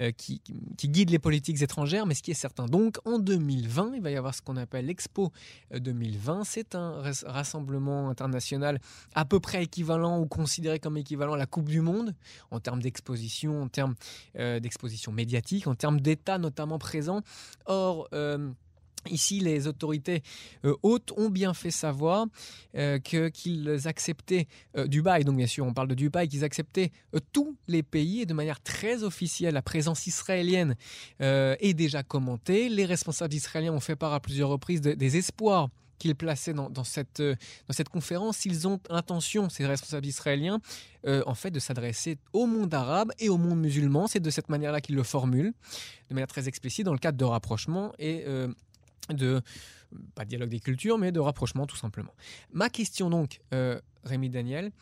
euh, 0.00 0.10
qui, 0.12 0.40
guide 0.84 1.10
les 1.10 1.18
politiques 1.18 1.62
étrangères, 1.62 2.06
mais 2.06 2.14
ce 2.14 2.22
qui 2.22 2.30
est 2.30 2.34
certain. 2.34 2.66
Donc 2.66 2.98
en 3.04 3.18
2020, 3.18 3.92
il 3.94 4.02
va 4.02 4.10
y 4.10 4.16
avoir 4.16 4.34
ce 4.34 4.42
qu'on 4.42 4.56
appelle 4.56 4.86
l'Expo 4.86 5.32
2020. 5.74 6.44
C'est 6.44 6.74
un 6.74 7.02
rassemblement 7.26 8.08
international 8.08 8.80
à 9.14 9.24
peu 9.24 9.40
près 9.40 9.64
équivalent 9.64 10.20
ou 10.20 10.26
considéré 10.26 10.78
comme 10.78 10.96
équivalent 10.96 11.32
à 11.34 11.38
la 11.38 11.46
Coupe 11.46 11.68
du 11.68 11.80
Monde 11.80 12.14
en 12.50 12.60
termes 12.60 12.82
d'exposition, 12.82 13.62
en 13.62 13.68
termes 13.68 13.94
d'exposition 14.34 15.12
médiatique, 15.12 15.66
en 15.66 15.74
termes 15.74 16.00
d'États 16.00 16.38
notamment 16.38 16.78
présents. 16.78 17.22
Or, 17.66 18.08
Ici, 19.10 19.40
les 19.40 19.66
autorités 19.66 20.22
euh, 20.64 20.74
hautes 20.82 21.12
ont 21.16 21.28
bien 21.28 21.54
fait 21.54 21.70
savoir 21.70 22.26
euh, 22.76 22.98
qu'ils 22.98 23.88
acceptaient 23.88 24.46
euh, 24.76 24.86
Dubaï, 24.86 25.24
donc 25.24 25.36
bien 25.36 25.46
sûr 25.46 25.66
on 25.66 25.74
parle 25.74 25.88
de 25.88 25.94
Dubaï, 25.94 26.28
qu'ils 26.28 26.44
acceptaient 26.44 26.92
tous 27.32 27.56
les 27.68 27.82
pays 27.82 28.22
et 28.22 28.26
de 28.26 28.34
manière 28.34 28.60
très 28.60 29.02
officielle 29.02 29.54
la 29.54 29.62
présence 29.62 30.06
israélienne 30.06 30.76
est 31.20 31.74
déjà 31.74 32.02
commentée. 32.02 32.68
Les 32.68 32.84
responsables 32.84 33.34
israéliens 33.34 33.72
ont 33.72 33.80
fait 33.80 33.96
part 33.96 34.12
à 34.12 34.20
plusieurs 34.20 34.48
reprises 34.48 34.80
des 34.80 35.16
espoirs 35.16 35.68
qu'ils 35.98 36.14
plaçaient 36.14 36.52
dans, 36.52 36.84
cette, 36.84 37.22
dans 37.22 37.72
cette 37.72 37.88
conférence, 37.88 38.44
ils 38.44 38.68
ont 38.68 38.80
intention, 38.90 39.48
ces 39.48 39.66
responsables 39.66 40.06
israéliens, 40.06 40.60
en 41.06 41.34
fait, 41.34 41.50
de 41.50 41.58
s'adresser 41.58 42.18
au 42.32 42.46
monde 42.46 42.74
arabe 42.74 43.12
et 43.18 43.28
au 43.28 43.38
monde 43.38 43.60
musulman. 43.60 44.06
C'est 44.06 44.20
de 44.20 44.30
cette 44.30 44.48
manière-là 44.48 44.80
qu'ils 44.80 44.96
le 44.96 45.02
formulent, 45.02 45.54
de 46.10 46.14
manière 46.14 46.28
très 46.28 46.48
explicite, 46.48 46.84
dans 46.84 46.92
le 46.92 46.98
cadre 46.98 47.16
de 47.16 47.24
rapprochement 47.24 47.92
et 47.98 48.24
de, 49.10 49.40
pas 50.14 50.24
de 50.24 50.30
dialogue 50.30 50.50
des 50.50 50.60
cultures, 50.60 50.98
mais 50.98 51.12
de 51.12 51.20
rapprochement 51.20 51.66
tout 51.66 51.76
simplement. 51.76 52.14
Ma 52.52 52.68
question 52.68 53.10
donc, 53.10 53.40
euh, 53.54 53.80
Rémi 54.04 54.30
Daniel, 54.30 54.72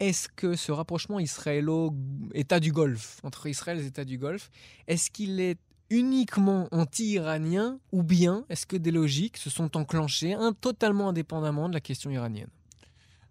est-ce 0.00 0.28
que 0.28 0.56
ce 0.56 0.72
rapprochement 0.72 1.20
israélo-État 1.20 2.60
du 2.60 2.72
Golfe, 2.72 3.20
entre 3.22 3.46
Israël 3.46 3.78
et 3.78 3.82
les 3.82 3.86
États 3.86 4.04
du 4.04 4.18
Golfe, 4.18 4.50
est-ce 4.86 5.10
qu'il 5.10 5.40
est 5.40 5.58
uniquement 5.90 6.68
anti-iranien 6.72 7.78
ou 7.92 8.02
bien 8.02 8.44
est-ce 8.48 8.66
que 8.66 8.76
des 8.76 8.90
logiques 8.90 9.36
se 9.36 9.50
sont 9.50 9.76
enclenchées 9.76 10.36
totalement 10.60 11.10
indépendamment 11.10 11.68
de 11.68 11.74
la 11.74 11.80
question 11.80 12.10
iranienne? 12.10 12.48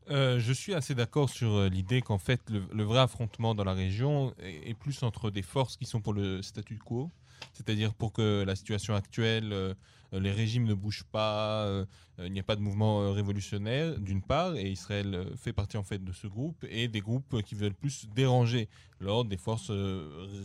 Euh, 0.10 0.39
je 0.39 0.52
suis 0.52 0.74
assez 0.74 0.96
d'accord 0.96 1.30
sur 1.30 1.54
euh, 1.54 1.69
l'idée 1.69 2.02
qu'en 2.02 2.17
fait 2.17 2.41
le, 2.50 2.84
vrai 2.84 3.00
affrontement 3.00 3.56
dans 3.56 3.63
la 3.63 3.74
région 3.74 4.34
est, 4.39 4.74
plus 4.74 5.02
entre 5.04 5.32
des 5.32 5.41
forces 5.41 5.78
qui 5.78 5.86
sont 5.86 6.02
pour 6.02 6.13
le 6.13 6.41
statu 6.41 6.78
quo, 6.78 7.10
c'est-à-dire 7.53 7.93
pour 7.93 8.13
que 8.13 8.43
la 8.45 8.56
situation 8.56 8.95
actuelle, 8.95 9.75
euh, 10.13 10.19
les 10.19 10.32
régimes 10.32 10.65
ne 10.65 10.73
bougent 10.73 11.06
pas, 11.12 11.65
euh, 11.65 11.86
il 12.19 12.32
n'y 12.32 12.39
a 12.39 12.43
pas 12.43 12.56
de 12.56 12.62
mouvement 12.62 13.01
euh, 13.01 13.12
révolutionnaire, 13.12 13.99
d'une 13.99 14.21
part, 14.21 14.56
et 14.56 14.69
Israël 14.69 15.27
fait 15.36 15.53
partie 15.53 15.77
en 15.77 15.84
fait 15.84 16.03
de 16.03 16.12
ce 16.12 16.27
groupe, 16.27 16.65
et 16.69 16.88
des 16.88 17.01
groupes 17.01 17.41
qui 17.41 17.56
veulent 17.56 17.73
plus 17.73 18.08
déranger 18.15 18.69
l'ordre, 18.99 19.29
des 19.29 19.38
forces 19.38 19.71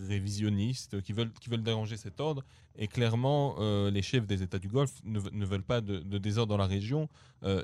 révisionnistes 0.08 1.00
qui 1.02 1.12
veulent, 1.12 1.30
déranger 1.62 1.96
cet 1.96 2.20
ordre. 2.20 2.44
Et 2.76 2.88
clairement, 2.88 3.56
les 3.88 4.02
chefs 4.02 4.26
des 4.26 4.42
États 4.42 4.58
du 4.58 4.68
Golfe 4.68 5.00
ne, 5.04 5.18
veulent 5.44 5.62
pas 5.62 5.80
de, 5.80 6.18
désordre 6.18 6.50
dans 6.50 6.56
la 6.56 6.66
région, 6.66 7.08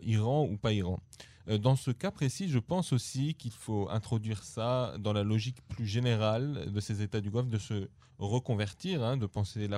Iran 0.02 0.46
ou 0.48 0.56
pas 0.56 0.72
Iran. 0.72 1.00
Dans 1.46 1.76
ce 1.76 1.90
cas 1.90 2.10
précis, 2.10 2.48
je 2.48 2.58
pense 2.58 2.92
aussi 2.92 3.34
qu'il 3.34 3.52
faut 3.52 3.88
introduire 3.90 4.42
ça 4.42 4.94
dans 4.98 5.12
la 5.12 5.22
logique 5.22 5.60
plus 5.68 5.86
générale 5.86 6.72
de 6.72 6.80
ces 6.80 7.02
États 7.02 7.20
du 7.20 7.30
Golfe, 7.30 7.48
de 7.48 7.58
se 7.58 7.88
reconvertir, 8.18 9.02
hein, 9.02 9.16
de 9.16 9.26
penser 9.26 9.68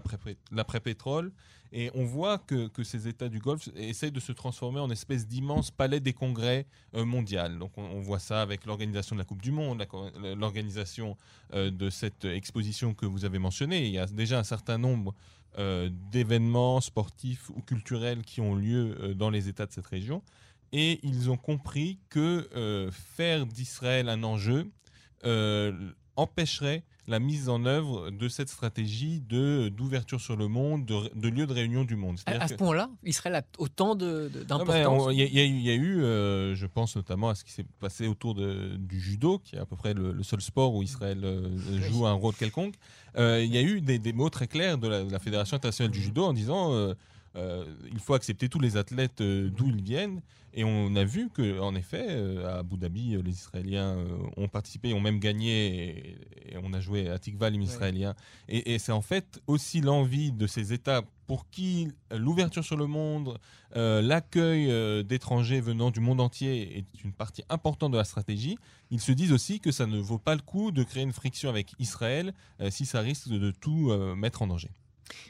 l'après-pétrole. 0.52 1.32
Et 1.72 1.90
on 1.94 2.04
voit 2.04 2.38
que, 2.38 2.70
ces 2.84 3.08
États 3.08 3.28
du 3.28 3.38
Golfe 3.38 3.68
essayent 3.74 4.12
de 4.12 4.20
se 4.20 4.32
transformer 4.32 4.80
en 4.80 4.90
espèce 4.90 5.26
d'immense 5.26 5.70
palais 5.70 6.00
des 6.00 6.12
congrès 6.12 6.66
euh, 6.94 7.04
mondial. 7.04 7.58
Donc 7.58 7.76
on, 7.76 8.00
voit 8.00 8.18
ça 8.18 8.42
avec 8.42 8.66
l'organisation 8.66 9.16
de 9.16 9.20
la 9.20 9.24
Coupe 9.24 9.42
du 9.42 9.50
Monde, 9.50 9.84
l'organisation 10.36 11.16
euh, 11.54 11.70
de 11.70 11.90
cette 11.90 12.24
exposition 12.24 12.94
que 12.94 13.04
vous 13.06 13.24
avez 13.24 13.38
mentionnée. 13.38 13.86
Il 13.86 13.92
y 13.92 13.98
a 13.98 14.06
déjà 14.06 14.38
un 14.38 14.44
certain 14.44 14.78
nombre 14.78 15.14
euh, 15.58 15.90
d'événements 16.12 16.80
sportifs 16.80 17.50
ou 17.50 17.62
culturels 17.62 18.22
qui 18.22 18.40
ont 18.40 18.54
lieu 18.54 19.14
dans 19.14 19.30
les 19.30 19.48
États 19.48 19.66
de 19.66 19.72
cette 19.72 19.86
région. 19.86 20.22
Et 20.72 21.00
ils 21.02 21.30
ont 21.30 21.36
compris 21.36 21.98
que 22.10 22.90
faire 22.90 23.46
d'Israël 23.46 24.08
un 24.08 24.22
enjeu 24.22 24.70
empêcherait 26.16 26.84
la 27.08 27.20
mise 27.20 27.48
en 27.48 27.64
œuvre 27.64 28.10
de 28.10 28.28
cette 28.28 28.48
stratégie 28.48 29.20
de 29.20 29.68
d'ouverture 29.68 30.20
sur 30.20 30.36
le 30.36 30.48
monde, 30.48 30.84
de, 30.84 31.28
lieu 31.28 31.46
de 31.46 31.52
réunion 31.52 31.84
du 31.84 31.96
monde. 31.96 32.18
À, 32.26 32.48
ce 32.48 32.54
point-là, 32.54 32.90
Israël 33.04 33.36
a 33.36 33.42
autant 33.58 33.94
d'importance. 33.94 35.12
Il 35.12 35.18
y, 35.18 35.70
a 35.70 35.74
eu, 35.74 36.02
euh, 36.02 36.54
je 36.54 36.66
pense 36.66 36.96
notamment 36.96 37.28
à 37.28 37.34
ce 37.34 37.44
qui 37.44 37.52
s'est 37.52 37.66
passé 37.78 38.08
autour 38.08 38.34
du 38.34 39.00
judo, 39.00 39.38
qui 39.38 39.56
est 39.56 39.58
à 39.58 39.66
peu 39.66 39.76
près 39.76 39.94
le, 39.94 40.22
seul 40.22 40.40
sport 40.40 40.74
où 40.74 40.82
Israël 40.82 41.20
euh, 41.24 41.56
joue 41.88 42.06
un 42.06 42.12
rôle 42.12 42.34
quelconque. 42.34 42.74
Euh, 43.16 43.42
il 43.42 43.54
y 43.54 43.58
a 43.58 43.62
eu 43.62 43.80
des, 43.80 44.12
mots 44.12 44.30
très 44.30 44.48
clairs 44.48 44.78
de 44.78 44.88
la, 44.88 45.18
Fédération 45.18 45.56
internationale 45.56 45.92
du 45.92 46.02
judo 46.02 46.24
en 46.24 46.32
disant 46.32 46.72
il 47.36 47.98
faut 48.00 48.14
accepter 48.14 48.48
tous 48.48 48.60
les 48.60 48.76
athlètes 48.76 49.22
d'où 49.22 49.68
ils 49.68 49.82
viennent 49.82 50.22
et 50.56 50.64
on 50.64 50.96
a 50.96 51.04
vu 51.04 51.28
qu'en 51.28 51.74
effet, 51.74 52.06
euh, 52.08 52.48
à 52.48 52.60
Abu 52.60 52.78
Dhabi, 52.78 53.14
euh, 53.14 53.22
les 53.22 53.32
Israéliens 53.32 53.98
euh, 53.98 54.16
ont 54.38 54.48
participé, 54.48 54.94
ont 54.94 55.00
même 55.00 55.18
gagné, 55.18 56.16
et, 56.50 56.56
on 56.62 56.72
a 56.72 56.80
joué 56.80 57.10
à 57.10 57.18
Tikva, 57.18 57.50
les 57.50 57.58
Israéliens. 57.58 58.14
Et, 58.48 58.78
c'est 58.78 58.92
en 58.92 59.02
fait 59.02 59.38
aussi 59.46 59.82
l'envie 59.82 60.32
de 60.32 60.46
ces 60.46 60.72
États 60.72 61.02
pour 61.26 61.50
qui 61.50 61.88
l'ouverture 62.10 62.64
sur 62.64 62.76
le 62.76 62.86
monde, 62.86 63.36
l'accueil 63.74 65.04
d'étrangers 65.04 65.60
venant 65.60 65.90
du 65.90 65.98
monde 65.98 66.20
entier 66.20 66.78
est 66.78 67.04
une 67.04 67.12
partie 67.12 67.42
importante 67.48 67.92
de 67.92 67.98
la 67.98 68.04
stratégie. 68.04 68.56
Ils 68.90 69.00
se 69.00 69.10
disent 69.10 69.32
aussi 69.32 69.58
que 69.58 69.72
ça 69.72 69.86
ne 69.86 69.98
vaut 69.98 70.18
pas 70.18 70.36
le 70.36 70.40
coup 70.40 70.70
de 70.70 70.84
créer 70.84 71.02
une 71.02 71.12
friction 71.12 71.50
avec 71.50 71.74
Israël 71.80 72.32
si 72.70 72.86
ça 72.86 73.00
risque 73.00 73.28
de 73.28 73.50
tout 73.50 73.92
mettre 74.14 74.42
en 74.42 74.46
danger. 74.46 74.70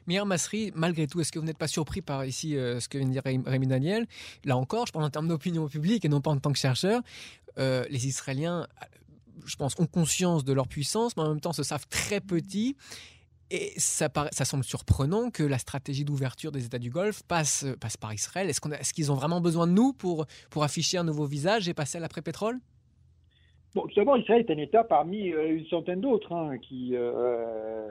Mir 0.06 0.26
Masri, 0.26 0.72
malgré 0.74 1.06
tout, 1.06 1.20
est-ce 1.20 1.32
que 1.32 1.38
vous 1.38 1.44
n'êtes 1.44 1.58
pas 1.58 1.68
surpris 1.68 2.02
par 2.02 2.24
ici 2.24 2.56
euh, 2.56 2.80
ce 2.80 2.88
que 2.88 2.98
vient 2.98 3.06
de 3.06 3.12
dire 3.12 3.22
Rémi 3.24 3.66
Daniel 3.66 4.06
Là 4.44 4.56
encore, 4.56 4.86
je 4.86 4.92
parle 4.92 5.04
en 5.04 5.10
termes 5.10 5.28
d'opinion 5.28 5.68
publique 5.68 6.04
et 6.04 6.08
non 6.08 6.20
pas 6.20 6.30
en 6.30 6.38
tant 6.38 6.52
que 6.52 6.58
chercheur. 6.58 7.02
Euh, 7.58 7.84
les 7.90 8.06
Israéliens, 8.06 8.66
je 9.44 9.56
pense, 9.56 9.74
ont 9.78 9.86
conscience 9.86 10.44
de 10.44 10.52
leur 10.52 10.68
puissance, 10.68 11.16
mais 11.16 11.22
en 11.22 11.28
même 11.28 11.40
temps 11.40 11.52
se 11.52 11.62
savent 11.62 11.86
très 11.88 12.20
petits 12.20 12.76
Et 13.50 13.72
ça, 13.78 14.08
ça 14.32 14.44
semble 14.44 14.64
surprenant 14.64 15.30
que 15.30 15.42
la 15.42 15.58
stratégie 15.58 16.04
d'ouverture 16.04 16.52
des 16.52 16.64
États 16.64 16.78
du 16.78 16.90
Golfe 16.90 17.22
passe, 17.22 17.64
passe 17.80 17.96
par 17.96 18.12
Israël. 18.12 18.50
Est-ce 18.50 18.92
qu'ils 18.92 19.12
ont 19.12 19.16
vraiment 19.16 19.40
besoin 19.40 19.66
de 19.66 19.72
nous 19.72 19.92
pour, 19.92 20.26
pour 20.50 20.64
afficher 20.64 20.98
un 20.98 21.04
nouveau 21.04 21.26
visage 21.26 21.68
et 21.68 21.74
passer 21.74 21.98
à 21.98 22.00
l'après-pétrole? 22.00 22.60
Bon, 23.76 23.82
tout 23.82 23.94
d'abord, 23.94 24.16
Israël 24.16 24.42
est 24.48 24.50
un 24.50 24.56
État 24.56 24.84
parmi 24.84 25.32
euh, 25.32 25.58
une 25.58 25.66
centaine 25.66 26.00
d'autres 26.00 26.32
hein, 26.32 26.56
qui, 26.56 26.92
euh, 26.94 27.86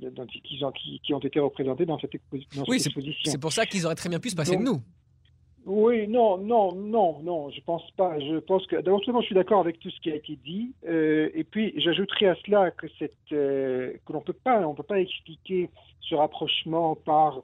qui, 0.00 0.64
ont, 0.64 0.72
qui, 0.72 1.12
ont, 1.12 1.18
été 1.18 1.38
représentés 1.38 1.84
dans 1.84 1.98
cette, 1.98 2.12
dans 2.56 2.64
oui, 2.66 2.76
exposition. 2.76 3.30
C'est 3.30 3.40
pour 3.40 3.52
ça 3.52 3.66
qu'ils 3.66 3.84
auraient 3.84 3.94
très 3.94 4.08
bien 4.08 4.18
pu 4.18 4.30
se 4.30 4.36
passer 4.36 4.56
de 4.56 4.62
nous. 4.62 4.80
Oui, 5.66 6.08
non, 6.08 6.38
non, 6.38 6.74
non, 6.74 7.20
non, 7.22 7.50
je 7.50 7.60
pense 7.60 7.88
pas. 7.94 8.18
Je 8.20 8.38
pense 8.38 8.66
que 8.66 8.76
d'abord, 8.76 9.02
je 9.20 9.26
suis 9.26 9.34
d'accord 9.34 9.60
avec 9.60 9.80
tout 9.80 9.90
ce 9.90 10.00
qui 10.00 10.10
a 10.10 10.14
été 10.14 10.38
dit, 10.42 10.72
euh, 10.88 11.28
et 11.34 11.44
puis 11.44 11.74
j'ajouterai 11.76 12.28
à 12.28 12.36
cela 12.46 12.70
que 12.70 12.86
cette 12.98 13.12
euh, 13.32 13.92
que 14.06 14.14
l'on 14.14 14.22
peut 14.22 14.32
pas, 14.32 14.66
on 14.66 14.74
peut 14.74 14.82
pas 14.82 14.98
expliquer 14.98 15.68
ce 16.00 16.14
rapprochement 16.14 16.96
par 16.96 17.42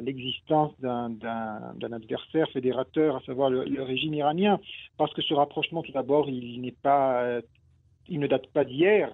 l'existence 0.00 0.72
d'un, 0.80 1.16
adversaire 1.92 2.48
fédérateur, 2.50 3.16
à 3.16 3.20
savoir 3.20 3.50
le, 3.50 3.82
régime 3.82 4.14
iranien, 4.14 4.58
parce 4.96 5.12
que 5.14 5.22
ce 5.22 5.34
rapprochement, 5.34 5.82
tout 5.82 5.92
d'abord, 5.92 6.28
il 6.28 6.60
ne 6.62 8.26
date 8.26 8.46
pas 8.48 8.64
d'hier. 8.64 9.12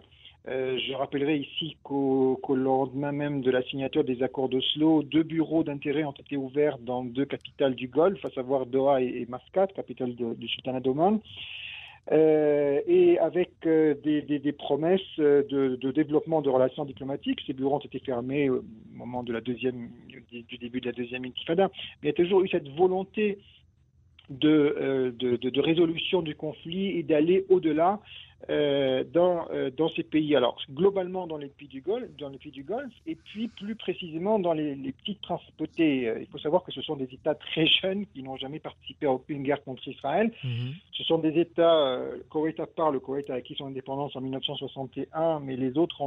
Euh, 0.49 0.79
je 0.79 0.95
rappellerai 0.95 1.37
ici 1.37 1.77
qu'au 1.83 2.39
lendemain 2.49 3.13
même 3.13 3.43
de 3.43 3.51
la 3.51 3.63
signature 3.65 4.03
des 4.03 4.23
accords 4.23 4.49
d'Oslo, 4.49 5.03
deux 5.03 5.23
bureaux 5.23 5.63
d'intérêt 5.63 6.05
ont 6.05 6.13
été 6.13 6.39
ouverts 6.39 6.79
dans 6.79 7.05
deux 7.05 7.27
capitales 7.27 7.75
du 7.75 7.89
Golfe, 7.89 8.25
à 8.25 8.31
savoir 8.31 8.65
Doha 8.65 9.03
et, 9.03 9.27
Mascate, 9.29 9.75
capitale 9.75 10.15
du 10.15 10.49
Sultanat 10.49 10.81
d'Oman. 10.81 11.21
Euh, 12.11 12.81
et 12.87 13.19
avec 13.19 13.51
euh, 13.67 13.95
des, 14.03 14.53
promesses 14.53 15.19
de, 15.19 15.91
développement 15.93 16.41
de 16.41 16.49
relations 16.49 16.85
diplomatiques. 16.85 17.41
Ces 17.47 17.53
bureaux 17.53 17.77
ont 17.77 17.81
été 17.81 17.99
fermés 17.99 18.49
au 18.49 18.65
moment 18.93 19.23
de 19.23 19.33
la 19.33 19.41
deuxième, 19.41 19.91
du 20.31 20.59
début 20.59 20.81
de 20.81 20.87
la 20.87 20.93
deuxième 20.93 21.25
intifada. 21.25 21.71
Mais 22.03 22.09
il 22.09 22.13
y 22.19 22.23
a 22.23 22.25
toujours 22.25 22.43
eu 22.43 22.49
cette 22.49 22.69
volonté 22.71 23.39
de, 24.31 25.15
de 25.19 25.61
résolution 25.61 26.23
du 26.23 26.35
conflit 26.35 26.99
et 26.99 27.03
d'aller 27.03 27.45
au-delà 27.49 28.01
euh, 28.51 29.03
dans, 29.13 29.49
euh, 29.51 29.69
dans 29.77 29.89
ces 29.91 30.05
pays. 30.05 30.37
Alors, 30.37 30.57
globalement 30.71 31.27
dans 31.27 31.39
les 31.39 31.49
pays 31.49 31.67
du 31.67 31.81
Golfe, 31.81 32.09
dans 32.19 32.29
les 32.29 32.39
pays 32.39 32.53
du 32.53 32.63
Golfe 32.63 32.95
et 33.05 33.17
puis 33.17 33.49
plus 33.49 33.75
précisément 33.75 34.39
dans 34.39 34.53
les, 34.53 34.77
petites 34.93 35.21
principautés. 35.21 36.09
Euh, 36.09 36.21
il 36.21 36.27
faut 36.29 36.39
savoir 36.39 36.63
que 36.63 36.71
ce 36.71 36.81
sont 36.81 36.95
des 36.95 37.13
États 37.13 37.35
très 37.35 37.67
jeunes 37.83 38.07
qui 38.07 38.23
n'ont 38.23 38.37
jamais 38.37 38.61
participé 38.61 39.07
à 39.07 39.13
aucune 39.13 39.43
guerre 39.43 39.63
contre 39.65 39.87
Israël. 39.89 40.33
Mhm. 40.45 40.73
Ce 40.93 41.03
sont 41.03 41.19
des 41.19 41.39
États, 41.39 41.99
le 41.99 42.25
Koweït 42.31 42.61
à 42.61 42.67
part, 42.67 42.93
le 42.93 43.01
Koweït 43.01 43.29
a 43.29 43.35
acquis 43.35 43.57
son 43.59 43.67
indépendance 43.67 44.15
en 44.15 44.21
1961, 44.21 45.41
mais 45.41 45.57
les 45.57 45.77
autres 45.77 45.99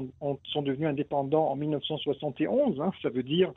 sont 0.45 0.61
devenus 0.61 0.87
indépendants 0.87 1.49
en 1.49 1.57
1971. 1.57 2.79
Hein. 2.79 2.91
ça 3.03 3.09
veut 3.09 3.23
dire 3.23 3.51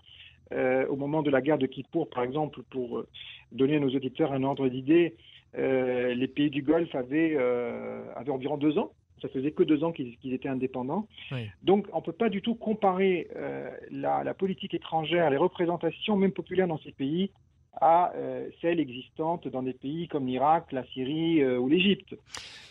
au 0.53 0.97
moment 0.97 1.23
de 1.23 1.31
la 1.31 1.41
guerre 1.41 1.59
de 1.59 1.67
Kippour, 1.67 2.09
par 2.11 2.23
exemple, 2.23 2.63
pour 2.71 3.05
donner 3.53 3.77
à 3.77 3.81
nos 3.81 3.89
auditeurs 3.89 4.33
un 4.33 4.43
ordre 4.43 4.69
d'idée, 4.69 5.17
euh, 5.57 6.15
les 6.15 6.29
pays 6.29 6.51
du 6.51 6.63
Golfe 6.63 6.95
avaient, 6.95 7.35
euh, 7.37 8.03
avaient, 8.17 8.31
environ 8.31 8.57
deux 8.57 8.79
ans. 8.79 8.93
Ça 9.23 9.29
faisait 9.29 9.53
que 9.53 9.63
deux 9.63 9.85
ans 9.85 9.93
qu'ils 9.93 10.35
étaient 10.35 10.49
indépendants. 10.49 11.07
Donc, 11.63 11.87
on 11.93 11.99
ne 11.99 12.03
peut 12.03 12.13
pas 12.13 12.29
du 12.29 12.43
tout 12.43 12.55
comparer 12.55 13.29
euh, 13.37 13.71
la, 13.91 14.23
la, 14.25 14.35
politique 14.35 14.75
étrangère, 14.75 15.31
les 15.31 15.37
représentations, 15.37 16.17
même 16.17 16.33
populaires 16.33 16.69
dans 16.69 16.79
ces 16.79 16.93
pays, 16.93 17.31
à 17.81 18.13
celles 18.61 18.81
existantes 18.81 19.49
dans 19.49 19.63
des 19.63 19.73
pays 19.73 20.09
comme 20.09 20.27
l'Irak, 20.27 20.73
la 20.73 20.85
Syrie 20.93 21.45
ou 21.45 21.69
l'Égypte. 21.69 22.15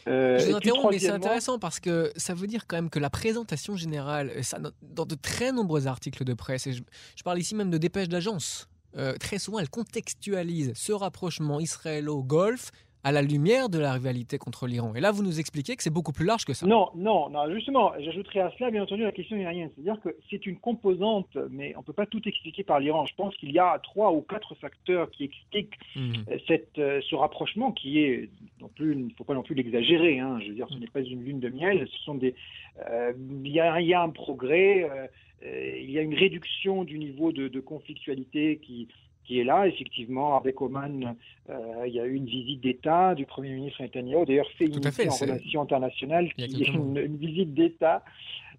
Je 0.05 0.49
vous 0.49 0.55
interromps, 0.55 0.91
mais 0.91 0.99
c'est 0.99 1.09
intéressant 1.09 1.59
parce 1.59 1.79
que 1.79 2.11
ça 2.15 2.33
veut 2.33 2.47
dire 2.47 2.67
quand 2.67 2.75
même 2.75 2.89
que 2.89 2.99
la 2.99 3.09
présentation 3.09 3.75
générale, 3.75 4.31
ça, 4.43 4.59
dans 4.81 5.05
de 5.05 5.15
très 5.15 5.51
nombreux 5.51 5.87
articles 5.87 6.23
de 6.23 6.33
presse, 6.33 6.67
et 6.67 6.73
je, 6.73 6.83
je 7.15 7.23
parle 7.23 7.39
ici 7.39 7.55
même 7.55 7.69
de 7.69 7.77
dépêches 7.77 8.09
d'agence, 8.09 8.67
euh, 8.97 9.15
très 9.17 9.39
souvent, 9.39 9.59
elle 9.59 9.69
contextualise 9.69 10.73
ce 10.75 10.91
rapprochement 10.91 11.59
israélo-golfe 11.59 12.71
à 13.03 13.11
la 13.11 13.21
lumière 13.21 13.69
de 13.69 13.79
la 13.79 13.93
rivalité 13.93 14.37
contre 14.37 14.67
l'Iran. 14.67 14.93
Et 14.95 15.01
là, 15.01 15.11
vous 15.11 15.23
nous 15.23 15.39
expliquez 15.39 15.75
que 15.75 15.83
c'est 15.83 15.93
beaucoup 15.93 16.13
plus 16.13 16.25
large 16.25 16.45
que 16.45 16.53
ça. 16.53 16.65
Non, 16.65 16.89
non, 16.95 17.29
non 17.29 17.51
justement, 17.53 17.91
j'ajouterai 17.99 18.39
à 18.41 18.51
cela, 18.57 18.71
bien 18.71 18.83
entendu, 18.83 19.03
la 19.03 19.11
question 19.11 19.35
iranienne. 19.37 19.69
C'est-à-dire 19.75 19.99
que 20.01 20.15
c'est 20.29 20.45
une 20.45 20.57
composante, 20.57 21.37
mais 21.49 21.75
on 21.75 21.79
ne 21.79 21.83
peut 21.83 21.93
pas 21.93 22.05
tout 22.05 22.21
expliquer 22.27 22.63
par 22.63 22.79
l'Iran. 22.79 23.05
Je 23.05 23.15
pense 23.15 23.35
qu'il 23.37 23.51
y 23.51 23.59
a 23.59 23.79
trois 23.83 24.11
ou 24.11 24.21
quatre 24.21 24.55
facteurs 24.55 25.11
qui 25.11 25.25
expliquent 25.25 25.77
mhm. 25.95 26.13
euh, 26.29 26.37
cette, 26.47 26.79
euh, 26.79 27.01
ce 27.09 27.15
rapprochement 27.15 27.71
qui 27.71 27.99
est, 27.99 28.29
il 28.79 29.05
ne 29.07 29.09
faut 29.17 29.23
pas 29.23 29.33
non 29.33 29.43
plus 29.43 29.55
l'exagérer. 29.55 30.19
Hein. 30.19 30.39
je 30.41 30.49
veux 30.49 30.55
dire, 30.55 30.67
ce 30.69 30.77
n'est 30.77 30.87
pas 30.87 31.01
une 31.01 31.23
lune 31.23 31.39
de 31.39 31.49
miel. 31.49 31.87
Ce 31.91 32.03
sont 32.03 32.15
des, 32.15 32.35
il, 33.43 33.51
y 33.51 33.59
a, 33.59 33.81
il, 33.81 33.87
y 33.87 33.93
a, 33.93 34.01
un 34.01 34.09
progrès. 34.09 34.89
Euh, 35.45 35.77
il 35.81 35.91
y 35.91 35.99
a 35.99 36.01
une 36.01 36.13
réduction 36.13 36.83
du 36.83 36.97
niveau 36.97 37.31
de, 37.31 37.59
conflictualité 37.59 38.59
qui, 38.61 38.87
qui 39.25 39.39
est 39.39 39.43
là. 39.43 39.67
Effectivement, 39.67 40.36
avec 40.38 40.62
Oman, 40.62 41.15
euh, 41.49 41.83
il 41.86 41.93
y 41.93 41.99
a 41.99 42.05
eu 42.05 42.15
une 42.15 42.25
visite 42.25 42.62
d'État 42.62 43.15
du 43.15 43.25
Premier 43.25 43.53
ministre 43.53 43.81
Netanyahu, 43.81 44.25
d'ailleurs 44.25 44.49
fait 44.57 44.65
initier 44.65 45.09
en 45.09 45.13
relations 45.13 45.62
internationales, 45.62 46.31
qui 46.33 46.63
est 46.63 46.67
une, 46.67 47.17
visite 47.17 47.53
d'État 47.53 48.03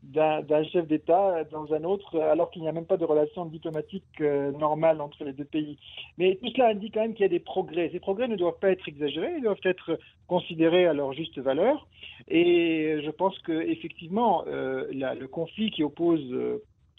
d'un 0.03 0.65
chef 0.65 0.87
d'État 0.87 1.45
dans 1.45 1.73
un 1.73 1.83
autre, 1.83 2.21
alors 2.21 2.51
qu'il 2.51 2.61
n'y 2.61 2.69
a 2.69 2.73
même 2.73 2.85
pas 2.85 2.99
de 2.99 3.07
relations 3.07 3.47
diplomatiques 3.47 4.05
euh, 4.21 4.53
normales 4.53 5.01
entre 5.01 5.25
les 5.25 5.33
deux 5.33 5.47
pays. 5.47 5.79
Mais 6.19 6.39
tout 6.43 6.51
cela 6.51 6.69
indique 6.69 6.93
quand 6.93 7.01
même 7.01 7.15
qu'il 7.15 7.23
y 7.23 7.25
a 7.25 7.31
des 7.31 7.39
progrès. 7.39 7.89
Ces 7.91 8.01
progrès 8.01 8.29
ne 8.29 8.37
doivent 8.37 8.59
pas 8.59 8.71
être 8.71 8.87
exagérés, 8.87 9.33
ils 9.39 9.43
doivent 9.43 9.57
être 9.65 9.99
considérés 10.27 10.87
à 10.87 10.93
leur 10.93 11.15
juste 11.15 11.39
valeur. 11.39 11.87
Et 12.29 13.01
je 13.03 13.11
pense 13.11 13.39
que 13.39 13.53
effectivement, 13.53 14.45
le 14.47 15.25
conflit 15.25 15.71
qui 15.71 15.83
oppose 15.83 16.23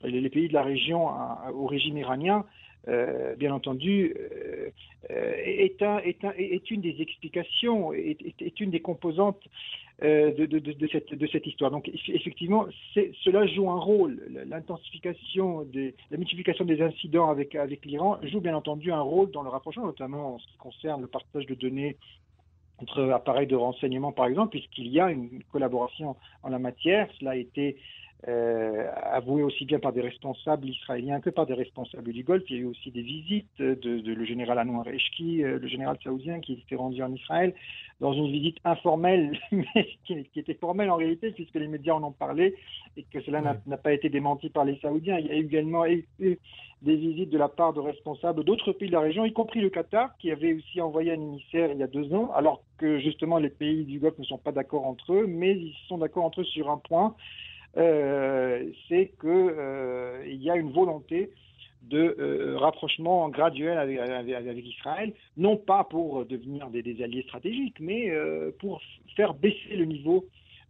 les 0.04 0.30
pays 0.30 0.48
de 0.48 0.54
la 0.54 0.64
région 0.64 1.08
au 1.54 1.68
régime 1.68 1.98
iranien, 1.98 2.44
euh, 2.88 3.36
bien 3.36 3.54
entendu, 3.54 4.16
euh, 4.16 4.70
est, 5.10 5.82
un, 5.82 5.98
est, 6.00 6.24
un, 6.24 6.34
est, 6.38 6.70
une 6.70 6.82
des 6.82 6.96
explications, 7.00 7.94
est, 7.94 8.60
une 8.60 8.70
des 8.70 8.80
composantes 8.80 9.42
euh, 10.04 10.32
de, 10.32 10.88
cette, 10.92 11.48
histoire. 11.48 11.72
Donc, 11.72 11.90
effectivement, 12.08 12.68
cela 13.24 13.48
joue 13.48 13.70
un 13.70 13.80
rôle. 13.80 14.22
L'intensification, 14.48 15.68
la 16.12 16.18
multiplication 16.18 16.66
des 16.66 16.82
incidents 16.82 17.30
avec, 17.30 17.56
avec 17.56 17.86
l'Iran 17.86 18.18
joue 18.24 18.42
bien 18.42 18.56
entendu 18.56 18.92
un 18.92 19.02
rôle 19.02 19.32
dans 19.32 19.44
le 19.44 19.50
rapprochement, 19.50 19.86
notamment 19.86 20.36
en 20.36 20.40
ce 20.40 20.48
qui 20.48 20.58
concerne 20.58 21.02
le 21.02 21.08
partage 21.08 21.46
de 21.48 21.56
données 21.56 21.98
entre 22.78 23.10
appareils 23.10 23.48
de 23.48 23.56
renseignement, 23.56 24.12
par 24.12 24.26
exemple, 24.28 24.50
puisqu'il 24.50 24.88
y 24.88 25.00
a 25.00 25.10
une 25.10 25.42
collaboration 25.52 26.18
en 26.44 26.50
la 26.50 26.60
matière. 26.60 27.08
Cela 27.20 27.32
a 27.32 27.36
été 27.36 27.78
euh, 28.28 28.90
avoué 29.12 29.44
aussi 29.44 29.66
bien 29.66 29.80
par 29.80 29.94
des 29.94 30.02
responsables 30.02 30.68
israéliens 30.68 31.20
que 31.20 31.30
par 31.30 31.46
des 31.46 31.54
responsables 31.54 32.12
du 32.12 32.24
Golfe. 32.24 32.44
Il 32.50 32.56
y 32.56 32.60
a 32.60 32.62
eu 32.64 32.66
aussi 32.66 32.90
des 32.92 33.02
visites 33.02 33.60
de, 33.60 33.76
de 33.76 34.14
le 34.14 34.26
général 34.26 34.58
Anwar 34.58 34.88
Eshki, 34.88 35.44
euh, 35.44 35.60
le 35.60 35.68
général 35.68 35.98
saoudien 36.04 36.40
qui 36.40 36.56
s'était 36.56 36.76
rendu 36.76 37.04
en 37.04 37.14
Israël, 37.14 37.54
dans 38.00 38.14
une 38.14 38.32
visite 38.32 38.58
informelle, 38.64 39.40
mais 39.52 39.88
qui, 40.06 40.26
était 40.36 40.56
formelle 40.56 40.90
en 40.90 40.96
réalité, 40.96 41.32
puisque 41.32 41.56
les 41.56 41.68
médias 41.68 41.94
en 41.94 42.04
ont 42.04 42.12
parlé 42.12 42.56
et 42.98 43.04
que 43.04 43.22
cela 43.22 43.42
n'a 43.66 43.78
pas 43.78 43.94
été 43.94 44.10
démenti 44.10 44.50
par 44.50 44.66
les 44.66 44.78
Saoudiens. 44.80 45.20
Il 45.20 45.28
y 45.28 45.32
a 45.32 45.36
également 45.36 45.86
eu 45.86 46.06
des 46.82 46.96
visites 46.96 47.30
de 47.30 47.38
la 47.38 47.48
part 47.48 47.74
de 47.74 47.80
responsables 47.80 48.44
d'autres 48.44 48.72
pays 48.72 48.88
de 48.88 48.94
la 48.94 49.00
région, 49.00 49.26
y 49.26 49.34
compris 49.34 49.60
le 49.60 49.70
Qatar, 49.70 50.16
qui 50.18 50.32
avait 50.32 50.54
aussi 50.54 50.80
envoyé 50.82 51.12
un 51.12 51.22
émissaire 51.22 51.72
il 51.72 51.80
y 51.80 51.84
a 51.84 51.88
deux 51.88 52.14
ans, 52.14 52.32
alors 52.36 52.62
que 52.78 53.00
justement 53.00 53.38
les 53.38 53.50
pays 53.50 53.86
du 53.86 54.00
Golfe 54.00 54.20
ne 54.20 54.24
sont 54.24 54.38
pas 54.38 54.52
d'accord 54.52 54.86
entre 54.86 55.14
eux, 55.14 55.26
mais 55.28 55.54
ils 55.54 55.76
sont 55.88 55.98
d'accord 55.98 56.26
entre 56.26 56.42
eux 56.42 56.46
sur 56.46 56.70
un 56.70 56.78
point, 56.78 57.16
c'est 57.76 59.12
qu'il 59.20 59.30
euh, 59.30 60.24
y 60.28 60.50
a 60.50 60.56
une 60.56 60.72
volonté 60.72 61.30
de 61.84 62.16
euh, 62.20 62.58
rapprochement 62.58 63.30
graduel 63.30 63.78
avec, 63.78 64.66
Israël, 64.66 65.14
non 65.38 65.58
pas 65.58 65.84
pour 65.84 66.26
devenir 66.26 66.70
des, 66.70 67.04
alliés 67.04 67.24
stratégiques, 67.24 67.80
mais 67.80 68.12
pour 68.60 68.82
faire 69.16 69.34
baisser 69.34 69.76
le 69.76 69.86
niveau, 69.86 70.26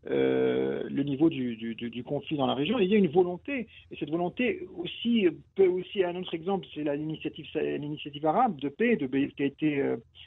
le 0.05 1.03
niveau 1.03 1.29
du, 1.29 2.03
conflit 2.05 2.35
dans 2.35 2.47
la 2.47 2.53
région. 2.53 2.79
il 2.79 2.89
y 2.89 2.95
a 2.95 2.97
une 2.97 3.07
volonté, 3.07 3.67
et 3.91 3.95
cette 3.97 4.09
volonté 4.09 4.67
aussi 4.77 5.27
peut 5.55 5.67
aussi, 5.67 6.03
un 6.03 6.15
autre 6.17 6.33
exemple, 6.33 6.67
c'est 6.73 6.83
l'initiative, 6.83 8.25
arabe 8.25 8.57
de 8.59 8.67
paix 8.67 8.97
qui 8.97 9.43
a 9.43 9.45
été 9.45 9.81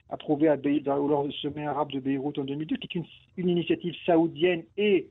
approuvée 0.08 0.48
à 0.48 0.56
lors 0.56 1.26
du 1.26 1.32
sommet 1.36 1.66
arabe 1.66 1.92
de 1.92 2.00
Beyrouth 2.00 2.38
en 2.38 2.44
2002, 2.44 2.76
qui 2.76 2.98
est 2.98 3.02
une 3.36 3.48
initiative 3.50 3.94
saoudienne 4.06 4.62
et 4.78 5.08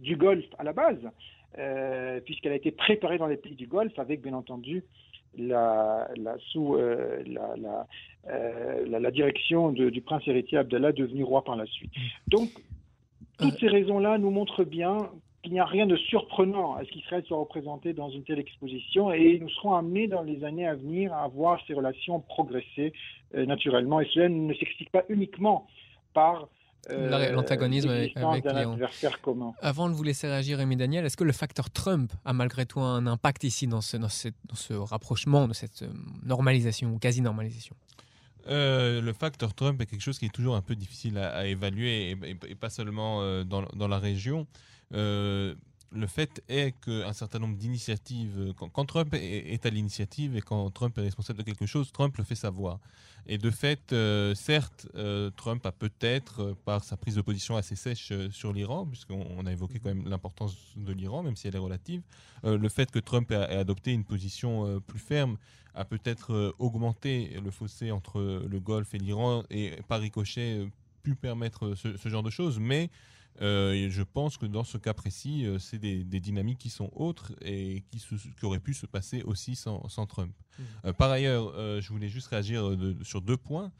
du 0.00 0.16
Golfe 0.16 0.48
à 0.58 0.64
la 0.64 0.72
base, 0.72 0.98
euh, 1.58 2.20
puisqu'elle 2.20 2.52
a 2.52 2.56
été 2.56 2.70
préparée 2.70 3.18
dans 3.18 3.26
les 3.26 3.36
pays 3.36 3.54
du 3.54 3.66
Golfe 3.66 3.98
avec, 3.98 4.22
bien 4.22 4.34
entendu, 4.34 4.84
la, 5.38 6.08
sous 6.50 6.74
euh, 6.74 7.22
euh, 8.28 8.86
la, 8.88 9.10
direction 9.12 9.70
du 9.70 10.00
prince 10.00 10.26
héritier 10.26 10.58
Abdallah 10.58 10.92
devenu 10.92 11.22
roi 11.22 11.44
par 11.44 11.54
la 11.54 11.66
suite. 11.66 11.92
Donc, 12.26 12.48
toutes 13.38 13.58
ces 13.58 13.68
raisons-là 13.68 14.18
nous 14.18 14.30
montrent 14.30 14.64
bien 14.64 14.98
qu'il 15.42 15.52
n'y 15.52 15.60
a 15.60 15.64
rien 15.64 15.86
de 15.86 15.96
surprenant 15.96 16.74
à 16.74 16.84
ce 16.84 16.90
qu'Israël 16.90 17.24
soit 17.24 17.38
représenté 17.38 17.92
dans 17.92 18.10
une 18.10 18.24
telle 18.24 18.40
exposition 18.40 19.12
et 19.12 19.38
nous 19.38 19.48
serons 19.50 19.74
amenés 19.74 20.08
dans 20.08 20.22
les 20.22 20.44
années 20.44 20.66
à 20.66 20.74
venir 20.74 21.14
à 21.14 21.28
voir 21.28 21.60
ces 21.66 21.74
relations 21.74 22.20
progresser 22.20 22.92
naturellement. 23.32 24.00
Et 24.00 24.06
cela 24.12 24.28
ne 24.28 24.52
s'explique 24.54 24.90
pas 24.90 25.04
uniquement 25.08 25.66
par 26.12 26.48
L'antagonisme 26.88 27.88
avec, 27.90 28.16
avec 28.16 28.44
d'un 28.44 28.60
Iran. 28.60 28.72
adversaire 28.72 29.20
commun. 29.20 29.52
Avant 29.60 29.88
de 29.88 29.94
vous 29.94 30.02
laisser 30.02 30.26
réagir, 30.26 30.58
Rémi 30.58 30.76
Daniel, 30.76 31.04
est-ce 31.04 31.16
que 31.16 31.24
le 31.24 31.32
facteur 31.32 31.70
Trump 31.70 32.12
a 32.24 32.32
malgré 32.32 32.66
tout 32.66 32.80
un 32.80 33.06
impact 33.06 33.44
ici 33.44 33.66
dans 33.66 33.80
ce, 33.80 33.96
dans 33.96 34.08
ce, 34.08 34.28
dans 34.46 34.54
ce 34.56 34.72
rapprochement, 34.74 35.46
de 35.46 35.52
cette 35.52 35.82
euh, 35.82 35.88
normalisation 36.22 36.92
ou 36.94 36.98
quasi-normalisation? 36.98 37.76
Euh, 38.48 39.00
le 39.02 39.12
facteur 39.12 39.54
Trump 39.54 39.80
est 39.82 39.86
quelque 39.86 40.00
chose 40.02 40.18
qui 40.18 40.24
est 40.26 40.34
toujours 40.34 40.56
un 40.56 40.62
peu 40.62 40.74
difficile 40.74 41.18
à, 41.18 41.30
à 41.36 41.44
évaluer 41.44 42.10
et, 42.12 42.16
et- 42.30 42.36
et 42.48 42.54
pas 42.54 42.70
seulement 42.70 43.20
euh, 43.20 43.44
dans, 43.44 43.62
dans 43.76 43.86
la 43.88 43.98
région. 43.98 44.46
Euh, 44.94 45.54
le 45.92 46.06
fait 46.06 46.42
est 46.48 46.72
qu'un 46.80 47.12
certain 47.12 47.38
nombre 47.40 47.56
d'initiatives, 47.56 48.36
euh, 48.38 48.52
quand, 48.56 48.68
quand 48.70 48.86
Trump 48.86 49.12
est, 49.14 49.52
est 49.52 49.66
à 49.66 49.70
l'initiative 49.70 50.36
et 50.36 50.40
quand 50.40 50.70
Trump 50.70 50.96
est 50.98 51.02
responsable 51.02 51.40
de 51.40 51.44
quelque 51.44 51.66
chose, 51.66 51.92
Trump 51.92 52.16
le 52.16 52.24
fait 52.24 52.34
savoir. 52.34 52.78
Et 53.26 53.38
de 53.38 53.50
fait, 53.50 53.92
euh, 53.92 54.34
certes, 54.34 54.88
euh, 54.94 55.30
Trump 55.36 55.64
a 55.66 55.72
peut-être, 55.72 56.42
euh, 56.42 56.54
par 56.64 56.84
sa 56.84 56.96
prise 56.96 57.14
de 57.14 57.20
position 57.20 57.56
assez 57.56 57.76
sèche 57.76 58.12
sur 58.30 58.52
l'Iran, 58.52 58.86
puisqu'on 58.86 59.26
on 59.36 59.46
a 59.46 59.52
évoqué 59.52 59.78
quand 59.78 59.88
même 59.88 60.08
l'importance 60.08 60.56
de 60.76 60.92
l'Iran, 60.92 61.22
même 61.22 61.36
si 61.36 61.48
elle 61.48 61.54
est 61.54 61.58
relative, 61.58 62.02
le 62.42 62.68
fait 62.68 62.90
que 62.90 62.98
Trump 62.98 63.30
ait, 63.30 63.34
adopté 63.34 63.92
une 63.92 64.04
position 64.04 64.80
plus 64.86 64.98
ferme 64.98 65.36
a 65.74 65.84
peut-être 65.84 66.54
augmenté 66.58 67.38
le 67.42 67.50
fossé 67.50 67.90
entre 67.90 68.20
le 68.20 68.60
Golfe 68.60 68.94
et 68.94 68.98
l'Iran 68.98 69.44
et 69.50 69.76
par 69.88 70.00
ricochet 70.00 70.66
pu 71.02 71.14
permettre 71.14 71.74
ce, 71.74 71.96
ce 71.96 72.08
genre 72.08 72.22
de 72.22 72.30
choses. 72.30 72.58
Mais 72.58 72.90
euh, 73.40 73.88
je 73.90 74.02
pense 74.02 74.36
que 74.36 74.46
dans 74.46 74.64
ce 74.64 74.76
cas 74.78 74.92
précis, 74.94 75.46
euh, 75.46 75.58
c'est 75.58 75.78
des, 75.78 76.04
des 76.04 76.20
dynamiques 76.20 76.58
qui 76.58 76.70
sont 76.70 76.90
autres 76.94 77.32
et 77.42 77.82
qui, 77.90 77.98
se- 77.98 78.14
qui 78.14 78.44
auraient 78.44 78.60
pu 78.60 78.74
se 78.74 78.86
passer 78.86 79.22
aussi 79.22 79.56
sans, 79.56 79.88
sans 79.88 80.06
Trump. 80.06 80.32
Mhm. 80.58 80.64
Euh, 80.86 80.92
par 80.92 81.10
ailleurs, 81.10 81.52
euh, 81.56 81.80
je 81.80 81.88
voulais 81.90 82.08
juste 82.08 82.28
réagir 82.28 82.76
de- 82.76 82.96
sur 83.02 83.20
deux 83.22 83.36
points. 83.36 83.72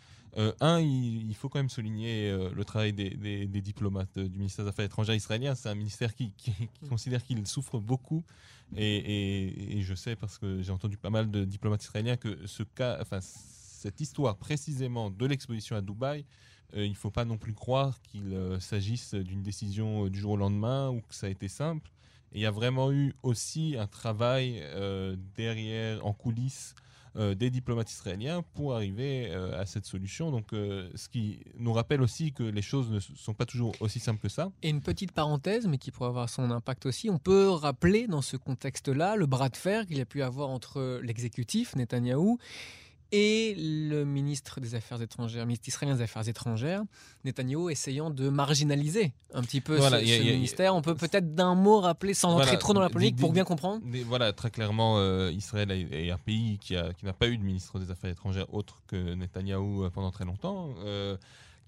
Un, 0.60 0.78
il, 0.80 1.28
il 1.28 1.34
faut 1.34 1.48
quand 1.48 1.58
même 1.58 1.68
souligner 1.68 2.30
le 2.54 2.64
travail 2.64 2.92
des, 2.92 3.10
des- 3.10 3.46
des 3.48 3.60
diplomates 3.60 4.16
du 4.16 4.38
ministère 4.38 4.64
des 4.64 4.68
Affaires 4.68 4.84
étrangères 4.84 5.16
israélien. 5.16 5.56
C'est 5.56 5.68
un 5.68 5.74
ministère 5.74 6.14
qui, 6.14 6.32
qui- 6.36 6.52
qui 6.52 6.88
considère 6.88 7.20
qu'il 7.24 7.44
souffre 7.48 7.80
beaucoup. 7.80 8.22
Et, 8.76 8.96
et- 8.98 9.78
et 9.78 9.82
je 9.82 9.94
sais, 9.96 10.14
parce 10.14 10.38
que 10.38 10.62
j'ai 10.62 10.70
entendu 10.70 10.96
pas 10.96 11.10
mal 11.10 11.28
de 11.32 11.44
diplomates 11.44 11.82
israéliens, 11.82 12.16
que 12.16 12.46
ce 12.46 12.62
cas, 12.62 12.98
enfin, 13.02 13.18
cette 13.20 14.00
histoire 14.00 14.36
précisément 14.36 15.10
de 15.10 15.26
l'exposition 15.26 15.74
à 15.74 15.80
Dubaï, 15.80 16.24
il 16.74 16.90
ne 16.90 16.96
faut 16.96 17.11
pas 17.11 17.24
non 17.24 17.37
plus 17.37 17.54
croire 17.54 18.00
qu'il 18.02 18.35
euh, 18.35 18.61
s'agisse 18.61 19.14
d'une 19.14 19.42
décision 19.42 20.06
euh, 20.06 20.11
du 20.11 20.18
jour 20.18 20.33
au 20.33 20.37
lendemain 20.37 20.90
ou 20.90 21.00
que 21.00 21.14
ça 21.14 21.26
a 21.26 21.30
été 21.30 21.48
simple. 21.48 21.90
Il 22.33 22.40
y 22.40 22.46
a 22.46 22.50
vraiment 22.50 22.92
eu 22.92 23.14
aussi 23.22 23.76
un 23.78 23.87
travail 23.87 24.61
euh, 24.62 25.16
derrière, 25.37 26.04
en 26.06 26.12
coulisses, 26.12 26.74
euh, 27.16 27.35
des 27.35 27.50
diplomates 27.50 27.90
israéliens 27.90 28.44
pour 28.54 28.76
arriver 28.76 29.30
euh, 29.30 29.61
à 29.61 29.66
cette 29.66 29.85
solution. 29.85 30.30
Donc, 30.30 30.52
euh, 30.52 30.88
ce 30.94 31.09
qui 31.09 31.40
nous 31.59 31.72
rappelle 31.72 32.02
aussi 32.02 32.33
que 32.33 32.44
les 32.44 32.62
choses 32.62 32.88
ne 32.88 33.00
sont 33.00 33.35
pas 33.35 33.46
toujours 33.46 33.74
aussi 33.80 33.98
simples 33.98 34.20
que 34.20 34.28
ça. 34.28 34.52
Et 34.62 34.68
une 34.68 34.80
petite 34.80 35.11
parenthèse, 35.11 35.66
mais 35.66 35.76
qui 35.76 35.90
pourrait 35.90 36.11
avoir 36.11 36.28
son 36.28 36.52
impact 36.52 36.87
aussi, 36.87 37.11
on 37.11 37.18
peut 37.18 37.50
rappeler 37.50 38.06
dans 38.06 38.22
ce 38.22 38.37
contexte-là 38.37 39.16
le 39.16 39.26
bras 39.26 39.48
de 39.48 39.56
fer 39.56 39.87
qu'il 39.88 39.98
y 39.98 40.00
a 40.00 40.06
pu 40.06 40.22
avoir 40.22 40.50
entre 40.50 41.00
l'exécutif, 41.02 41.74
Netanyahou, 41.74 42.38
et 43.12 43.55
le 43.59 44.05
ministre 44.05 44.61
des 44.61 44.75
Affaires 44.75 45.01
étrangères, 45.03 45.44
ministre 45.46 45.68
israélien 45.68 45.96
des 45.96 46.03
Affaires 46.03 46.29
étrangères, 46.29 46.83
Netanyahou 47.25 47.70
essayant 47.70 48.11
de 48.11 48.29
marginaliser 48.29 49.12
un 49.35 49.42
petit 49.42 49.61
peu 49.61 49.77
Voilà, 49.77 49.99
ce, 50.01 50.05
a- 50.05 50.20
a- 50.20 50.33
ministère. 50.33 50.75
On 50.75 50.83
peut 50.83 50.94
peut-être 50.94 51.35
d'un 51.35 51.55
mot 51.55 51.81
rappeler, 51.81 52.14
sans 52.14 52.31
Voilà, 52.33 52.46
entrer 52.46 52.59
trop 52.59 52.73
dans 52.73 52.81
la 52.81 52.88
polémique, 52.90 53.16
dis- 53.16 53.20
pour 53.20 53.33
bien 53.33 53.44
comprendre. 53.44 53.83
Voilà, 54.07 54.33
très 54.33 54.51
clairement, 54.51 54.99
euh, 54.99 55.31
Israël 55.33 55.70
est, 55.70 56.11
un 56.11 56.18
pays 56.18 56.59
qui 56.59 56.75
n'a 56.75 57.12
pas 57.12 57.29
eu 57.29 57.37
de 57.37 57.42
ministre 57.42 57.79
des 57.79 57.90
Affaires 57.90 58.11
étrangères 58.11 58.53
autre 58.55 58.83
que 58.87 59.14
Netanyahou 59.14 59.85
euh, 59.85 59.90
pendant 59.90 60.11
très 60.11 60.25
longtemps, 60.25 60.70
euh, 60.85 61.16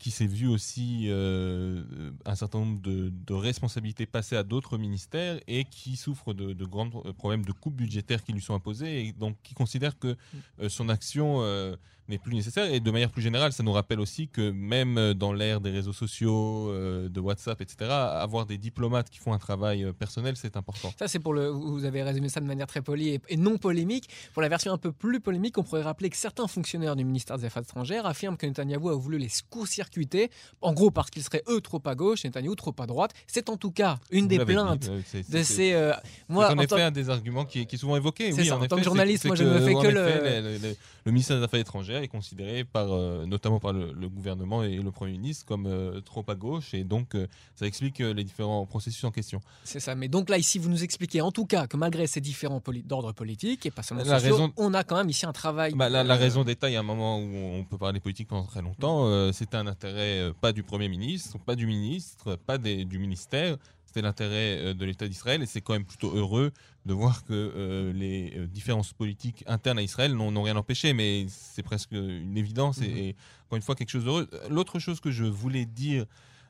qui 0.03 0.11
s'est 0.11 0.27
vu 0.27 0.49
aussi 0.49 1.05
euh, 1.11 1.85
un 2.25 2.35
certain 2.35 2.59
nombre 2.59 2.81
de, 2.83 3.13
de 3.25 3.35
responsabilités 3.35 4.05
passer 4.05 4.35
à 4.37 4.43
d'autres 4.43 4.77
ministères 4.77 5.39
et 5.47 5.65
qui 5.65 5.95
souffre 5.95 6.35
de, 6.35 6.53
de 6.55 6.65
grands 6.65 6.91
pro- 6.91 7.13
problèmes 7.13 7.45
de 7.45 7.53
coupes 7.53 7.77
budgétaires 7.77 8.25
qui 8.25 8.33
lui 8.33 8.43
sont 8.43 8.55
imposés 8.55 9.07
et 9.07 9.13
donc 9.13 9.37
qui 9.45 9.55
considère 9.55 9.97
que 9.97 10.17
euh, 10.61 10.69
son 10.69 10.89
action 10.89 11.37
euh, 11.43 11.77
n'est 12.13 12.19
plus 12.19 12.35
nécessaire. 12.35 12.73
Et 12.73 12.81
de 12.81 12.91
manière 12.91 13.11
plus 13.11 13.23
générale, 13.23 13.53
ça 13.53 13.63
nous 13.63 13.73
rappelle 13.73 13.99
aussi 14.01 14.29
que 14.29 14.51
même 14.51 14.97
euh, 14.99 15.15
dans 15.15 15.33
l'ère 15.33 15.61
des 15.61 15.71
réseaux 15.71 15.93
sociaux, 15.93 16.69
euh, 16.71 17.09
de 17.09 17.21
WhatsApp, 17.21 17.61
etc., 17.61 17.91
avoir 17.91 18.47
des 18.47 18.59
diplomates 18.59 19.11
qui 19.11 19.19
font 19.19 19.33
un 19.33 19.39
travail 19.39 19.83
euh, 19.85 19.93
personnel, 19.93 20.35
c'est 20.37 20.57
important. 20.57 20.93
Ça, 20.99 21.09
c'est 21.09 21.19
pour 21.19 21.35
le. 21.35 21.49
Vous 21.49 21.85
avez 21.85 22.03
résumé 22.03 22.29
ça 22.29 22.41
de 22.41 22.47
manière 22.47 22.67
très 22.67 22.83
polie 22.83 23.09
et, 23.11 23.21
et 23.29 23.37
non 23.37 23.59
polémique. 23.59 24.09
Pour 24.33 24.43
la 24.43 24.49
version 24.49 24.73
un 24.73 24.79
peu 24.79 24.93
plus 24.93 25.21
polémique, 25.21 25.59
on 25.59 25.63
pourrait 25.63 25.83
rappeler 25.83 26.11
que 26.11 26.17
certains 26.17 26.47
fonctionnaires 26.47 26.97
du 26.97 27.05
ministère 27.05 27.39
des 27.39 27.45
Affaires 27.47 27.63
étrangères 27.63 28.07
affirment 28.07 28.37
que 28.37 28.47
Netanyahou 28.47 28.91
a 28.91 28.95
voulu 28.95 29.19
les 29.19 29.29
court-circuiter, 29.51 30.31
en 30.61 30.73
gros 30.73 30.91
parce 30.91 31.11
qu'ils 31.11 31.23
seraient 31.23 31.43
eux 31.49 31.61
trop 31.61 31.81
à 31.85 31.95
gauche, 31.95 32.25
Netanyahou 32.25 32.55
trop 32.55 32.75
à 32.79 32.87
droite. 32.87 33.13
C'est 33.27 33.49
en 33.49 33.57
tout 33.57 33.71
cas 33.71 33.99
une 34.11 34.23
Vous 34.25 34.29
des 34.29 34.39
dit, 34.39 34.45
plaintes 34.45 34.91
de 34.91 35.43
ces. 35.43 35.73
euh, 35.73 35.93
c'est 35.93 36.33
moi, 36.33 36.51
en, 36.51 36.57
en 36.57 36.59
effet 36.61 36.83
un 36.83 36.91
des 36.91 37.09
arguments 37.11 37.45
qui 37.45 37.61
est, 37.61 37.67
qui 37.67 37.77
est 37.77 37.79
souvent 37.79 37.97
évoqué. 37.97 38.33
C'est 38.33 38.41
Oui, 38.43 38.47
ça, 38.47 38.57
en 38.57 38.59
tant 38.61 38.65
effet, 38.67 38.77
que 38.77 38.83
journaliste, 38.85 39.25
moi, 39.27 39.37
je 39.37 39.45
ne 39.45 39.59
fais 39.61 39.75
que 39.75 39.79
effet, 39.79 39.93
le- 39.93 40.41
le, 40.53 40.59
le- 40.59 40.77
le 41.05 41.13
ministère 41.13 41.37
des 41.39 41.45
Affaires 41.45 41.61
étrangères 41.61 42.02
est 42.03 42.09
considéré 42.09 42.65
par, 42.65 42.93
euh, 42.93 43.25
notamment 43.27 43.61
par 43.61 43.73
le, 43.73 43.93
le 43.93 44.09
gouvernement 44.09 44.63
et 44.63 44.77
le 44.77 44.91
Premier 44.91 45.13
ministre 45.13 45.45
comme 45.47 45.67
euh, 45.67 46.01
trop 46.01 46.25
à 46.29 46.35
gauche 46.35 46.75
et 46.75 46.85
donc 46.85 47.15
euh, 47.15 47.27
ça 47.55 47.67
explique 47.67 47.99
les 48.01 48.25
différents 48.25 48.67
processus 48.67 49.03
en 49.05 49.11
question. 49.11 49.41
C'est 49.65 49.81
ça. 49.81 49.95
Mais 49.95 50.09
donc 50.09 50.29
là, 50.29 50.39
ici, 50.39 50.59
vous 50.59 50.69
nous 50.69 50.83
expliquez 50.85 51.21
en 51.21 51.33
tout 51.33 51.47
cas 51.47 51.67
que 51.67 51.77
malgré 51.77 52.07
ces 52.07 52.21
différents 52.21 52.61
poli- 52.61 52.83
d'ordre 52.83 53.13
politique 53.13 53.65
et 53.67 53.71
pas 53.71 53.83
seulement 53.83 54.05
La 54.05 54.19
sociaux, 54.19 54.35
raison- 54.37 54.53
on 54.57 54.75
a 54.75 54.85
quand 54.85 54.97
même 54.97 55.09
ici 55.09 55.25
un 55.27 55.33
travail. 55.33 55.75
Bah, 55.75 55.89
la, 55.89 56.03
la 56.05 56.17
raison 56.17 56.45
d'État, 56.45 56.69
il 56.69 56.73
y 56.73 56.77
a 56.77 56.81
un 56.81 56.85
moment 56.85 57.19
où 57.19 57.23
on 57.35 57.65
peut 57.65 57.79
parler 57.79 58.01
politique 58.01 58.29
pendant 58.29 58.47
très 58.47 58.63
longtemps. 58.63 59.33
C'était 59.33 59.57
un 59.57 59.67
intérêt 59.67 60.33
pas 60.41 60.53
du 60.53 60.63
Premier 60.63 60.89
ministre, 60.89 61.39
pas 61.39 61.55
du 61.55 61.67
ministre, 61.67 62.37
pas 62.47 62.59
des- 62.59 62.85
du 62.85 62.99
ministère. 62.99 63.57
C'était 63.93 64.07
l'intérêt 64.07 64.57
euh, 64.59 64.73
de 64.75 64.87
l'État 64.87 65.07
d'Israël 65.07 65.43
et 65.43 65.47
c'est 65.47 65.61
quand 65.61 65.75
même 65.75 65.85
plutôt 65.85 66.17
heureux 66.17 66.51
de 66.87 66.95
voir 66.95 67.25
que 67.27 67.35
euh, 67.35 67.93
les 67.93 68.33
euh, 68.39 68.47
différences 68.47 68.95
politiques 68.95 69.45
internes 69.47 69.79
à 69.79 69.83
Israël 69.83 70.15
n'ont 70.15 70.43
rien 70.43 70.57
empêché, 70.57 70.95
mais 70.95 71.27
c'est 71.29 71.63
presque 71.63 71.93
une 71.93 72.39
évidence 72.39 72.81
et, 72.81 72.89
Mhm. 72.89 72.97
et 72.97 73.17
encore 73.45 73.57
une 73.57 73.63
fois 73.63 73.75
quelque 73.75 73.91
chose 73.91 74.05
d'heureux. 74.07 74.31
L'autre 74.49 74.79
chose 74.79 74.99
que 74.99 75.11
je 75.11 75.25
voulais 75.27 75.67
dire 75.67 76.07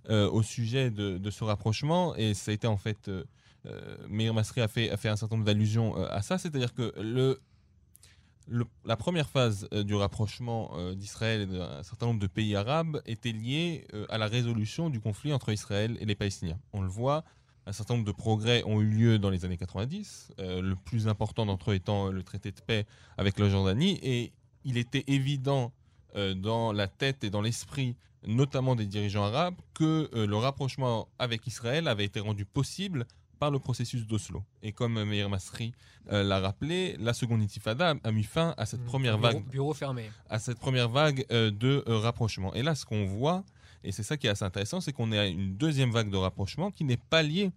euh, 0.09 0.31
au 0.31 0.44
sujet 0.44 0.92
de, 0.92 1.18
de 1.18 1.31
ce 1.31 1.42
rapprochement, 1.42 2.14
et 2.14 2.33
ça 2.35 2.52
a 2.52 2.55
été 2.55 2.68
en 2.68 2.76
fait, 2.76 3.09
euh, 3.09 3.24
Meir 4.09 4.33
Masri 4.35 4.61
a 4.61 4.68
fait, 4.68 4.88
a 4.90 4.96
fait 4.96 5.09
un 5.09 5.16
certain 5.16 5.35
nombre 5.35 5.46
d'allusions 5.46 5.96
à 5.96 6.22
ça, 6.22 6.38
c'est-à-dire 6.38 6.72
que 6.74 6.92
le, 7.00 7.40
la 8.85 8.96
première 8.96 9.28
phase 9.28 9.68
euh, 9.72 9.83
du 9.83 9.94
rapprochement 9.94 10.72
euh, 10.74 10.94
d'Israël 10.94 11.42
et 11.42 11.46
d'un 11.46 11.83
certain 11.83 12.07
nombre 12.07 12.20
de 12.20 12.26
pays 12.26 12.57
arabes 12.57 13.00
était 13.07 13.33
liée 13.33 13.87
euh, 13.94 14.07
à 14.09 14.18
la 14.18 14.26
résolution 14.26 14.90
du 14.90 15.00
conflit 15.00 15.33
entre 15.33 15.52
Israël 15.52 15.96
et 16.00 16.05
les 16.05 16.14
Palestiniens. 16.14 16.59
On 16.72 16.83
le 16.83 16.88
voit, 16.88 17.24
un 17.66 17.72
certain 17.72 17.94
nombre 17.94 18.07
de 18.07 18.12
progrès 18.12 18.62
ont 18.64 18.81
eu 18.81 18.87
lieu 18.87 19.18
dans 19.18 19.31
les 19.31 19.44
années 19.44 19.57
90, 19.57 20.33
euh, 20.38 20.61
le 20.61 20.76
plus 20.76 21.09
important 21.09 21.46
d'entre 21.46 21.70
eux 21.70 21.74
étant 21.74 22.09
le 22.09 22.22
traité 22.22 22.50
de 22.50 22.61
paix 22.61 22.87
avec 23.16 23.38
la 23.38 23.48
Jordanie, 23.48 23.98
et 24.02 24.33
il 24.64 24.76
était 24.76 25.05
évident 25.07 25.72
dans 26.37 26.72
la 26.72 26.88
tête 26.88 27.24
et 27.24 27.31
dans 27.31 27.40
l'esprit 27.40 27.96
notamment 28.26 28.76
des 28.76 28.85
dirigeants 28.85 29.24
arabes 29.24 29.55
que 29.72 30.11
le 30.14 30.37
rapprochement 30.37 31.09
avec 31.18 31.46
Israël 31.46 31.88
avait 31.88 32.05
été 32.05 32.20
rendu 32.20 32.44
possible 32.44 33.07
par 33.42 33.50
le 33.50 33.59
processus 33.59 34.07
d'Oslo. 34.07 34.44
Et 34.62 34.70
comme 34.70 35.02
Meir 35.02 35.28
Masri 35.28 35.72
euh, 36.12 36.22
l'a 36.22 36.38
rappelé, 36.38 36.96
la 37.00 37.12
seconde 37.12 37.42
intifada 37.42 37.94
a 38.05 38.12
mis 38.12 38.22
fin 38.22 38.55
à 38.57 38.66
cette 38.66 38.83
mmh, 38.83 38.85
première 38.85 39.18
bureau- 39.18 39.33
vague 39.33 39.44
Bureau 39.48 39.74
fermé. 39.74 40.05
à 40.31 40.38
cette 40.38 40.61
première 40.61 40.88
vague 40.88 41.26
euh, 41.33 41.50
de 41.50 41.83
euh, 41.88 41.98
rapprochement. 41.98 42.55
Et 42.55 42.62
là, 42.62 42.76
ce 42.76 42.87
qu'on 42.87 43.05
voit, 43.05 43.42
et 43.83 43.90
c'est 43.90 44.05
ça 44.05 44.16
qui 44.16 44.28
est 44.28 44.31
assez 44.31 44.44
intéressant, 44.44 44.81
c'est 44.81 44.92
qu'on 44.92 45.11
est 45.11 45.18
à 45.18 45.26
une 45.26 45.57
deuxième 45.57 45.90
vague 45.90 46.09
de 46.09 46.16
rapprochement 46.16 46.70
qui 46.70 46.85
n'est 46.85 46.96
pas 46.96 47.24
liée 47.24 47.50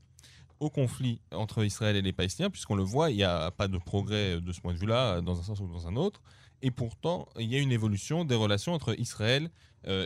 au 0.60 0.71
conflit 0.71 1.21
entre 1.32 1.63
Israël 1.63 1.95
et 1.95 2.02
les 2.02 2.13
Palestiniens, 2.13 2.50
puisqu'on 2.50 2.76
le 2.76 2.82
voit, 2.82 3.12
il 3.12 3.17
n'y 3.17 3.24
a 3.24 3.52
pas 3.52 3.67
de 3.67 3.78
progrès 3.78 4.41
de 4.41 4.52
ce 4.54 4.62
point 4.62 4.74
de 4.74 4.80
vue-là, 4.80 5.21
dans 5.21 5.39
un 5.39 5.43
sens 5.43 5.60
ou 5.60 5.67
dans 5.67 5.88
un 5.88 5.95
autre. 5.98 6.24
Et 6.63 6.71
pourtant, 6.71 7.28
il 7.38 7.45
y 7.54 7.56
a 7.56 7.60
une 7.60 7.71
évolution 7.71 8.26
des 8.26 8.34
relations 8.34 8.74
entre 8.74 9.00
Israël 9.00 9.52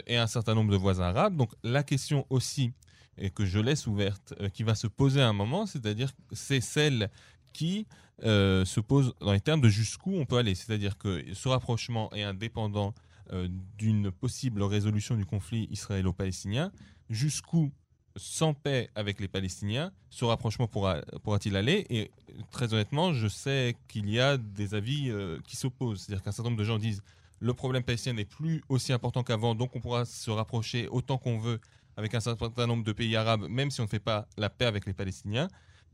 et 0.07 0.17
un 0.17 0.27
certain 0.27 0.55
nombre 0.55 0.71
de 0.73 0.75
voisins 0.75 1.05
arabes. 1.05 1.37
Donc 1.37 1.51
la 1.63 1.83
question 1.83 2.25
aussi, 2.29 2.73
et 3.19 3.29
que 3.29 3.45
je 3.45 3.59
laisse 3.59 3.87
ouverte, 3.87 4.33
euh, 4.39 4.49
qui 4.49 4.63
va 4.63 4.75
se 4.75 4.87
poser 4.87 5.21
à 5.21 5.27
un 5.27 5.33
moment, 5.33 5.65
c'est-à-dire 5.65 6.11
c'est 6.31 6.61
celle 6.61 7.09
qui 7.53 7.85
euh, 8.23 8.65
se 8.65 8.79
pose 8.79 9.13
dans 9.19 9.33
les 9.33 9.41
termes 9.41 9.61
de 9.61 9.69
jusqu'où 9.69 10.15
on 10.15 10.25
peut 10.25 10.37
aller. 10.37 10.55
C'est-à-dire 10.55 10.97
que 10.97 11.23
ce 11.33 11.49
rapprochement 11.49 12.11
est 12.13 12.23
indépendant 12.23 12.93
euh, 13.31 13.47
d'une 13.77 14.11
possible 14.11 14.63
résolution 14.63 15.15
du 15.15 15.25
conflit 15.25 15.67
israélo-palestinien. 15.71 16.71
Jusqu'où, 17.09 17.71
sans 18.15 18.53
paix 18.53 18.89
avec 18.95 19.19
les 19.19 19.27
Palestiniens, 19.27 19.91
ce 20.09 20.25
rapprochement 20.25 20.67
pourra, 20.67 21.01
pourra-t-il 21.23 21.55
aller? 21.55 21.85
Et 21.89 22.11
très 22.51 22.73
honnêtement, 22.73 23.13
je 23.13 23.27
sais 23.27 23.75
qu'il 23.87 24.09
y 24.09 24.19
a 24.19 24.37
des 24.37 24.75
avis 24.75 25.11
qui 25.47 25.55
s'opposent. 25.55 26.01
C'est-à-dire 26.01 26.23
qu'un 26.23 26.31
certain 26.31 26.49
nombre 26.49 26.59
de 26.59 26.65
gens 26.65 26.77
disent 26.77 27.01
le 27.39 27.53
problème 27.53 27.83
palestinien 27.83 28.15
n'est 28.15 28.25
plus 28.25 28.61
aussi 28.69 28.93
important 28.93 29.23
qu'avant, 29.23 29.55
donc 29.55 29.75
on 29.75 29.79
pourra 29.79 30.05
se 30.05 30.29
rapprocher 30.29 30.87
autant 30.89 31.17
qu'on 31.17 31.39
veut 31.39 31.59
avec 31.99 32.15
un 32.15 32.21
certain 32.21 32.65
nombre 32.65 32.85
de 32.85 32.93
pays 32.93 33.13
arabes, 33.17 33.45
même 33.49 33.71
si 33.71 33.81
on 33.81 33.83
ne 33.83 33.89
fait 33.89 33.99
pas 33.99 34.25
la 34.37 34.49
paix 34.49 34.65
avec 34.65 34.85
les 34.85 34.93
Palestiniens. 34.93 35.49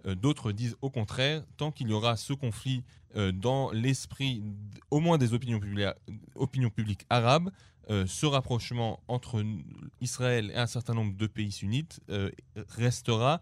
D'autres 0.06 0.52
disent 0.52 0.78
au 0.84 0.92
contraire, 0.92 1.44
tant 1.58 1.72
qu'il 1.72 1.90
y 1.90 1.94
aura 1.94 2.16
ce 2.16 2.32
conflit 2.34 2.84
dans 3.34 3.72
l'esprit 3.72 4.44
au 4.92 5.00
moins 5.00 5.18
des 5.18 5.34
opinions, 5.34 5.60
publiques 6.70 7.06
arabes, 7.10 7.50
ce 7.90 8.26
rapprochement 8.28 9.00
entre 9.08 9.44
Israël 10.02 10.52
et 10.52 10.58
un 10.58 10.68
certain 10.68 10.94
nombre 10.94 11.18
de 11.18 11.26
pays 11.26 11.52
sunnites 11.52 12.02
restera 12.70 13.42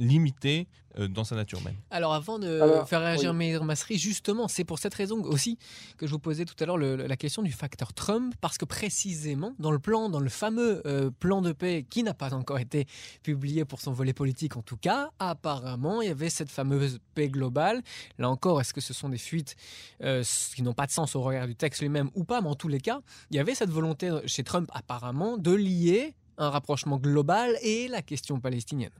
limité 0.00 0.66
euh, 0.98 1.06
dans 1.06 1.22
sa 1.22 1.36
nature 1.36 1.62
même. 1.62 1.76
Alors 1.90 2.14
avant 2.14 2.40
de 2.40 2.60
faire 2.86 3.00
réagir 3.00 3.32
oui. 3.32 3.56
Masri, 3.60 3.96
justement, 3.96 4.48
c'est 4.48 4.64
pour 4.64 4.80
cette 4.80 4.94
raison 4.94 5.22
aussi 5.22 5.56
que 5.98 6.06
je 6.06 6.12
vous 6.12 6.18
posais 6.18 6.44
tout 6.44 6.56
à 6.58 6.66
l'heure 6.66 6.78
la 6.78 7.16
question 7.16 7.42
du 7.42 7.52
facteur 7.52 7.92
Trump, 7.92 8.34
parce 8.40 8.58
que 8.58 8.64
précisément 8.64 9.54
dans 9.60 9.70
le 9.70 9.78
plan, 9.78 10.08
dans 10.08 10.18
le 10.18 10.28
fameux 10.28 10.82
euh, 10.86 11.10
plan 11.10 11.42
de 11.42 11.52
paix 11.52 11.86
qui 11.88 12.02
n'a 12.02 12.14
pas 12.14 12.34
encore 12.34 12.58
été 12.58 12.86
publié 13.22 13.64
pour 13.64 13.80
son 13.80 13.92
volet 13.92 14.12
politique 14.12 14.56
en 14.56 14.62
tout 14.62 14.76
cas, 14.76 15.10
apparemment 15.20 16.02
il 16.02 16.08
y 16.08 16.10
avait 16.10 16.30
cette 16.30 16.50
fameuse 16.50 16.98
paix 17.14 17.28
globale. 17.28 17.82
Là 18.18 18.28
encore, 18.28 18.60
est-ce 18.60 18.74
que 18.74 18.80
ce 18.80 18.92
sont 18.92 19.10
des 19.10 19.18
fuites 19.18 19.54
euh, 20.02 20.24
qui 20.56 20.62
n'ont 20.62 20.74
pas 20.74 20.86
de 20.86 20.92
sens 20.92 21.14
au 21.14 21.22
regard 21.22 21.46
du 21.46 21.54
texte 21.54 21.82
lui-même 21.82 22.10
ou 22.14 22.24
pas, 22.24 22.40
mais 22.40 22.48
en 22.48 22.56
tous 22.56 22.68
les 22.68 22.80
cas, 22.80 23.00
il 23.30 23.36
y 23.36 23.38
avait 23.38 23.54
cette 23.54 23.70
volonté 23.70 24.10
chez 24.26 24.42
Trump 24.42 24.68
apparemment 24.72 25.36
de 25.36 25.52
lier 25.52 26.16
un 26.38 26.50
rapprochement 26.50 26.96
global 26.96 27.54
et 27.62 27.86
la 27.86 28.02
question 28.02 28.40
palestinienne. 28.40 28.90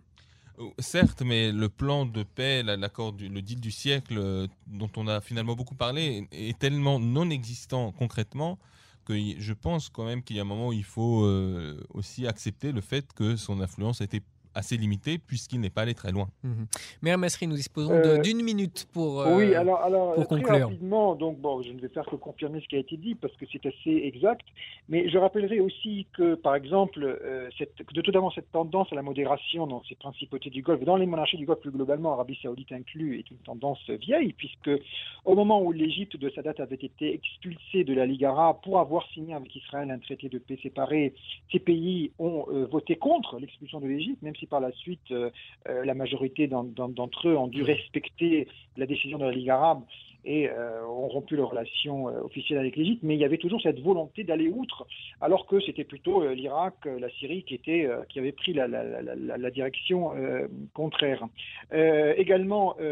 Certes, 0.78 1.22
mais 1.22 1.52
le 1.52 1.68
plan 1.68 2.04
de 2.04 2.22
paix, 2.22 2.62
l'accord, 2.62 3.14
le 3.18 3.40
deal 3.40 3.60
du 3.60 3.70
siècle 3.70 4.18
euh, 4.18 4.46
dont 4.66 4.90
on 4.96 5.08
a 5.08 5.20
finalement 5.20 5.54
beaucoup 5.54 5.74
parlé 5.74 6.28
est 6.32 6.58
tellement 6.58 7.00
non 7.00 7.30
existant 7.30 7.92
concrètement 7.92 8.58
que 9.04 9.14
je 9.38 9.52
pense 9.54 9.88
quand 9.88 10.04
même 10.04 10.22
qu'il 10.22 10.36
y 10.36 10.38
a 10.38 10.42
un 10.42 10.46
moment 10.46 10.68
où 10.68 10.72
il 10.72 10.84
faut 10.84 11.24
euh, 11.24 11.82
aussi 11.94 12.26
accepter 12.26 12.72
le 12.72 12.82
fait 12.82 13.12
que 13.14 13.36
son 13.36 13.60
influence 13.60 14.02
a 14.02 14.04
été 14.04 14.20
assez 14.60 14.76
limité 14.76 15.18
puisqu'il 15.18 15.60
n'est 15.60 15.70
pas 15.70 15.82
allé 15.82 15.94
très 15.94 16.12
loin. 16.12 16.28
Mmh. 16.44 16.64
Mais 17.02 17.16
Masri, 17.16 17.46
nous 17.46 17.56
disposons 17.56 17.92
euh, 17.92 18.18
d'une 18.18 18.42
minute 18.42 18.86
pour, 18.92 19.20
euh, 19.20 19.36
oui, 19.36 19.54
alors, 19.54 19.80
alors, 19.82 20.14
pour 20.14 20.26
très 20.26 20.40
conclure. 20.40 20.66
rapidement, 20.68 21.14
donc 21.14 21.38
bon, 21.38 21.62
je 21.62 21.72
ne 21.72 21.80
vais 21.80 21.88
faire 21.88 22.06
que 22.06 22.16
confirmer 22.16 22.60
ce 22.60 22.68
qui 22.68 22.76
a 22.76 22.78
été 22.78 22.96
dit 22.96 23.14
parce 23.14 23.34
que 23.36 23.44
c'est 23.50 23.64
assez 23.66 24.02
exact, 24.04 24.46
mais 24.88 25.08
je 25.08 25.18
rappellerai 25.18 25.60
aussi 25.60 26.06
que, 26.16 26.34
par 26.34 26.54
exemple, 26.54 27.02
euh, 27.02 27.48
cette, 27.58 27.74
de 27.92 28.00
tout 28.00 28.12
d'abord 28.12 28.32
cette 28.34 28.50
tendance 28.52 28.92
à 28.92 28.94
la 28.94 29.02
modération 29.02 29.66
dans 29.66 29.82
ces 29.88 29.94
principautés 29.94 30.50
du 30.50 30.62
Golfe, 30.62 30.84
dans 30.84 30.96
les 30.96 31.06
monarchies 31.06 31.36
du 31.36 31.46
Golfe 31.46 31.60
plus 31.60 31.70
globalement, 31.70 32.12
Arabie 32.12 32.38
Saoudite 32.42 32.72
inclus, 32.72 33.18
est 33.18 33.30
une 33.30 33.38
tendance 33.38 33.88
vieille, 33.90 34.32
puisque 34.34 34.70
au 35.24 35.34
moment 35.34 35.62
où 35.62 35.72
l'Égypte 35.72 36.16
de 36.16 36.30
Sadat 36.30 36.54
avait 36.58 36.76
été 36.76 37.14
expulsée 37.14 37.84
de 37.84 37.94
la 37.94 38.06
Ligue 38.06 38.24
arabe 38.24 38.58
pour 38.62 38.78
avoir 38.78 39.06
signé 39.08 39.34
avec 39.34 39.54
Israël 39.56 39.90
un 39.90 39.98
traité 39.98 40.28
de 40.28 40.38
paix 40.38 40.58
séparé, 40.62 41.14
ces 41.50 41.58
pays 41.58 42.12
ont 42.18 42.46
voté 42.70 42.96
contre 42.96 43.38
l'expulsion 43.38 43.80
de 43.80 43.86
l'Égypte, 43.86 44.22
même 44.22 44.36
si 44.36 44.46
par 44.50 44.60
la 44.60 44.72
suite 44.72 45.10
euh, 45.10 45.30
euh, 45.68 45.84
la 45.84 45.94
majorité 45.94 46.46
d'entre 46.46 47.28
eux 47.28 47.36
ont 47.36 47.46
dû 47.46 47.62
respecter 47.62 48.48
la 48.76 48.86
décision 48.86 49.18
de 49.18 49.24
la 49.24 49.32
Ligue 49.32 49.50
arabe 49.50 49.82
et 50.24 50.50
euh, 50.50 50.84
ont 50.86 51.08
rompu 51.08 51.34
leurs 51.34 51.48
relations 51.48 52.04
officielles 52.04 52.58
avec 52.58 52.76
l'Égypte, 52.76 53.02
mais 53.02 53.14
il 53.14 53.20
y 53.20 53.24
avait 53.24 53.38
toujours 53.38 53.62
cette 53.62 53.80
volonté 53.80 54.22
d'aller 54.22 54.48
outre, 54.48 54.86
alors 55.22 55.46
que 55.46 55.60
c'était 55.60 55.84
plutôt 55.84 56.28
l'Irak, 56.34 56.74
la 56.84 57.08
Syrie 57.08 57.42
qui, 57.42 57.54
était, 57.54 57.88
qui 58.10 58.18
avait 58.18 58.32
pris 58.32 58.52
la, 58.52 58.68
la 58.68 59.50
direction 59.50 60.12
contraire. 60.74 61.26
également, 61.72 62.76
on 62.78 62.82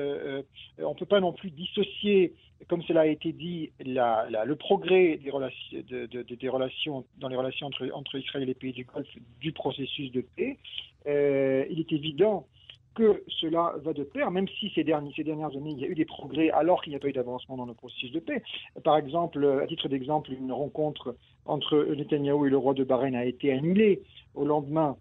ne 0.89 0.99
peut 0.99 1.05
pas 1.05 1.21
non 1.21 1.35
plus 1.35 1.51
dissocier 1.51 2.33
comme 2.67 2.83
cela 2.83 3.03
a 3.03 3.07
été 3.07 3.33
dit, 3.33 3.71
la, 3.85 4.27
la, 4.31 4.45
le 4.45 4.57
progrès 4.57 5.17
des 5.17 5.31
relations, 5.31 5.79
de, 5.89 6.07
de, 6.07 6.23
des 6.23 6.49
relations, 6.49 7.05
dans 7.19 7.29
les 7.29 7.37
relations 7.37 7.69
entre, 7.69 7.89
entre, 7.95 8.19
Israël 8.19 8.43
et 8.43 8.47
les 8.47 8.55
pays 8.55 8.73
du 8.73 8.85
Golfe 8.85 9.07
du 9.41 9.53
processus 9.53 10.11
de 10.11 10.23
paix, 10.37 10.59
euh, 11.07 11.65
il 11.71 11.81
est 11.81 11.93
évident 11.93 12.47
que 12.95 13.23
cela 13.29 13.75
va 13.85 13.93
de 13.93 14.03
pair, 14.03 14.31
même 14.31 14.49
si 14.49 14.73
ces, 14.75 14.83
derniers, 14.83 15.13
ces 15.15 15.23
dernières 15.23 15.57
années, 15.57 15.71
il 15.71 15.79
y 15.79 15.85
a 15.85 15.89
eu 15.89 15.95
des 15.95 16.05
progrès 16.05 16.51
alors 16.51 16.83
qu'il 16.83 16.91
n'y 16.91 16.97
a 16.97 16.99
pas 16.99 17.09
eu 17.09 17.13
d'avancement 17.13 17.57
dans 17.57 17.67
le 17.67 17.75
processus 17.75 18.11
de 18.11 18.19
paix. 18.19 18.43
Par 18.83 18.97
exemple, 18.97 19.61
à 19.63 19.67
titre 19.69 19.89
d'exemple, 19.89 20.33
une 20.33 20.51
rencontre 20.51 21.15
entre 21.45 21.77
Netanyahu 21.95 22.49
et 22.49 22.51
le 22.51 22.57
roi 22.57 22.75
de 22.75 22.83
Bahreïn 22.83 23.15
a 23.15 23.25
été 23.25 23.53
annulée 23.53 24.03
au 24.35 24.45
lendemain 24.45 24.97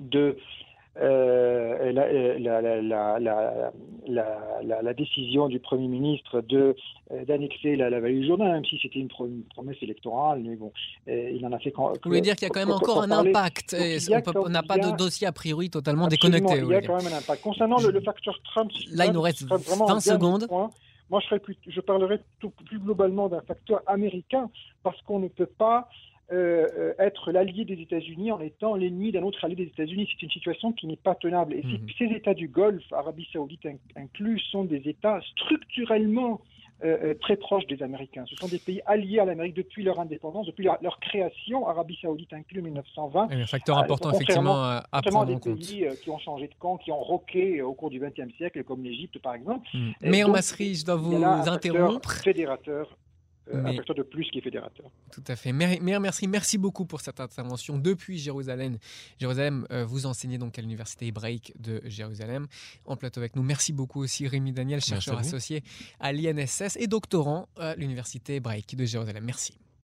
de 0.00 0.36
euh, 1.00 1.92
la, 1.92 2.60
la, 2.60 3.18
la, 4.08 4.82
la, 4.82 4.94
décision 4.94 5.48
du 5.48 5.58
Premier 5.58 5.88
ministre 5.88 6.40
de 6.40 6.76
euh, 7.10 7.24
d'annexer 7.24 7.74
la, 7.74 7.90
vallée 7.98 8.20
du 8.20 8.26
Jourdain, 8.28 8.52
même 8.52 8.64
si 8.64 8.78
c'était 8.80 9.00
une, 9.00 9.08
promesse 9.08 9.76
électorale, 9.82 10.40
mais 10.44 10.54
bon, 10.54 10.72
il 11.08 11.44
en 11.44 11.52
a 11.52 11.58
fait. 11.58 11.72
Quand, 11.72 11.88
Vous 11.88 11.98
voulez 12.04 12.20
dire 12.20 12.36
qu'il 12.36 12.46
y 12.46 12.50
a 12.50 12.54
quand 12.54 12.60
même 12.60 12.70
encore 12.70 13.02
un 13.02 13.10
impact 13.10 13.74
On 14.36 14.48
n'a 14.48 14.62
pas 14.62 14.78
de 14.78 14.96
dossier 14.96 15.26
a 15.26 15.32
priori 15.32 15.68
totalement 15.68 16.06
déconnecté. 16.06 16.58
Il 16.58 16.68
y 16.68 16.74
a 16.74 16.82
quand 16.82 17.02
même 17.02 17.12
un 17.12 17.18
impact. 17.18 17.42
Concernant 17.42 17.78
le, 17.78 18.00
facteur 18.00 18.38
Trump, 18.44 18.70
là 18.92 19.06
il 19.06 19.12
nous 19.12 19.22
reste 19.22 19.42
20 19.42 20.00
secondes. 20.00 20.46
moi, 21.10 21.20
je, 21.28 21.36
plus, 21.36 21.56
je 21.66 21.80
parlerai 21.80 22.20
tout, 22.38 22.50
plus 22.50 22.78
globalement 22.78 23.28
d'un 23.28 23.40
facteur 23.40 23.82
américain 23.86 24.48
parce 24.84 25.00
qu'on 25.02 25.18
ne 25.18 25.28
peut 25.28 25.46
pas 25.58 25.88
euh, 26.32 26.66
euh, 26.78 26.94
être 26.98 27.32
l'allié 27.32 27.66
des 27.66 27.74
États-Unis 27.74 28.32
en 28.32 28.40
étant 28.40 28.76
l'ennemi 28.76 29.12
d'un 29.12 29.22
autre 29.22 29.44
allié 29.44 29.56
des 29.56 29.64
États-Unis. 29.64 30.08
C'est 30.10 30.22
une 30.22 30.30
situation 30.30 30.72
qui 30.72 30.86
n'est 30.86 30.96
pas 30.96 31.14
tenable. 31.14 31.52
Et 31.52 31.62
mhm. 31.62 31.86
ces 31.98 32.06
États 32.06 32.32
du 32.32 32.48
Golfe, 32.48 32.90
Arabie 32.92 33.28
saoudite 33.30 33.66
inclus, 33.94 34.40
sont 34.50 34.64
des 34.64 34.88
États 34.88 35.20
structurellement 35.32 36.40
euh, 36.82 37.12
très 37.20 37.36
proches 37.36 37.66
des 37.66 37.82
Américains. 37.82 38.24
Ce 38.26 38.36
sont 38.36 38.48
des 38.48 38.58
pays 38.58 38.80
alliés 38.86 39.18
à 39.18 39.26
l'Amérique 39.26 39.54
depuis 39.54 39.82
leur 39.82 40.00
indépendance, 40.00 40.46
depuis 40.46 40.64
leur, 40.64 40.98
création, 40.98 41.68
Arabie 41.68 41.98
saoudite 42.00 42.32
inclus 42.32 42.60
en 42.60 42.64
1920. 42.64 43.30
un 43.30 43.46
facteur 43.46 43.76
important, 43.76 44.10
effectivement, 44.12 44.62
à 44.62 45.02
prendre 45.02 45.30
en 45.30 45.38
compte. 45.38 45.58
des 45.58 45.66
pays 45.66 45.86
qui 46.02 46.08
ont 46.10 46.18
changé 46.18 46.48
de 46.48 46.54
camp, 46.58 46.78
qui 46.78 46.90
ont 46.90 47.02
roqué 47.02 47.60
au 47.60 47.74
cours 47.74 47.90
du 47.90 48.00
XXe 48.00 48.34
siècle, 48.38 48.64
comme 48.64 48.82
l'Égypte, 48.82 49.18
par 49.18 49.34
exemple. 49.34 49.68
Mhm. 49.74 49.92
Mais 50.00 50.24
en 50.24 50.30
Masserie, 50.30 50.74
je 50.74 50.86
dois 50.86 50.96
vous 50.96 51.22
interrompre. 51.22 52.12
Fédérateur 52.12 52.96
un 53.52 53.74
facteur 53.74 53.96
de 53.96 54.02
plus 54.02 54.30
qui 54.30 54.38
est 54.38 54.42
fédérateur. 54.42 54.90
Tout 55.12 55.24
à 55.26 55.36
fait. 55.36 55.52
Merci, 55.52 56.28
merci 56.28 56.58
beaucoup 56.58 56.86
pour 56.86 57.00
cette 57.00 57.20
intervention 57.20 57.78
depuis 57.78 58.18
Jérusalem. 58.18 58.78
Jérusalem, 59.18 59.66
euh, 59.70 59.84
vous 59.84 60.06
enseignez 60.06 60.38
donc 60.38 60.58
à 60.58 60.62
l'université 60.62 61.06
hébraïque 61.06 61.52
de 61.60 61.82
Jérusalem 61.84 62.46
en 62.86 62.96
plateau 62.96 63.20
avec 63.20 63.36
nous. 63.36 63.42
Merci 63.42 63.72
beaucoup 63.72 64.02
aussi 64.02 64.26
Rémi 64.26 64.52
Daniel, 64.52 64.80
chercheur 64.80 65.18
associé 65.18 65.62
à 66.00 66.12
l'INSS 66.12 66.76
et 66.76 66.86
doctorant 66.86 67.48
à 67.56 67.74
l'université 67.76 68.36
hébraïque 68.36 68.76
de 68.76 68.84
Jérusalem. 68.84 69.24
Merci. 69.24 69.58